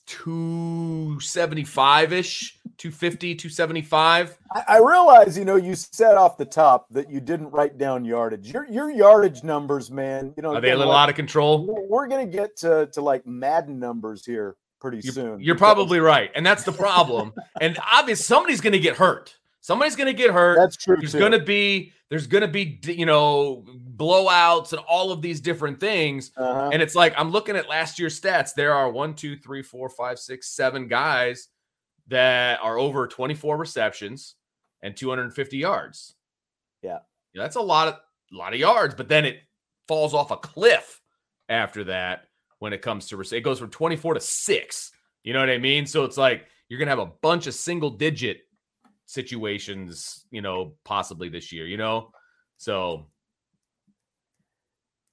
275 0.07 2.13
ish, 2.13 2.57
250, 2.77 3.35
275. 3.35 4.37
I, 4.53 4.63
I 4.67 4.79
realize, 4.79 5.37
you 5.37 5.45
know, 5.45 5.57
you 5.57 5.75
said 5.75 6.15
off 6.15 6.37
the 6.37 6.45
top 6.45 6.87
that 6.91 7.11
you 7.11 7.19
didn't 7.19 7.51
write 7.51 7.77
down 7.77 8.05
yardage. 8.05 8.51
Your 8.51 8.65
your 8.67 8.89
yardage 8.89 9.43
numbers, 9.43 9.91
man, 9.91 10.33
you 10.37 10.43
know, 10.43 10.55
are 10.55 10.61
they 10.61 10.71
a 10.71 10.77
little 10.77 10.93
like, 10.93 11.03
out 11.03 11.09
of 11.09 11.15
control? 11.15 11.85
We're, 11.89 12.07
going 12.07 12.25
to 12.25 12.37
get 12.37 12.55
to, 12.57 12.87
to 12.93 13.01
like 13.01 13.27
Madden 13.27 13.79
numbers 13.79 14.25
here 14.25 14.55
pretty 14.79 15.01
you're, 15.03 15.13
soon. 15.13 15.41
You're 15.41 15.55
because... 15.55 15.59
probably 15.59 15.99
right. 15.99 16.31
And 16.35 16.45
that's 16.45 16.63
the 16.63 16.71
problem. 16.71 17.33
and 17.59 17.77
obviously, 17.91 18.23
somebody's 18.23 18.61
going 18.61 18.71
to 18.73 18.79
get 18.79 18.95
hurt. 18.95 19.35
Somebody's 19.67 19.97
going 19.97 20.07
to 20.07 20.13
get 20.13 20.31
hurt. 20.31 20.55
That's 20.57 20.77
true. 20.77 20.95
There's 20.95 21.13
going 21.13 21.33
to 21.33 21.41
be 21.41 21.91
there's 22.09 22.25
going 22.25 22.41
to 22.41 22.47
be 22.47 22.79
you 22.85 23.05
know 23.05 23.65
blowouts 23.97 24.71
and 24.71 24.81
all 24.87 25.11
of 25.11 25.21
these 25.21 25.41
different 25.41 25.81
things. 25.81 26.31
Uh-huh. 26.37 26.69
And 26.71 26.81
it's 26.81 26.95
like 26.95 27.13
I'm 27.17 27.31
looking 27.31 27.57
at 27.57 27.67
last 27.67 27.99
year's 27.99 28.17
stats. 28.17 28.53
There 28.53 28.73
are 28.73 28.89
one, 28.89 29.13
two, 29.13 29.35
three, 29.35 29.61
four, 29.61 29.89
five, 29.89 30.19
six, 30.19 30.47
seven 30.47 30.87
guys 30.87 31.49
that 32.07 32.61
are 32.63 32.79
over 32.79 33.07
24 33.07 33.57
receptions 33.57 34.35
and 34.83 34.95
250 34.95 35.57
yards. 35.57 36.15
Yeah, 36.81 36.99
yeah 37.33 37.41
that's 37.41 37.57
a 37.57 37.61
lot 37.61 37.89
of 37.89 37.95
a 38.33 38.37
lot 38.37 38.53
of 38.53 38.59
yards. 38.61 38.95
But 38.95 39.09
then 39.09 39.25
it 39.25 39.41
falls 39.89 40.13
off 40.13 40.31
a 40.31 40.37
cliff 40.37 41.01
after 41.49 41.83
that 41.83 42.29
when 42.59 42.71
it 42.71 42.81
comes 42.81 43.07
to 43.07 43.19
it 43.19 43.41
goes 43.41 43.59
from 43.59 43.69
24 43.69 44.13
to 44.13 44.21
six. 44.21 44.91
You 45.25 45.33
know 45.33 45.41
what 45.41 45.49
I 45.49 45.57
mean? 45.57 45.85
So 45.85 46.05
it's 46.05 46.15
like 46.15 46.45
you're 46.69 46.79
gonna 46.79 46.91
have 46.91 46.99
a 46.99 47.11
bunch 47.21 47.47
of 47.47 47.53
single 47.53 47.89
digit 47.89 48.46
situations, 49.07 50.25
you 50.29 50.41
know, 50.41 50.75
possibly 50.83 51.29
this 51.29 51.51
year, 51.51 51.65
you 51.65 51.77
know? 51.77 52.11
So 52.57 53.07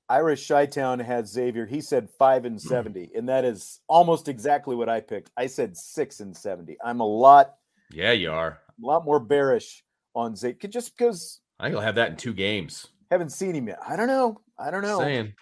Irish 0.09 0.47
Shytown 0.47 1.03
had 1.03 1.27
Xavier. 1.27 1.65
He 1.65 1.81
said 1.81 2.11
five 2.19 2.45
and 2.45 2.61
70, 2.61 3.13
and 3.15 3.29
that 3.29 3.45
is 3.45 3.81
almost 3.89 4.29
exactly 4.29 4.77
what 4.77 4.89
I 4.89 5.01
picked. 5.01 5.31
I 5.37 5.47
said 5.47 5.77
six 5.77 6.21
and 6.21 6.37
70. 6.37 6.77
I'm 6.85 7.01
a 7.01 7.07
lot. 7.07 7.55
Yeah, 7.91 8.13
you 8.13 8.31
are. 8.31 8.59
A 8.83 8.87
lot 8.87 9.05
more 9.05 9.21
bearish 9.21 9.83
on 10.15 10.37
Xavier 10.37 10.69
just 10.69 10.97
because. 10.97 11.41
I 11.59 11.65
think 11.65 11.75
he'll 11.75 11.81
have 11.81 11.95
that 11.95 12.11
in 12.11 12.17
two 12.17 12.35
games. 12.35 12.89
Haven't 13.11 13.31
seen 13.31 13.55
him 13.55 13.69
yet. 13.69 13.79
I 13.87 13.97
don't 13.97 14.09
know. 14.09 14.41
I 14.59 14.71
don't 14.71 14.83
know. 14.83 14.99
Saying. 14.99 15.33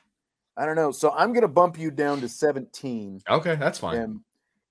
I 0.57 0.66
don't 0.66 0.76
know. 0.76 0.92
So 0.92 1.11
I'm 1.11 1.32
going 1.32 1.42
to 1.42 1.48
bump 1.48 1.78
you 1.78 1.90
down 1.90 2.20
to 2.20 2.28
17. 2.28 3.22
Okay, 3.28 3.55
that's 3.57 3.78
fine. 3.78 3.96
And, 3.96 4.20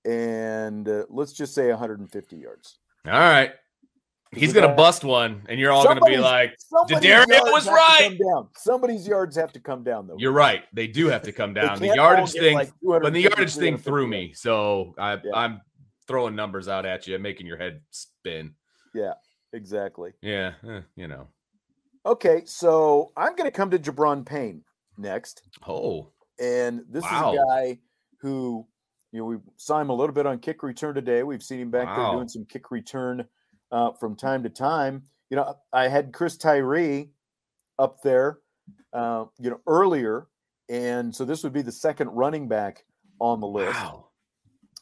and 0.04 0.88
uh, 0.88 1.04
let's 1.10 1.32
just 1.32 1.54
say 1.54 1.68
150 1.68 2.36
yards. 2.36 2.78
All 3.06 3.12
right. 3.12 3.52
He's 4.34 4.54
gonna 4.54 4.74
bust 4.74 5.04
one, 5.04 5.42
and 5.48 5.60
you're 5.60 5.70
all 5.72 5.84
gonna 5.84 6.00
be 6.00 6.16
like, 6.16 6.56
"Dario 6.88 7.26
was 7.44 7.66
right." 7.66 8.18
Somebody's 8.56 9.06
yards 9.06 9.36
have 9.36 9.52
to 9.52 9.60
come 9.60 9.84
down, 9.84 10.06
though. 10.06 10.16
You're 10.18 10.32
right; 10.32 10.64
they 10.72 10.86
do 10.86 11.08
have 11.08 11.22
to 11.22 11.32
come 11.32 11.52
down. 11.52 11.78
the 11.78 11.94
yardage 11.94 12.32
thing, 12.32 12.54
like 12.54 12.72
but 12.82 13.12
the 13.12 13.20
yardage 13.20 13.54
thing 13.54 13.76
threw 13.76 14.06
me, 14.06 14.32
so 14.32 14.94
I, 14.96 15.14
yeah. 15.14 15.32
I'm 15.34 15.60
throwing 16.08 16.34
numbers 16.34 16.66
out 16.66 16.86
at 16.86 17.06
you, 17.06 17.18
making 17.18 17.46
your 17.46 17.58
head 17.58 17.82
spin. 17.90 18.54
Yeah, 18.94 19.12
exactly. 19.52 20.12
Yeah, 20.22 20.52
eh, 20.66 20.80
you 20.96 21.08
know. 21.08 21.28
Okay, 22.06 22.42
so 22.46 23.12
I'm 23.18 23.36
gonna 23.36 23.50
come 23.50 23.70
to 23.70 23.78
Gi'Bran 23.78 24.24
Payne 24.24 24.64
next. 24.96 25.42
Oh, 25.68 26.08
and 26.40 26.84
this 26.88 27.04
wow. 27.04 27.32
is 27.32 27.38
a 27.38 27.44
guy 27.44 27.78
who, 28.22 28.66
you 29.12 29.20
know, 29.20 29.26
we 29.26 29.36
saw 29.58 29.78
him 29.78 29.90
a 29.90 29.94
little 29.94 30.14
bit 30.14 30.24
on 30.24 30.38
kick 30.38 30.62
return 30.62 30.94
today. 30.94 31.22
We've 31.22 31.42
seen 31.42 31.60
him 31.60 31.70
back 31.70 31.86
wow. 31.88 31.96
there 31.96 32.12
doing 32.14 32.28
some 32.28 32.46
kick 32.46 32.70
return 32.70 33.26
uh, 33.72 33.92
from 33.92 34.14
time 34.14 34.42
to 34.44 34.48
time. 34.48 35.02
You 35.30 35.36
know, 35.36 35.56
I 35.72 35.88
had 35.88 36.12
Chris 36.12 36.36
Tyree 36.36 37.10
up 37.78 38.02
there, 38.02 38.38
uh, 38.92 39.24
you 39.40 39.50
know, 39.50 39.60
earlier, 39.66 40.28
and 40.68 41.14
so 41.14 41.24
this 41.24 41.42
would 41.42 41.52
be 41.52 41.62
the 41.62 41.72
second 41.72 42.08
running 42.10 42.46
back 42.46 42.84
on 43.18 43.40
the 43.40 43.46
list. 43.46 43.74
Wow. 43.74 44.06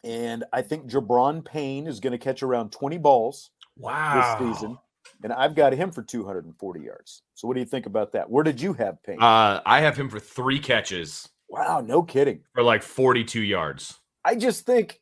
And 0.03 0.45
I 0.53 0.63
think 0.63 0.87
Gi'Bran 0.87 1.45
Payne 1.45 1.87
is 1.87 2.01
going 2.01 2.13
to 2.13 2.19
catch 2.19 2.43
around 2.43 2.73
20 2.73 2.99
balls 2.99 3.51
wow. 3.77 4.39
this 4.39 4.55
season. 4.55 4.79
And 5.23 5.33
I've 5.33 5.55
got 5.55 5.75
him 5.75 5.91
for 5.91 6.03
240 6.03 6.81
yards. 6.81 7.23
So 7.35 7.47
what 7.47 7.55
do 7.55 7.61
you 7.61 7.67
think 7.67 7.87
about 7.87 8.13
that? 8.13 8.29
Where 8.31 8.43
did 8.43 8.61
you 8.61 8.73
have 8.75 9.03
Payne? 9.03 9.21
Uh, 9.21 9.61
I 9.67 9.81
have 9.81 9.97
him 9.97 10.09
for 10.09 10.19
three 10.19 10.59
catches. 10.59 11.29
Wow, 11.49 11.81
no 11.81 12.03
kidding. 12.03 12.43
For 12.55 12.63
like 12.63 12.83
42 12.83 13.43
yards. 13.43 13.99
I 14.25 14.37
just 14.37 14.65
think 14.65 15.01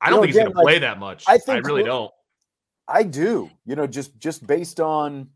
I 0.00 0.10
don't 0.10 0.16
know, 0.16 0.22
think 0.22 0.34
he's 0.34 0.42
going 0.42 0.54
to 0.54 0.60
play 0.60 0.78
that 0.80 0.98
much. 0.98 1.24
I 1.26 1.38
think 1.38 1.64
I 1.64 1.68
really 1.68 1.84
don't. 1.84 2.10
I 2.88 3.02
do. 3.02 3.50
You 3.64 3.76
know, 3.76 3.86
just 3.86 4.18
just 4.18 4.46
based 4.46 4.80
on 4.80 5.28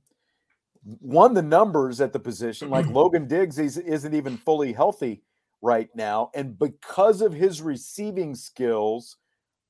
one 0.83 1.35
the 1.35 1.43
numbers 1.43 2.01
at 2.01 2.13
the 2.13 2.19
position, 2.19 2.71
like 2.71 2.87
Logan 2.91 3.27
Diggs 3.27 3.59
is, 3.59 3.77
isn't 3.77 4.15
even 4.15 4.37
fully 4.37 4.73
healthy 4.73 5.23
right 5.63 5.89
now, 5.95 6.31
and 6.35 6.59
because 6.59 7.21
of 7.21 7.33
his 7.33 7.61
receiving 7.61 8.35
skills, 8.35 9.17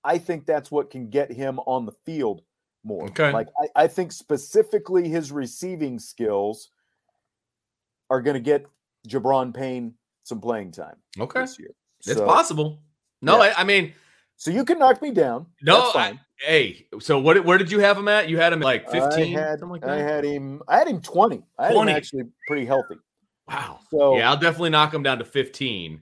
I 0.05 0.18
think 0.18 0.47
that's 0.47 0.70
what 0.70 0.91
can 0.91 1.11
get 1.11 1.33
him 1.33 1.59
on 1.61 1.87
the 1.87 1.93
field 2.05 2.43
more. 2.85 3.07
Okay. 3.07 3.33
Like 3.33 3.49
I, 3.61 3.85
I 3.85 3.87
think 3.87 4.12
specifically 4.12 5.09
his 5.09 5.33
receiving 5.33 5.99
skills 5.99 6.70
are 8.09 8.20
going 8.20 8.35
to 8.35 8.41
get 8.41 8.66
Gi'Bran 9.09 9.55
Payne 9.55 9.95
some 10.24 10.41
playing 10.41 10.72
time. 10.72 10.97
Okay. 11.18 11.41
This 11.41 11.59
year. 11.59 11.70
It's 12.01 12.14
so, 12.14 12.26
possible. 12.26 12.81
No, 13.22 13.43
yeah. 13.43 13.55
I, 13.57 13.61
I 13.61 13.64
mean, 13.64 13.93
so 14.41 14.51
you 14.51 14.64
can 14.64 14.78
knock 14.78 15.03
me 15.03 15.11
down. 15.11 15.45
No, 15.61 15.93
I, 15.95 16.18
hey. 16.38 16.86
So 16.99 17.20
what? 17.20 17.45
Where 17.45 17.59
did 17.59 17.70
you 17.70 17.78
have 17.80 17.99
him 17.99 18.09
at? 18.09 18.30
You 18.30 18.38
had 18.38 18.55
him 18.55 18.61
like 18.61 18.91
fifteen. 18.91 19.36
I 19.36 19.41
had, 19.43 19.61
like 19.61 19.84
I 19.84 19.97
had 19.97 20.24
him. 20.24 20.62
I 20.66 20.78
had 20.78 20.88
him 20.88 21.03
twenty. 21.03 21.43
I 21.59 21.66
had 21.66 21.74
20. 21.74 21.91
him 21.91 21.97
actually 21.97 22.22
pretty 22.47 22.64
healthy. 22.64 22.97
Wow. 23.47 23.80
So 23.91 24.16
yeah, 24.16 24.30
I'll 24.30 24.38
definitely 24.38 24.70
knock 24.70 24.95
him 24.95 25.03
down 25.03 25.18
to 25.18 25.26
fifteen. 25.26 26.01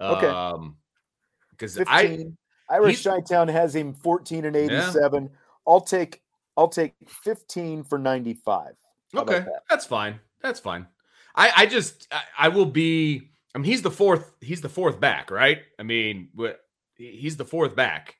Okay. 0.00 0.28
Um, 0.28 0.76
because 1.50 1.76
I 1.88 2.26
Irish 2.70 3.02
Shytown 3.02 3.50
has 3.50 3.74
him 3.74 3.92
fourteen 3.92 4.44
and 4.44 4.54
eighty-seven. 4.54 5.24
Yeah. 5.24 5.38
I'll 5.66 5.80
take 5.80 6.22
I'll 6.56 6.68
take 6.68 6.94
fifteen 7.08 7.82
for 7.82 7.98
ninety-five. 7.98 8.74
okay, 9.16 9.40
that? 9.40 9.64
that's 9.68 9.84
fine. 9.84 10.20
That's 10.40 10.60
fine. 10.60 10.86
I 11.34 11.50
I 11.56 11.66
just 11.66 12.06
I, 12.12 12.22
I 12.38 12.48
will 12.50 12.66
be. 12.66 13.32
I 13.52 13.58
mean, 13.58 13.64
he's 13.64 13.82
the 13.82 13.90
fourth. 13.90 14.30
He's 14.40 14.60
the 14.60 14.68
fourth 14.68 15.00
back, 15.00 15.32
right? 15.32 15.62
I 15.80 15.82
mean, 15.82 16.28
he's 16.96 17.36
the 17.36 17.44
fourth 17.44 17.74
back. 17.76 18.16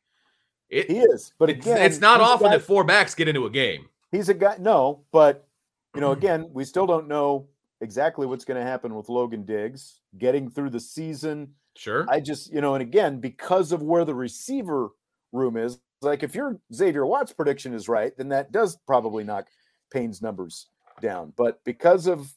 It, 0.71 0.91
he 0.91 0.99
is, 0.99 1.33
but 1.39 1.51
again, 1.51 1.77
it's, 1.79 1.97
it's 1.97 2.01
not 2.01 2.21
often 2.21 2.51
that 2.51 2.63
four 2.63 2.85
backs 2.85 3.15
get 3.15 3.29
into 3.29 3.47
a 3.47 3.51
game. 3.51 3.87
he's 4.11 4.29
a 4.29 4.35
guy. 4.35 4.57
No, 4.59 5.05
but 5.13 5.47
you 5.95 6.01
know, 6.01 6.13
again, 6.19 6.49
we 6.53 6.65
still 6.65 6.87
don't 6.87 7.09
know 7.09 7.49
exactly 7.81 8.27
what's 8.27 8.45
going 8.45 8.59
to 8.59 8.67
happen 8.67 8.95
with 8.95 9.09
Logan 9.09 9.45
Diggs 9.45 10.01
getting 10.19 10.51
through 10.51 10.71
the 10.71 10.81
season. 10.81 11.55
Sure. 11.77 12.07
I 12.09 12.21
just, 12.21 12.53
you 12.53 12.61
know, 12.61 12.75
and 12.75 12.83
again, 12.83 13.21
because 13.21 13.73
of 13.73 13.83
where 13.83 14.05
the 14.05 14.15
receiver 14.15 14.91
room 15.33 15.57
is, 15.57 15.79
like 16.01 16.23
if 16.23 16.35
your 16.35 16.59
Xavier 16.73 17.07
Watts 17.07 17.33
prediction 17.33 17.75
is 17.75 17.89
right, 17.89 18.17
then 18.17 18.29
that 18.29 18.53
does 18.53 18.77
probably 18.87 19.25
knock 19.25 19.47
Payne's 19.93 20.23
numbers 20.23 20.69
down. 21.01 21.33
But 21.37 21.63
because 21.65 22.07
of 22.07 22.33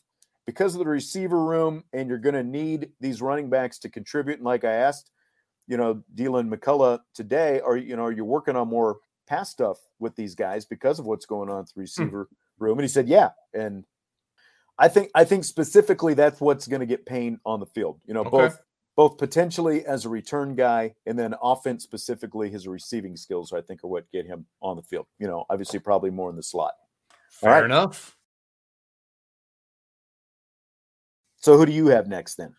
because 0.45 0.73
of 0.73 0.79
the 0.79 0.85
receiver 0.85 1.43
room, 1.43 1.83
and 1.91 2.07
you're 2.07 2.17
going 2.17 2.33
to 2.33 2.43
need 2.43 2.89
these 3.01 3.21
running 3.21 3.49
backs 3.49 3.79
to 3.79 3.89
contribute. 3.89 4.37
And 4.37 4.45
like 4.45 4.63
I 4.63 4.71
asked, 4.71 5.11
you 5.67 5.77
know, 5.77 6.01
Deland 6.15 6.51
McCullough 6.51 6.99
today, 7.13 7.59
are 7.59 7.77
you 7.77 7.95
know, 7.95 8.05
are 8.05 8.11
you 8.11 8.25
working 8.25 8.55
on 8.55 8.67
more 8.67 8.97
pass 9.27 9.49
stuff 9.49 9.77
with 9.99 10.15
these 10.15 10.35
guys 10.35 10.65
because 10.65 10.99
of 10.99 11.05
what's 11.05 11.25
going 11.25 11.49
on 11.49 11.59
with 11.59 11.67
the 11.67 11.73
hmm. 11.73 11.81
receiver 11.81 12.29
hmm. 12.29 12.63
room? 12.63 12.77
And 12.79 12.83
he 12.83 12.87
said, 12.87 13.07
yeah. 13.07 13.29
And 13.53 13.85
I 14.79 14.87
think 14.87 15.09
I 15.13 15.25
think 15.25 15.43
specifically 15.43 16.13
that's 16.13 16.39
what's 16.39 16.67
going 16.67 16.79
to 16.79 16.85
get 16.85 17.05
Payne 17.05 17.39
on 17.45 17.59
the 17.59 17.65
field. 17.65 17.99
You 18.05 18.13
know, 18.13 18.21
okay. 18.21 18.29
both 18.29 18.61
both 18.95 19.17
potentially 19.17 19.85
as 19.85 20.05
a 20.05 20.09
return 20.09 20.55
guy 20.55 20.95
and 21.05 21.19
then 21.19 21.35
offense 21.41 21.83
specifically 21.83 22.49
his 22.49 22.67
receiving 22.67 23.15
skills 23.15 23.53
I 23.53 23.61
think 23.61 23.83
are 23.83 23.87
what 23.87 24.11
get 24.11 24.25
him 24.25 24.45
on 24.61 24.75
the 24.75 24.83
field. 24.83 25.07
You 25.19 25.27
know, 25.27 25.45
obviously 25.49 25.79
probably 25.79 26.09
more 26.09 26.29
in 26.29 26.35
the 26.35 26.43
slot. 26.43 26.73
Fair 27.29 27.51
right. 27.51 27.63
enough. 27.63 28.15
So 31.39 31.57
who 31.57 31.65
do 31.65 31.71
you 31.71 31.87
have 31.87 32.07
next 32.07 32.35
then? 32.35 32.55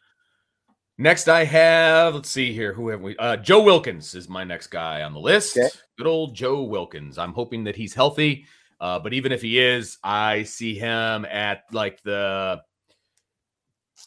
Next, 1.01 1.29
I 1.29 1.45
have, 1.45 2.17
let's 2.17 2.29
see 2.29 2.53
here. 2.53 2.73
Who 2.73 2.89
have 2.89 3.01
we? 3.01 3.17
Uh, 3.17 3.37
Joe 3.37 3.63
Wilkins 3.63 4.17
is 4.17 4.29
my 4.29 4.43
next 4.43 4.67
guy 4.67 5.03
on 5.03 5.13
the 5.13 5.21
list. 5.21 5.57
Okay. 5.57 5.69
Good 5.97 6.09
old 6.09 6.35
Joe 6.35 6.63
Wilkins. 6.63 7.19
I'm 7.19 7.33
hoping 7.33 7.63
that 7.65 7.77
he's 7.77 7.95
healthy. 7.95 8.47
Uh, 8.81 8.99
but 8.99 9.13
even 9.13 9.31
if 9.31 9.41
he 9.41 9.61
is, 9.61 9.99
I 10.03 10.43
see 10.43 10.77
him 10.77 11.25
at 11.25 11.63
like 11.73 12.03
the 12.03 12.63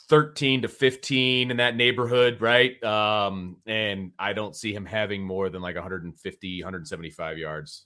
13 0.09 0.63
to 0.63 0.67
15 0.67 1.51
in 1.51 1.57
that 1.57 1.77
neighborhood, 1.77 2.41
right? 2.41 2.81
Um, 2.83 3.57
and 3.65 4.11
I 4.19 4.33
don't 4.33 4.55
see 4.55 4.73
him 4.73 4.85
having 4.85 5.23
more 5.23 5.49
than 5.49 5.61
like 5.61 5.75
150, 5.75 6.63
175 6.63 7.37
yards. 7.37 7.85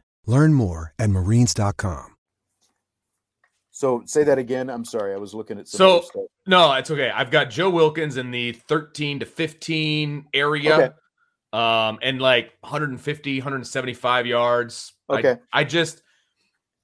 Learn 0.25 0.53
more 0.53 0.93
at 0.99 1.09
marines.com. 1.09 2.07
So 3.71 4.03
say 4.05 4.23
that 4.25 4.37
again. 4.37 4.69
I'm 4.69 4.85
sorry, 4.85 5.13
I 5.13 5.17
was 5.17 5.33
looking 5.33 5.57
at 5.57 5.67
so 5.67 6.03
no, 6.45 6.71
it's 6.73 6.91
okay. 6.91 7.09
I've 7.09 7.31
got 7.31 7.49
Joe 7.49 7.69
Wilkins 7.69 8.17
in 8.17 8.29
the 8.29 8.51
13 8.51 9.21
to 9.21 9.25
15 9.25 10.27
area, 10.33 10.75
okay. 10.75 10.89
um, 11.53 11.97
and 12.03 12.21
like 12.21 12.51
150, 12.59 13.39
175 13.39 14.27
yards. 14.27 14.93
Okay, 15.09 15.37
I, 15.51 15.61
I 15.61 15.63
just 15.63 16.03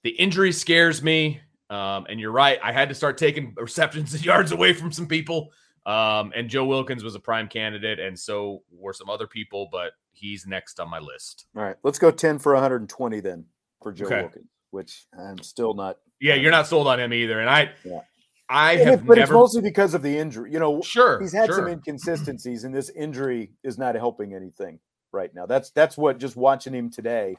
the 0.04 0.10
injury 0.10 0.52
scares 0.52 1.04
me. 1.04 1.42
Um, 1.70 2.06
and 2.10 2.18
you're 2.20 2.32
right. 2.32 2.58
I 2.64 2.72
had 2.72 2.90
to 2.90 2.96
start 2.96 3.18
taking 3.18 3.54
receptions 3.58 4.14
and 4.14 4.26
yards 4.26 4.52
away 4.52 4.74
from 4.74 4.92
some 4.92 5.06
people. 5.06 5.52
Um, 5.88 6.34
and 6.36 6.50
Joe 6.50 6.66
Wilkins 6.66 7.04
was 7.04 7.16
a 7.16 7.20
prime 7.20 7.48
candidate, 7.48 8.00
and 8.00 8.20
so 8.20 8.62
were 8.72 8.94
some 8.94 9.10
other 9.10 9.26
people, 9.26 9.70
but 9.72 9.94
he's 10.12 10.46
next 10.46 10.80
on 10.80 10.90
my 10.90 11.00
list. 11.00 11.46
All 11.56 11.64
right, 11.64 11.78
let's 11.84 11.98
go 11.98 12.12
10 12.12 12.40
for 12.40 12.54
120 12.54 13.20
then 13.22 13.46
for 13.82 13.94
Joe 13.94 14.06
okay. 14.06 14.22
Wilkins, 14.22 14.50
which 14.72 15.08
I'm 15.18 15.40
still 15.40 15.74
not 15.74 15.98
yeah, 16.20 16.36
you're 16.36 16.52
not 16.52 16.68
sold 16.68 16.88
on 16.88 17.00
him 17.00 17.14
either. 17.14 17.40
And 17.40 17.50
I, 17.50 17.72
yeah. 17.84 18.00
I 18.50 18.74
and 18.74 18.90
have, 18.90 19.06
but 19.06 19.18
never... 19.18 19.24
it's 19.24 19.32
mostly 19.32 19.62
because 19.62 19.94
of 19.94 20.02
the 20.02 20.18
injury. 20.18 20.52
You 20.52 20.60
know, 20.60 20.82
sure, 20.82 21.20
he's 21.20 21.34
had 21.34 21.48
sure. 21.48 21.56
some 21.56 21.68
inconsistencies, 21.68 22.64
and 22.64 22.74
this 22.74 22.90
injury 22.90 23.52
is 23.64 23.78
not 23.78 23.96
helping 23.96 24.34
anything 24.34 24.80
right 25.12 25.34
now. 25.34 25.46
That's 25.46 25.70
that's 25.72 25.98
what 25.98 26.18
just 26.18 26.36
watching 26.36 26.74
him 26.74 26.90
today. 26.90 27.36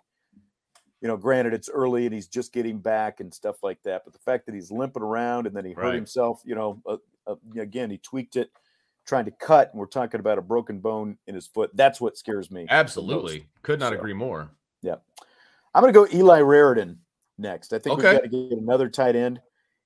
You 1.00 1.06
know, 1.06 1.16
granted 1.16 1.54
it's 1.54 1.68
early 1.68 2.06
and 2.06 2.14
he's 2.14 2.26
just 2.26 2.52
getting 2.52 2.80
back 2.80 3.20
and 3.20 3.32
stuff 3.32 3.62
like 3.62 3.80
that, 3.84 4.02
but 4.04 4.12
the 4.12 4.18
fact 4.18 4.46
that 4.46 4.54
he's 4.54 4.72
limping 4.72 5.02
around 5.02 5.46
and 5.46 5.54
then 5.54 5.64
he 5.64 5.72
hurt 5.72 5.84
right. 5.84 5.94
himself, 5.94 6.42
you 6.44 6.56
know, 6.56 6.82
uh, 6.88 6.96
uh, 7.28 7.60
again 7.60 7.90
he 7.90 7.98
tweaked 7.98 8.36
it 8.36 8.50
trying 9.08 9.24
to 9.24 9.30
cut, 9.30 9.70
and 9.72 9.80
we're 9.80 9.86
talking 9.86 10.20
about 10.20 10.38
a 10.38 10.42
broken 10.42 10.78
bone 10.78 11.16
in 11.26 11.34
his 11.34 11.46
foot. 11.46 11.70
That's 11.74 12.00
what 12.00 12.18
scares 12.18 12.50
me. 12.50 12.66
Absolutely, 12.68 13.46
could 13.62 13.80
not 13.80 13.92
so, 13.92 13.98
agree 13.98 14.12
more. 14.12 14.50
Yeah, 14.82 14.96
I'm 15.74 15.82
going 15.82 15.92
to 15.92 15.98
go 15.98 16.16
Eli 16.16 16.40
Raridon 16.40 16.96
next. 17.38 17.72
I 17.72 17.78
think 17.78 17.98
okay. 17.98 18.10
we've 18.10 18.20
got 18.20 18.30
to 18.30 18.48
get 18.50 18.58
another 18.58 18.88
tight 18.88 19.16
end 19.16 19.40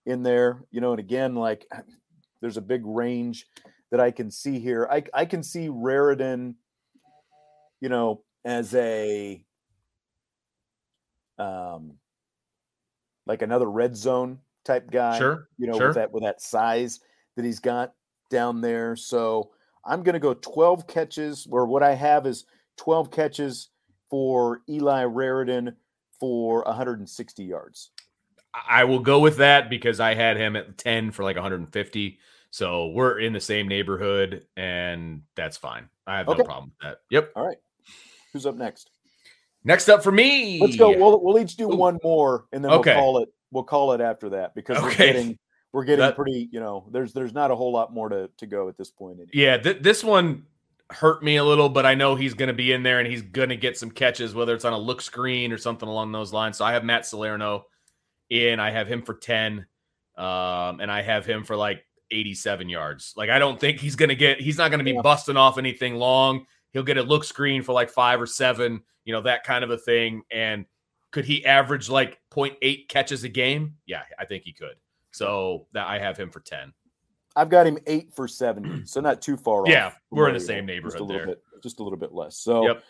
in 0.07 0.23
there, 0.23 0.65
you 0.71 0.81
know, 0.81 0.91
and 0.91 1.01
again, 1.01 1.35
like 1.35 1.67
there's 2.41 2.57
a 2.57 2.63
big 2.63 2.83
range 2.85 3.47
that 3.91 4.01
I 4.01 4.11
can 4.11 4.31
see 4.31 4.59
here. 4.59 4.89
I, 4.91 5.05
I 5.15 5.25
can 5.25 5.43
see 5.43 5.69
Raridon, 5.69 6.55
you 7.81 7.89
know, 7.89 8.23
as 8.45 8.75
a 8.75 9.45
um 11.39 11.95
like 13.27 13.43
another 13.43 13.71
red 13.71 13.97
zone 13.97 14.41
type 14.65 14.91
guy. 14.91 15.19
Sure. 15.19 15.49
You 15.59 15.69
know, 15.69 15.79
sure. 15.79 15.87
with 15.89 15.97
that 15.97 16.13
with 16.13 16.23
that 16.25 16.43
size 16.43 17.01
that 17.37 17.45
he's 17.45 17.61
got 17.61 17.95
down 18.31 18.61
there. 18.61 18.97
So 18.97 19.51
I'm 19.85 20.03
gonna 20.03 20.19
go 20.19 20.35
12 20.35 20.87
catches, 20.87 21.47
or 21.51 21.67
what 21.67 21.83
I 21.83 21.95
have 21.95 22.27
is 22.27 22.45
12 22.79 23.11
catches 23.11 23.69
for 24.11 24.61
Eli 24.69 25.05
Raridon 25.05 25.75
for 26.19 26.63
160 26.65 27.45
yards. 27.45 27.91
I 28.69 28.85
will 28.85 29.01
go 29.01 29.19
with 29.19 29.39
that 29.39 29.71
because 29.71 29.99
I 30.01 30.15
had 30.15 30.37
him 30.37 30.57
at 30.57 30.77
10 30.77 31.11
for 31.11 31.25
like 31.25 31.37
150. 31.37 32.19
So 32.51 32.89
we're 32.89 33.19
in 33.19 33.33
the 33.33 33.41
same 33.41 33.67
neighborhood, 33.67 34.47
and 34.57 35.23
that's 35.35 35.57
fine. 35.57 35.89
I 36.07 36.19
have 36.19 36.29
okay. 36.29 36.39
no 36.39 36.45
problem 36.45 36.71
with 36.71 36.91
that. 36.91 36.99
Yep. 37.11 37.33
All 37.35 37.47
right. 37.47 37.57
Who's 38.33 38.45
up 38.45 38.57
next? 38.57 38.91
Next 39.65 39.89
up 39.89 40.03
for 40.03 40.13
me. 40.13 40.61
Let's 40.61 40.77
go. 40.77 40.97
We'll, 40.97 41.23
we'll 41.23 41.39
each 41.39 41.57
do 41.57 41.73
Ooh. 41.73 41.77
one 41.77 41.99
more, 42.03 42.47
and 42.53 42.65
then 42.65 42.73
okay. 42.73 42.95
we'll 42.95 43.03
call 43.03 43.23
it. 43.23 43.29
We'll 43.51 43.65
call 43.65 43.93
it 43.93 44.01
after 44.01 44.31
that 44.31 44.55
because 44.55 44.77
okay. 44.79 44.87
we're 44.87 44.97
getting 44.97 45.39
we're 45.73 45.85
getting 45.85 46.01
that, 46.01 46.17
pretty. 46.17 46.49
You 46.53 46.61
know, 46.61 46.87
there's 46.91 47.13
there's 47.13 47.33
not 47.33 47.51
a 47.51 47.57
whole 47.57 47.73
lot 47.73 47.93
more 47.93 48.09
to 48.09 48.29
to 48.37 48.47
go 48.47 48.69
at 48.69 48.77
this 48.77 48.91
point. 48.91 49.15
Anyway. 49.17 49.31
Yeah, 49.33 49.57
th- 49.57 49.83
this 49.83 50.05
one 50.05 50.45
hurt 50.91 51.23
me 51.23 51.37
a 51.37 51.45
little, 51.45 51.69
but 51.69 51.87
I 51.87 51.95
know 51.95 52.15
he's 52.15 52.35
going 52.35 52.49
to 52.49 52.55
be 52.55 52.73
in 52.73 52.83
there 52.83 52.99
and 52.99 53.09
he's 53.09 53.23
going 53.23 53.49
to 53.49 53.57
get 53.57 53.79
some 53.79 53.91
catches, 53.91 54.35
whether 54.35 54.55
it's 54.55 54.65
on 54.65 54.73
a 54.73 54.79
look 54.79 55.01
screen 55.01 55.53
or 55.53 55.59
something 55.59 55.89
along 55.89 56.13
those 56.13 56.33
lines. 56.33 56.59
So 56.59 56.65
I 56.65 56.73
have 56.73 56.85
Matt 56.85 57.07
Salerno 57.07 57.67
in. 58.31 58.61
I 58.61 58.71
have 58.71 58.87
him 58.87 59.03
for 59.03 59.15
10, 59.15 59.67
um, 60.17 60.81
and 60.81 60.91
I 60.91 61.03
have 61.03 61.25
him 61.27 61.45
for 61.45 61.57
like 61.57 61.85
87 62.11 62.69
yards. 62.69 63.15
Like, 63.17 63.31
I 63.31 63.39
don't 63.39 63.59
think 63.59 63.81
he's 63.81 63.97
going 63.97 64.11
to 64.11 64.15
get, 64.15 64.41
he's 64.41 64.59
not 64.59 64.71
going 64.71 64.79
to 64.79 64.85
be 64.85 64.93
yeah. 64.93 65.03
busting 65.03 65.37
off 65.37 65.59
anything 65.59 65.97
long. 65.97 66.47
He'll 66.73 66.83
get 66.83 66.99
a 66.99 67.03
look 67.03 67.25
screen 67.25 67.63
for 67.63 67.73
like 67.73 67.91
five 67.91 68.21
or 68.21 68.27
seven, 68.27 68.83
you 69.05 69.13
know, 69.13 69.23
that 69.23 69.45
kind 69.45 69.65
of 69.65 69.71
a 69.71 69.79
thing. 69.79 70.23
And 70.31 70.67
could 71.11 71.25
he 71.25 71.45
average 71.45 71.89
like 71.89 72.19
0.8 72.31 72.89
catches 72.89 73.25
a 73.25 73.29
game? 73.29 73.77
Yeah, 73.87 74.03
I 74.19 74.25
think 74.25 74.45
he 74.45 74.53
could. 74.53 74.77
So 75.13 75.67
that 75.73 75.87
I 75.87 75.99
have 75.99 76.17
him 76.17 76.31
for 76.31 76.41
10. 76.41 76.73
I've 77.37 77.49
got 77.49 77.67
him 77.67 77.79
eight 77.87 78.13
for 78.15 78.29
70, 78.29 78.83
so 78.87 79.01
not 79.01 79.23
too 79.23 79.37
far 79.37 79.65
yeah, 79.67 79.87
off. 79.87 79.93
Yeah, 79.93 79.99
we're 80.11 80.29
in 80.29 80.35
the 80.35 80.41
same 80.41 80.67
neighborhood 80.67 80.93
just 80.93 81.01
a 81.01 81.05
little 81.05 81.19
there. 81.19 81.27
Bit, 81.27 81.43
just 81.63 81.81
a 81.81 81.83
little 81.83 81.99
bit 81.99 82.13
less. 82.13 82.37
So 82.37 82.67
yep. 82.67 82.85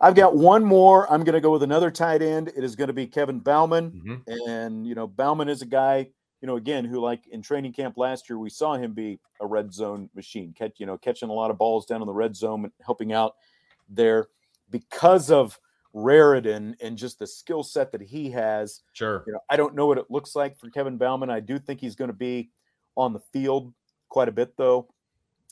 I've 0.00 0.14
got 0.14 0.36
one 0.36 0.64
more. 0.64 1.10
I'm 1.12 1.24
going 1.24 1.34
to 1.34 1.40
go 1.40 1.52
with 1.52 1.62
another 1.62 1.90
tight 1.90 2.22
end. 2.22 2.52
It 2.56 2.64
is 2.64 2.76
going 2.76 2.88
to 2.88 2.94
be 2.94 3.06
Kevin 3.06 3.40
Bauman. 3.40 3.90
Mm-hmm. 3.90 4.48
And, 4.48 4.86
you 4.86 4.94
know, 4.94 5.06
Bauman 5.06 5.48
is 5.48 5.62
a 5.62 5.66
guy, 5.66 6.08
you 6.40 6.46
know, 6.46 6.56
again, 6.56 6.84
who 6.84 7.00
like 7.00 7.26
in 7.28 7.42
training 7.42 7.72
camp 7.72 7.96
last 7.96 8.28
year, 8.28 8.38
we 8.38 8.50
saw 8.50 8.74
him 8.74 8.92
be 8.92 9.18
a 9.40 9.46
red 9.46 9.72
zone 9.72 10.08
machine, 10.14 10.54
catch, 10.56 10.72
you 10.78 10.86
know, 10.86 10.98
catching 10.98 11.28
a 11.28 11.32
lot 11.32 11.50
of 11.50 11.58
balls 11.58 11.86
down 11.86 12.00
in 12.00 12.06
the 12.06 12.12
red 12.12 12.36
zone 12.36 12.64
and 12.64 12.72
helping 12.84 13.12
out 13.12 13.34
there 13.88 14.28
because 14.70 15.30
of 15.30 15.58
Raridon 15.94 16.74
and 16.82 16.98
just 16.98 17.18
the 17.18 17.26
skill 17.26 17.62
set 17.62 17.92
that 17.92 18.02
he 18.02 18.30
has. 18.30 18.80
Sure. 18.92 19.22
You 19.26 19.34
know, 19.34 19.40
I 19.48 19.56
don't 19.56 19.74
know 19.74 19.86
what 19.86 19.98
it 19.98 20.10
looks 20.10 20.34
like 20.34 20.58
for 20.58 20.68
Kevin 20.70 20.96
Bauman. 20.98 21.30
I 21.30 21.40
do 21.40 21.58
think 21.58 21.80
he's 21.80 21.94
going 21.94 22.08
to 22.10 22.16
be 22.16 22.50
on 22.96 23.12
the 23.12 23.20
field 23.32 23.72
quite 24.08 24.28
a 24.28 24.32
bit 24.32 24.56
though 24.56 24.88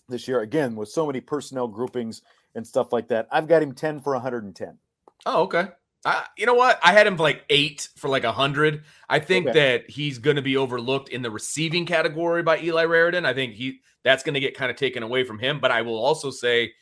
this 0.08 0.26
year. 0.26 0.40
Again, 0.40 0.74
with 0.76 0.88
so 0.88 1.06
many 1.06 1.20
personnel 1.20 1.68
groupings 1.68 2.22
and 2.54 2.66
stuff 2.66 2.92
like 2.92 3.08
that. 3.08 3.28
I've 3.30 3.48
got 3.48 3.62
him 3.62 3.72
10 3.74 4.00
for 4.00 4.12
110. 4.14 4.78
Oh, 5.24 5.42
okay. 5.44 5.68
Uh, 6.04 6.22
you 6.36 6.46
know 6.46 6.54
what? 6.54 6.80
I 6.82 6.92
had 6.92 7.06
him 7.06 7.16
like 7.16 7.44
eight 7.48 7.88
for 7.96 8.08
like 8.08 8.24
a 8.24 8.32
hundred. 8.32 8.82
I 9.08 9.20
think 9.20 9.46
Okay. 9.46 9.58
that 9.58 9.90
he's 9.90 10.18
going 10.18 10.34
to 10.34 10.42
be 10.42 10.56
overlooked 10.56 11.08
in 11.10 11.22
the 11.22 11.30
receiving 11.30 11.86
category 11.86 12.42
by 12.42 12.58
Eli 12.60 12.84
Raridon. 12.86 13.24
I 13.24 13.32
think 13.32 13.54
he 13.54 13.80
that's 14.02 14.24
going 14.24 14.34
to 14.34 14.40
get 14.40 14.56
kind 14.56 14.68
of 14.68 14.76
taken 14.76 15.04
away 15.04 15.22
from 15.22 15.38
him. 15.38 15.60
But 15.60 15.70
I 15.70 15.82
will 15.82 15.96
also 16.04 16.30
say, 16.32 16.72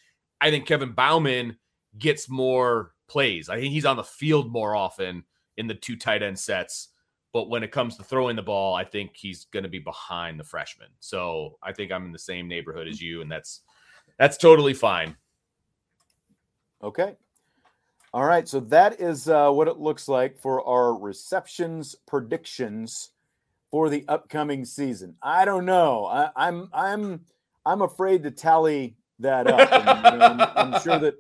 I 0.41 0.51
think 0.51 0.67
Kevin 0.67 0.93
Bauman 0.93 1.59
gets 1.99 2.31
more 2.31 2.93
plays. 3.11 3.49
I 3.49 3.61
think 3.61 3.73
he's 3.73 3.85
on 3.85 3.97
the 3.97 4.05
field 4.05 4.53
more 4.53 4.77
often 4.77 5.25
in 5.57 5.67
the 5.67 5.75
two 5.75 5.97
tight 5.97 6.23
end 6.23 6.39
sets. 6.39 6.89
But 7.33 7.49
when 7.49 7.63
it 7.63 7.71
comes 7.71 7.97
to 7.97 8.03
throwing 8.03 8.37
the 8.37 8.43
ball, 8.43 8.75
I 8.75 8.85
think 8.85 9.13
he's 9.15 9.45
going 9.53 9.63
to 9.63 9.69
be 9.69 9.79
behind 9.79 10.41
the 10.41 10.45
freshman. 10.45 10.89
So 10.99 11.59
I 11.63 11.73
think 11.73 11.93
I'm 11.93 12.07
in 12.07 12.13
the 12.13 12.19
same 12.19 12.49
neighborhood 12.49 12.89
as 12.89 13.01
you, 13.01 13.21
and 13.21 13.31
that's 13.31 13.61
that's 14.19 14.37
totally 14.37 14.75
fine. 14.75 15.17
Okay. 16.83 17.15
All 18.13 18.25
right. 18.25 18.49
So 18.49 18.59
that 18.61 19.01
is 19.01 19.29
uh, 19.29 19.51
what 19.51 19.69
it 19.69 19.79
looks 19.79 20.09
like 20.09 20.37
for 20.39 20.67
our 20.67 20.99
receptions 20.99 21.95
predictions 22.07 23.11
for 23.71 23.89
the 23.89 24.05
upcoming 24.09 24.65
season. 24.65 25.15
I 25.23 25.45
don't 25.45 25.65
know. 25.65 26.07
I, 26.07 26.31
I'm 26.35 26.69
I'm 26.73 27.21
I'm 27.65 27.83
afraid 27.83 28.25
to 28.25 28.33
tally 28.33 28.97
that 29.21 29.47
up. 29.47 29.71
And, 29.71 30.15
you 30.15 30.19
know, 30.19 30.25
I'm, 30.25 30.73
I'm 30.75 30.81
sure 30.81 30.99
that 30.99 31.15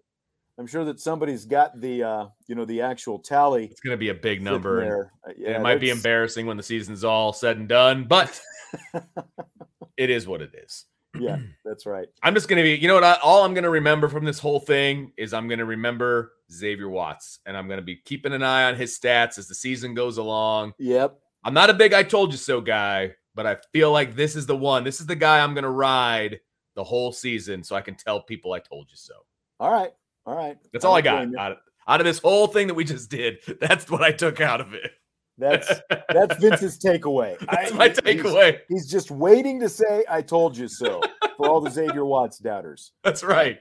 I'm 0.60 0.66
sure 0.66 0.84
that 0.84 1.00
somebody's 1.00 1.46
got 1.46 1.80
the 1.80 2.02
uh, 2.02 2.26
you 2.46 2.54
know 2.54 2.66
the 2.66 2.82
actual 2.82 3.18
tally. 3.18 3.64
It's 3.64 3.80
going 3.80 3.94
to 3.94 3.98
be 3.98 4.10
a 4.10 4.14
big 4.14 4.42
number. 4.42 4.80
and- 4.80 4.90
there. 4.90 5.12
And 5.24 5.34
yeah, 5.38 5.56
it 5.56 5.62
might 5.62 5.80
be 5.80 5.88
embarrassing 5.88 6.44
when 6.44 6.58
the 6.58 6.62
season's 6.62 7.02
all 7.02 7.32
said 7.32 7.56
and 7.56 7.66
done, 7.66 8.04
but 8.04 8.38
it 9.96 10.10
is 10.10 10.26
what 10.28 10.42
it 10.42 10.50
is. 10.54 10.84
Yeah, 11.18 11.38
that's 11.64 11.86
right. 11.86 12.08
I'm 12.22 12.34
just 12.34 12.46
gonna 12.46 12.62
be, 12.62 12.74
you 12.74 12.88
know 12.88 12.94
what? 12.94 13.04
I, 13.04 13.14
all 13.22 13.42
I'm 13.42 13.54
gonna 13.54 13.70
remember 13.70 14.10
from 14.10 14.26
this 14.26 14.38
whole 14.38 14.60
thing 14.60 15.12
is 15.16 15.32
I'm 15.32 15.48
gonna 15.48 15.64
remember 15.64 16.32
Xavier 16.52 16.90
Watts, 16.90 17.38
and 17.46 17.56
I'm 17.56 17.66
gonna 17.66 17.80
be 17.80 17.96
keeping 17.96 18.34
an 18.34 18.42
eye 18.42 18.64
on 18.64 18.76
his 18.76 18.98
stats 18.98 19.38
as 19.38 19.48
the 19.48 19.54
season 19.54 19.94
goes 19.94 20.18
along. 20.18 20.74
Yep. 20.78 21.18
I'm 21.42 21.54
not 21.54 21.70
a 21.70 21.74
big 21.74 21.94
"I 21.94 22.02
told 22.02 22.32
you 22.32 22.38
so" 22.38 22.60
guy, 22.60 23.12
but 23.34 23.46
I 23.46 23.56
feel 23.72 23.92
like 23.92 24.14
this 24.14 24.36
is 24.36 24.44
the 24.44 24.56
one. 24.58 24.84
This 24.84 25.00
is 25.00 25.06
the 25.06 25.16
guy 25.16 25.40
I'm 25.42 25.54
gonna 25.54 25.70
ride 25.70 26.40
the 26.74 26.84
whole 26.84 27.12
season, 27.12 27.64
so 27.64 27.76
I 27.76 27.80
can 27.80 27.94
tell 27.94 28.20
people 28.20 28.52
I 28.52 28.58
told 28.58 28.88
you 28.90 28.96
so. 28.98 29.14
All 29.58 29.72
right. 29.72 29.92
All 30.26 30.36
right. 30.36 30.56
That's 30.72 30.84
all 30.84 30.94
I 30.94 31.00
don't 31.00 31.32
got 31.32 31.40
out 31.40 31.52
of, 31.52 31.58
out 31.88 32.00
of 32.00 32.06
this 32.06 32.18
whole 32.18 32.46
thing 32.46 32.68
that 32.68 32.74
we 32.74 32.84
just 32.84 33.10
did. 33.10 33.38
That's 33.60 33.90
what 33.90 34.02
I 34.02 34.12
took 34.12 34.40
out 34.40 34.60
of 34.60 34.74
it. 34.74 34.92
That's 35.38 35.68
that's 36.12 36.36
Vince's 36.38 36.78
takeaway. 36.78 37.38
That's 37.50 37.72
I- 37.72 37.74
my 37.74 37.84
he's- 37.86 38.00
takeaway. 38.00 38.58
He's 38.68 38.90
just 38.90 39.10
waiting 39.10 39.60
to 39.60 39.68
say 39.68 40.04
"I 40.08 40.20
told 40.22 40.56
you 40.56 40.68
so" 40.68 41.00
for 41.38 41.48
all 41.48 41.60
the 41.62 41.70
Xavier 41.70 42.04
Watts 42.04 42.38
doubters. 42.38 42.92
That's 43.02 43.24
right. 43.24 43.58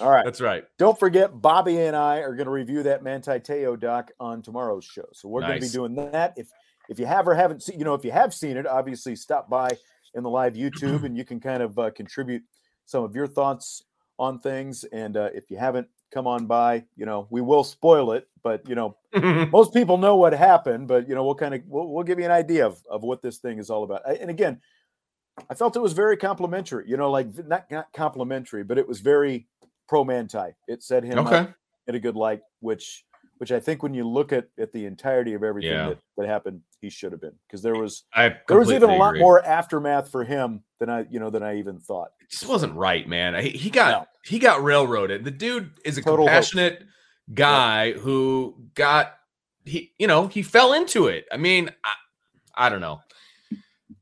All 0.00 0.10
right. 0.10 0.24
That's 0.24 0.40
right. 0.40 0.64
Don't 0.78 0.98
forget, 0.98 1.30
Bobby 1.40 1.78
and 1.82 1.94
I 1.94 2.18
are 2.20 2.34
going 2.34 2.46
to 2.46 2.52
review 2.52 2.82
that 2.84 3.02
Manti 3.02 3.38
Teo 3.40 3.76
doc 3.76 4.10
on 4.18 4.42
tomorrow's 4.42 4.86
show. 4.86 5.04
So 5.12 5.28
we're 5.28 5.42
going 5.42 5.60
to 5.60 5.66
be 5.66 5.72
doing 5.72 5.94
that. 5.96 6.32
If 6.36 6.48
if 6.88 6.98
you 6.98 7.06
have 7.06 7.28
or 7.28 7.34
haven't 7.34 7.62
seen, 7.62 7.78
you 7.78 7.84
know, 7.84 7.94
if 7.94 8.04
you 8.04 8.10
have 8.10 8.32
seen 8.32 8.56
it, 8.56 8.66
obviously 8.66 9.14
stop 9.14 9.50
by 9.50 9.68
in 10.14 10.22
the 10.22 10.30
live 10.30 10.54
YouTube 10.54 11.04
and 11.04 11.16
you 11.16 11.24
can 11.24 11.40
kind 11.40 11.62
of 11.62 11.78
uh, 11.78 11.90
contribute 11.90 12.42
some 12.86 13.04
of 13.04 13.14
your 13.14 13.26
thoughts 13.26 13.82
on 14.22 14.38
things. 14.38 14.84
And 14.84 15.16
uh, 15.16 15.30
if 15.34 15.50
you 15.50 15.56
haven't, 15.58 15.88
come 16.12 16.26
on 16.26 16.46
by. 16.46 16.84
You 16.96 17.06
know, 17.06 17.26
we 17.30 17.40
will 17.40 17.64
spoil 17.64 18.12
it, 18.12 18.28
but 18.42 18.66
you 18.68 18.74
know, 18.74 18.96
most 19.50 19.74
people 19.74 19.98
know 19.98 20.16
what 20.16 20.32
happened. 20.32 20.86
But 20.88 21.08
you 21.08 21.14
know, 21.14 21.24
we'll 21.24 21.34
kind 21.34 21.54
of 21.54 21.62
we'll, 21.66 21.88
we'll 21.88 22.04
give 22.04 22.18
you 22.18 22.24
an 22.24 22.30
idea 22.30 22.66
of 22.66 22.80
of 22.88 23.02
what 23.02 23.20
this 23.20 23.38
thing 23.38 23.58
is 23.58 23.68
all 23.68 23.82
about. 23.84 24.02
I- 24.06 24.14
And 24.14 24.30
again, 24.30 24.60
I 25.50 25.54
felt 25.54 25.76
it 25.76 25.82
was 25.82 25.92
very 25.94 26.16
complimentary. 26.16 26.88
You 26.88 26.96
know, 26.96 27.10
like 27.10 27.26
not 27.46 27.70
not 27.70 27.92
complimentary, 27.92 28.62
but 28.62 28.78
it 28.78 28.86
was 28.86 29.00
very 29.00 29.48
pro 29.88 30.04
Manti. 30.04 30.54
It 30.68 30.82
said 30.82 31.04
him 31.04 31.18
okay. 31.18 31.48
in 31.88 31.94
a 31.94 32.00
good 32.00 32.16
light, 32.16 32.42
which 32.60 33.04
which 33.42 33.50
I 33.50 33.58
think 33.58 33.82
when 33.82 33.92
you 33.92 34.06
look 34.06 34.32
at 34.32 34.46
at 34.56 34.72
the 34.72 34.86
entirety 34.86 35.34
of 35.34 35.42
everything 35.42 35.72
Yeah. 35.72 35.88
that, 35.88 35.98
that 36.16 36.28
happened, 36.28 36.60
he 36.80 36.88
should 36.88 37.10
have 37.10 37.20
been 37.20 37.34
because 37.48 37.60
there 37.60 37.74
was 37.74 38.04
I 38.14 38.36
there 38.46 38.56
was 38.56 38.70
even 38.70 38.88
a 38.88 38.94
lot 38.94 39.08
agree. 39.08 39.20
more 39.20 39.44
aftermath 39.44 40.12
for 40.12 40.22
him 40.22 40.62
than 40.78 40.88
I 40.88 41.06
you 41.10 41.18
know 41.18 41.28
than 41.28 41.42
I 41.42 41.58
even 41.58 41.80
thought. 41.80 42.12
It 42.20 42.30
just 42.30 42.46
wasn't 42.46 42.74
right, 42.76 43.08
man. 43.08 43.34
He, 43.42 43.50
he 43.50 43.68
got 43.68 43.90
No. 44.02 44.06
he 44.24 44.38
got 44.38 44.62
railroaded. 44.62 45.24
The 45.24 45.32
dude 45.32 45.72
is 45.84 45.98
a 45.98 46.02
Total 46.02 46.24
compassionate 46.24 46.84
guy 47.34 47.94
who 47.94 48.54
got 48.74 49.14
he 49.64 49.92
you 49.98 50.06
know 50.06 50.28
he 50.28 50.44
fell 50.44 50.72
into 50.74 51.08
it. 51.08 51.26
I 51.32 51.36
mean, 51.36 51.68
I, 51.84 52.66
I 52.66 52.68
don't 52.68 52.80
know. 52.80 53.00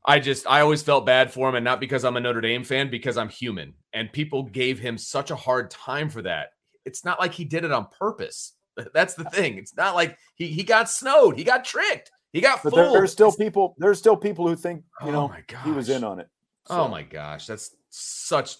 I 0.05 0.19
just 0.19 0.45
I 0.45 0.61
always 0.61 0.83
felt 0.83 1.03
bad 1.07 1.33
for 1.33 1.49
him, 1.49 1.55
and 1.55 1.63
not 1.65 1.79
because 1.79 2.05
I'm 2.05 2.15
a 2.15 2.19
Notre 2.19 2.41
Dame 2.41 2.63
fan, 2.63 2.91
because 2.91 3.17
I'm 3.17 3.29
human, 3.29 3.73
and 3.91 4.13
people 4.13 4.43
gave 4.43 4.77
him 4.77 4.99
such 4.99 5.31
a 5.31 5.35
hard 5.35 5.71
time 5.71 6.11
for 6.11 6.21
that. 6.21 6.49
It's 6.85 7.03
not 7.03 7.19
like 7.19 7.33
he 7.33 7.43
did 7.43 7.63
it 7.65 7.71
on 7.71 7.87
purpose. 7.97 8.53
That's 8.93 9.13
the 9.15 9.25
thing. 9.25 9.57
It's 9.57 9.75
not 9.75 9.95
like 9.95 10.17
he 10.35 10.47
he 10.47 10.63
got 10.63 10.89
snowed. 10.89 11.37
He 11.37 11.43
got 11.43 11.65
tricked. 11.65 12.11
He 12.33 12.39
got 12.41 12.63
But 12.63 12.71
fooled. 12.73 12.95
there 12.95 13.03
are 13.03 13.07
still 13.07 13.31
people 13.31 13.75
there's 13.77 13.99
still 13.99 14.15
people 14.15 14.47
who 14.47 14.55
think 14.55 14.83
you 15.01 15.07
Oh 15.09 15.11
know 15.11 15.27
my 15.27 15.43
he 15.63 15.71
was 15.71 15.89
in 15.89 16.03
on 16.03 16.19
it. 16.19 16.27
Oh 16.69 16.87
my 16.87 17.03
gosh, 17.03 17.47
that's 17.47 17.75
such 17.89 18.55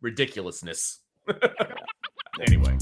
ridiculousness. 0.00 1.00
anyway, 2.46 2.76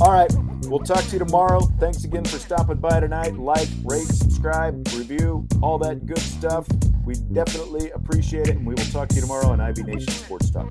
All 0.00 0.10
right, 0.12 0.30
we'll 0.62 0.80
talk 0.80 1.04
to 1.04 1.12
you 1.12 1.18
tomorrow. 1.20 1.60
Thanks 1.78 2.04
again 2.04 2.24
for 2.24 2.38
stopping 2.38 2.78
by 2.78 3.00
tonight. 3.00 3.36
Like, 3.36 3.68
rate, 3.84 4.06
subscribe, 4.06 4.74
review, 4.96 5.46
all 5.62 5.78
that 5.78 6.06
good 6.06 6.18
stuff. 6.18 6.66
We 7.04 7.14
definitely 7.32 7.90
appreciate 7.90 8.48
it, 8.48 8.56
and 8.56 8.66
we 8.66 8.74
will 8.74 8.90
talk 8.90 9.08
to 9.10 9.14
you 9.16 9.20
tomorrow 9.20 9.48
on 9.48 9.60
IB 9.60 9.82
Nation 9.82 10.08
Sports 10.10 10.50
Talk. 10.50 10.70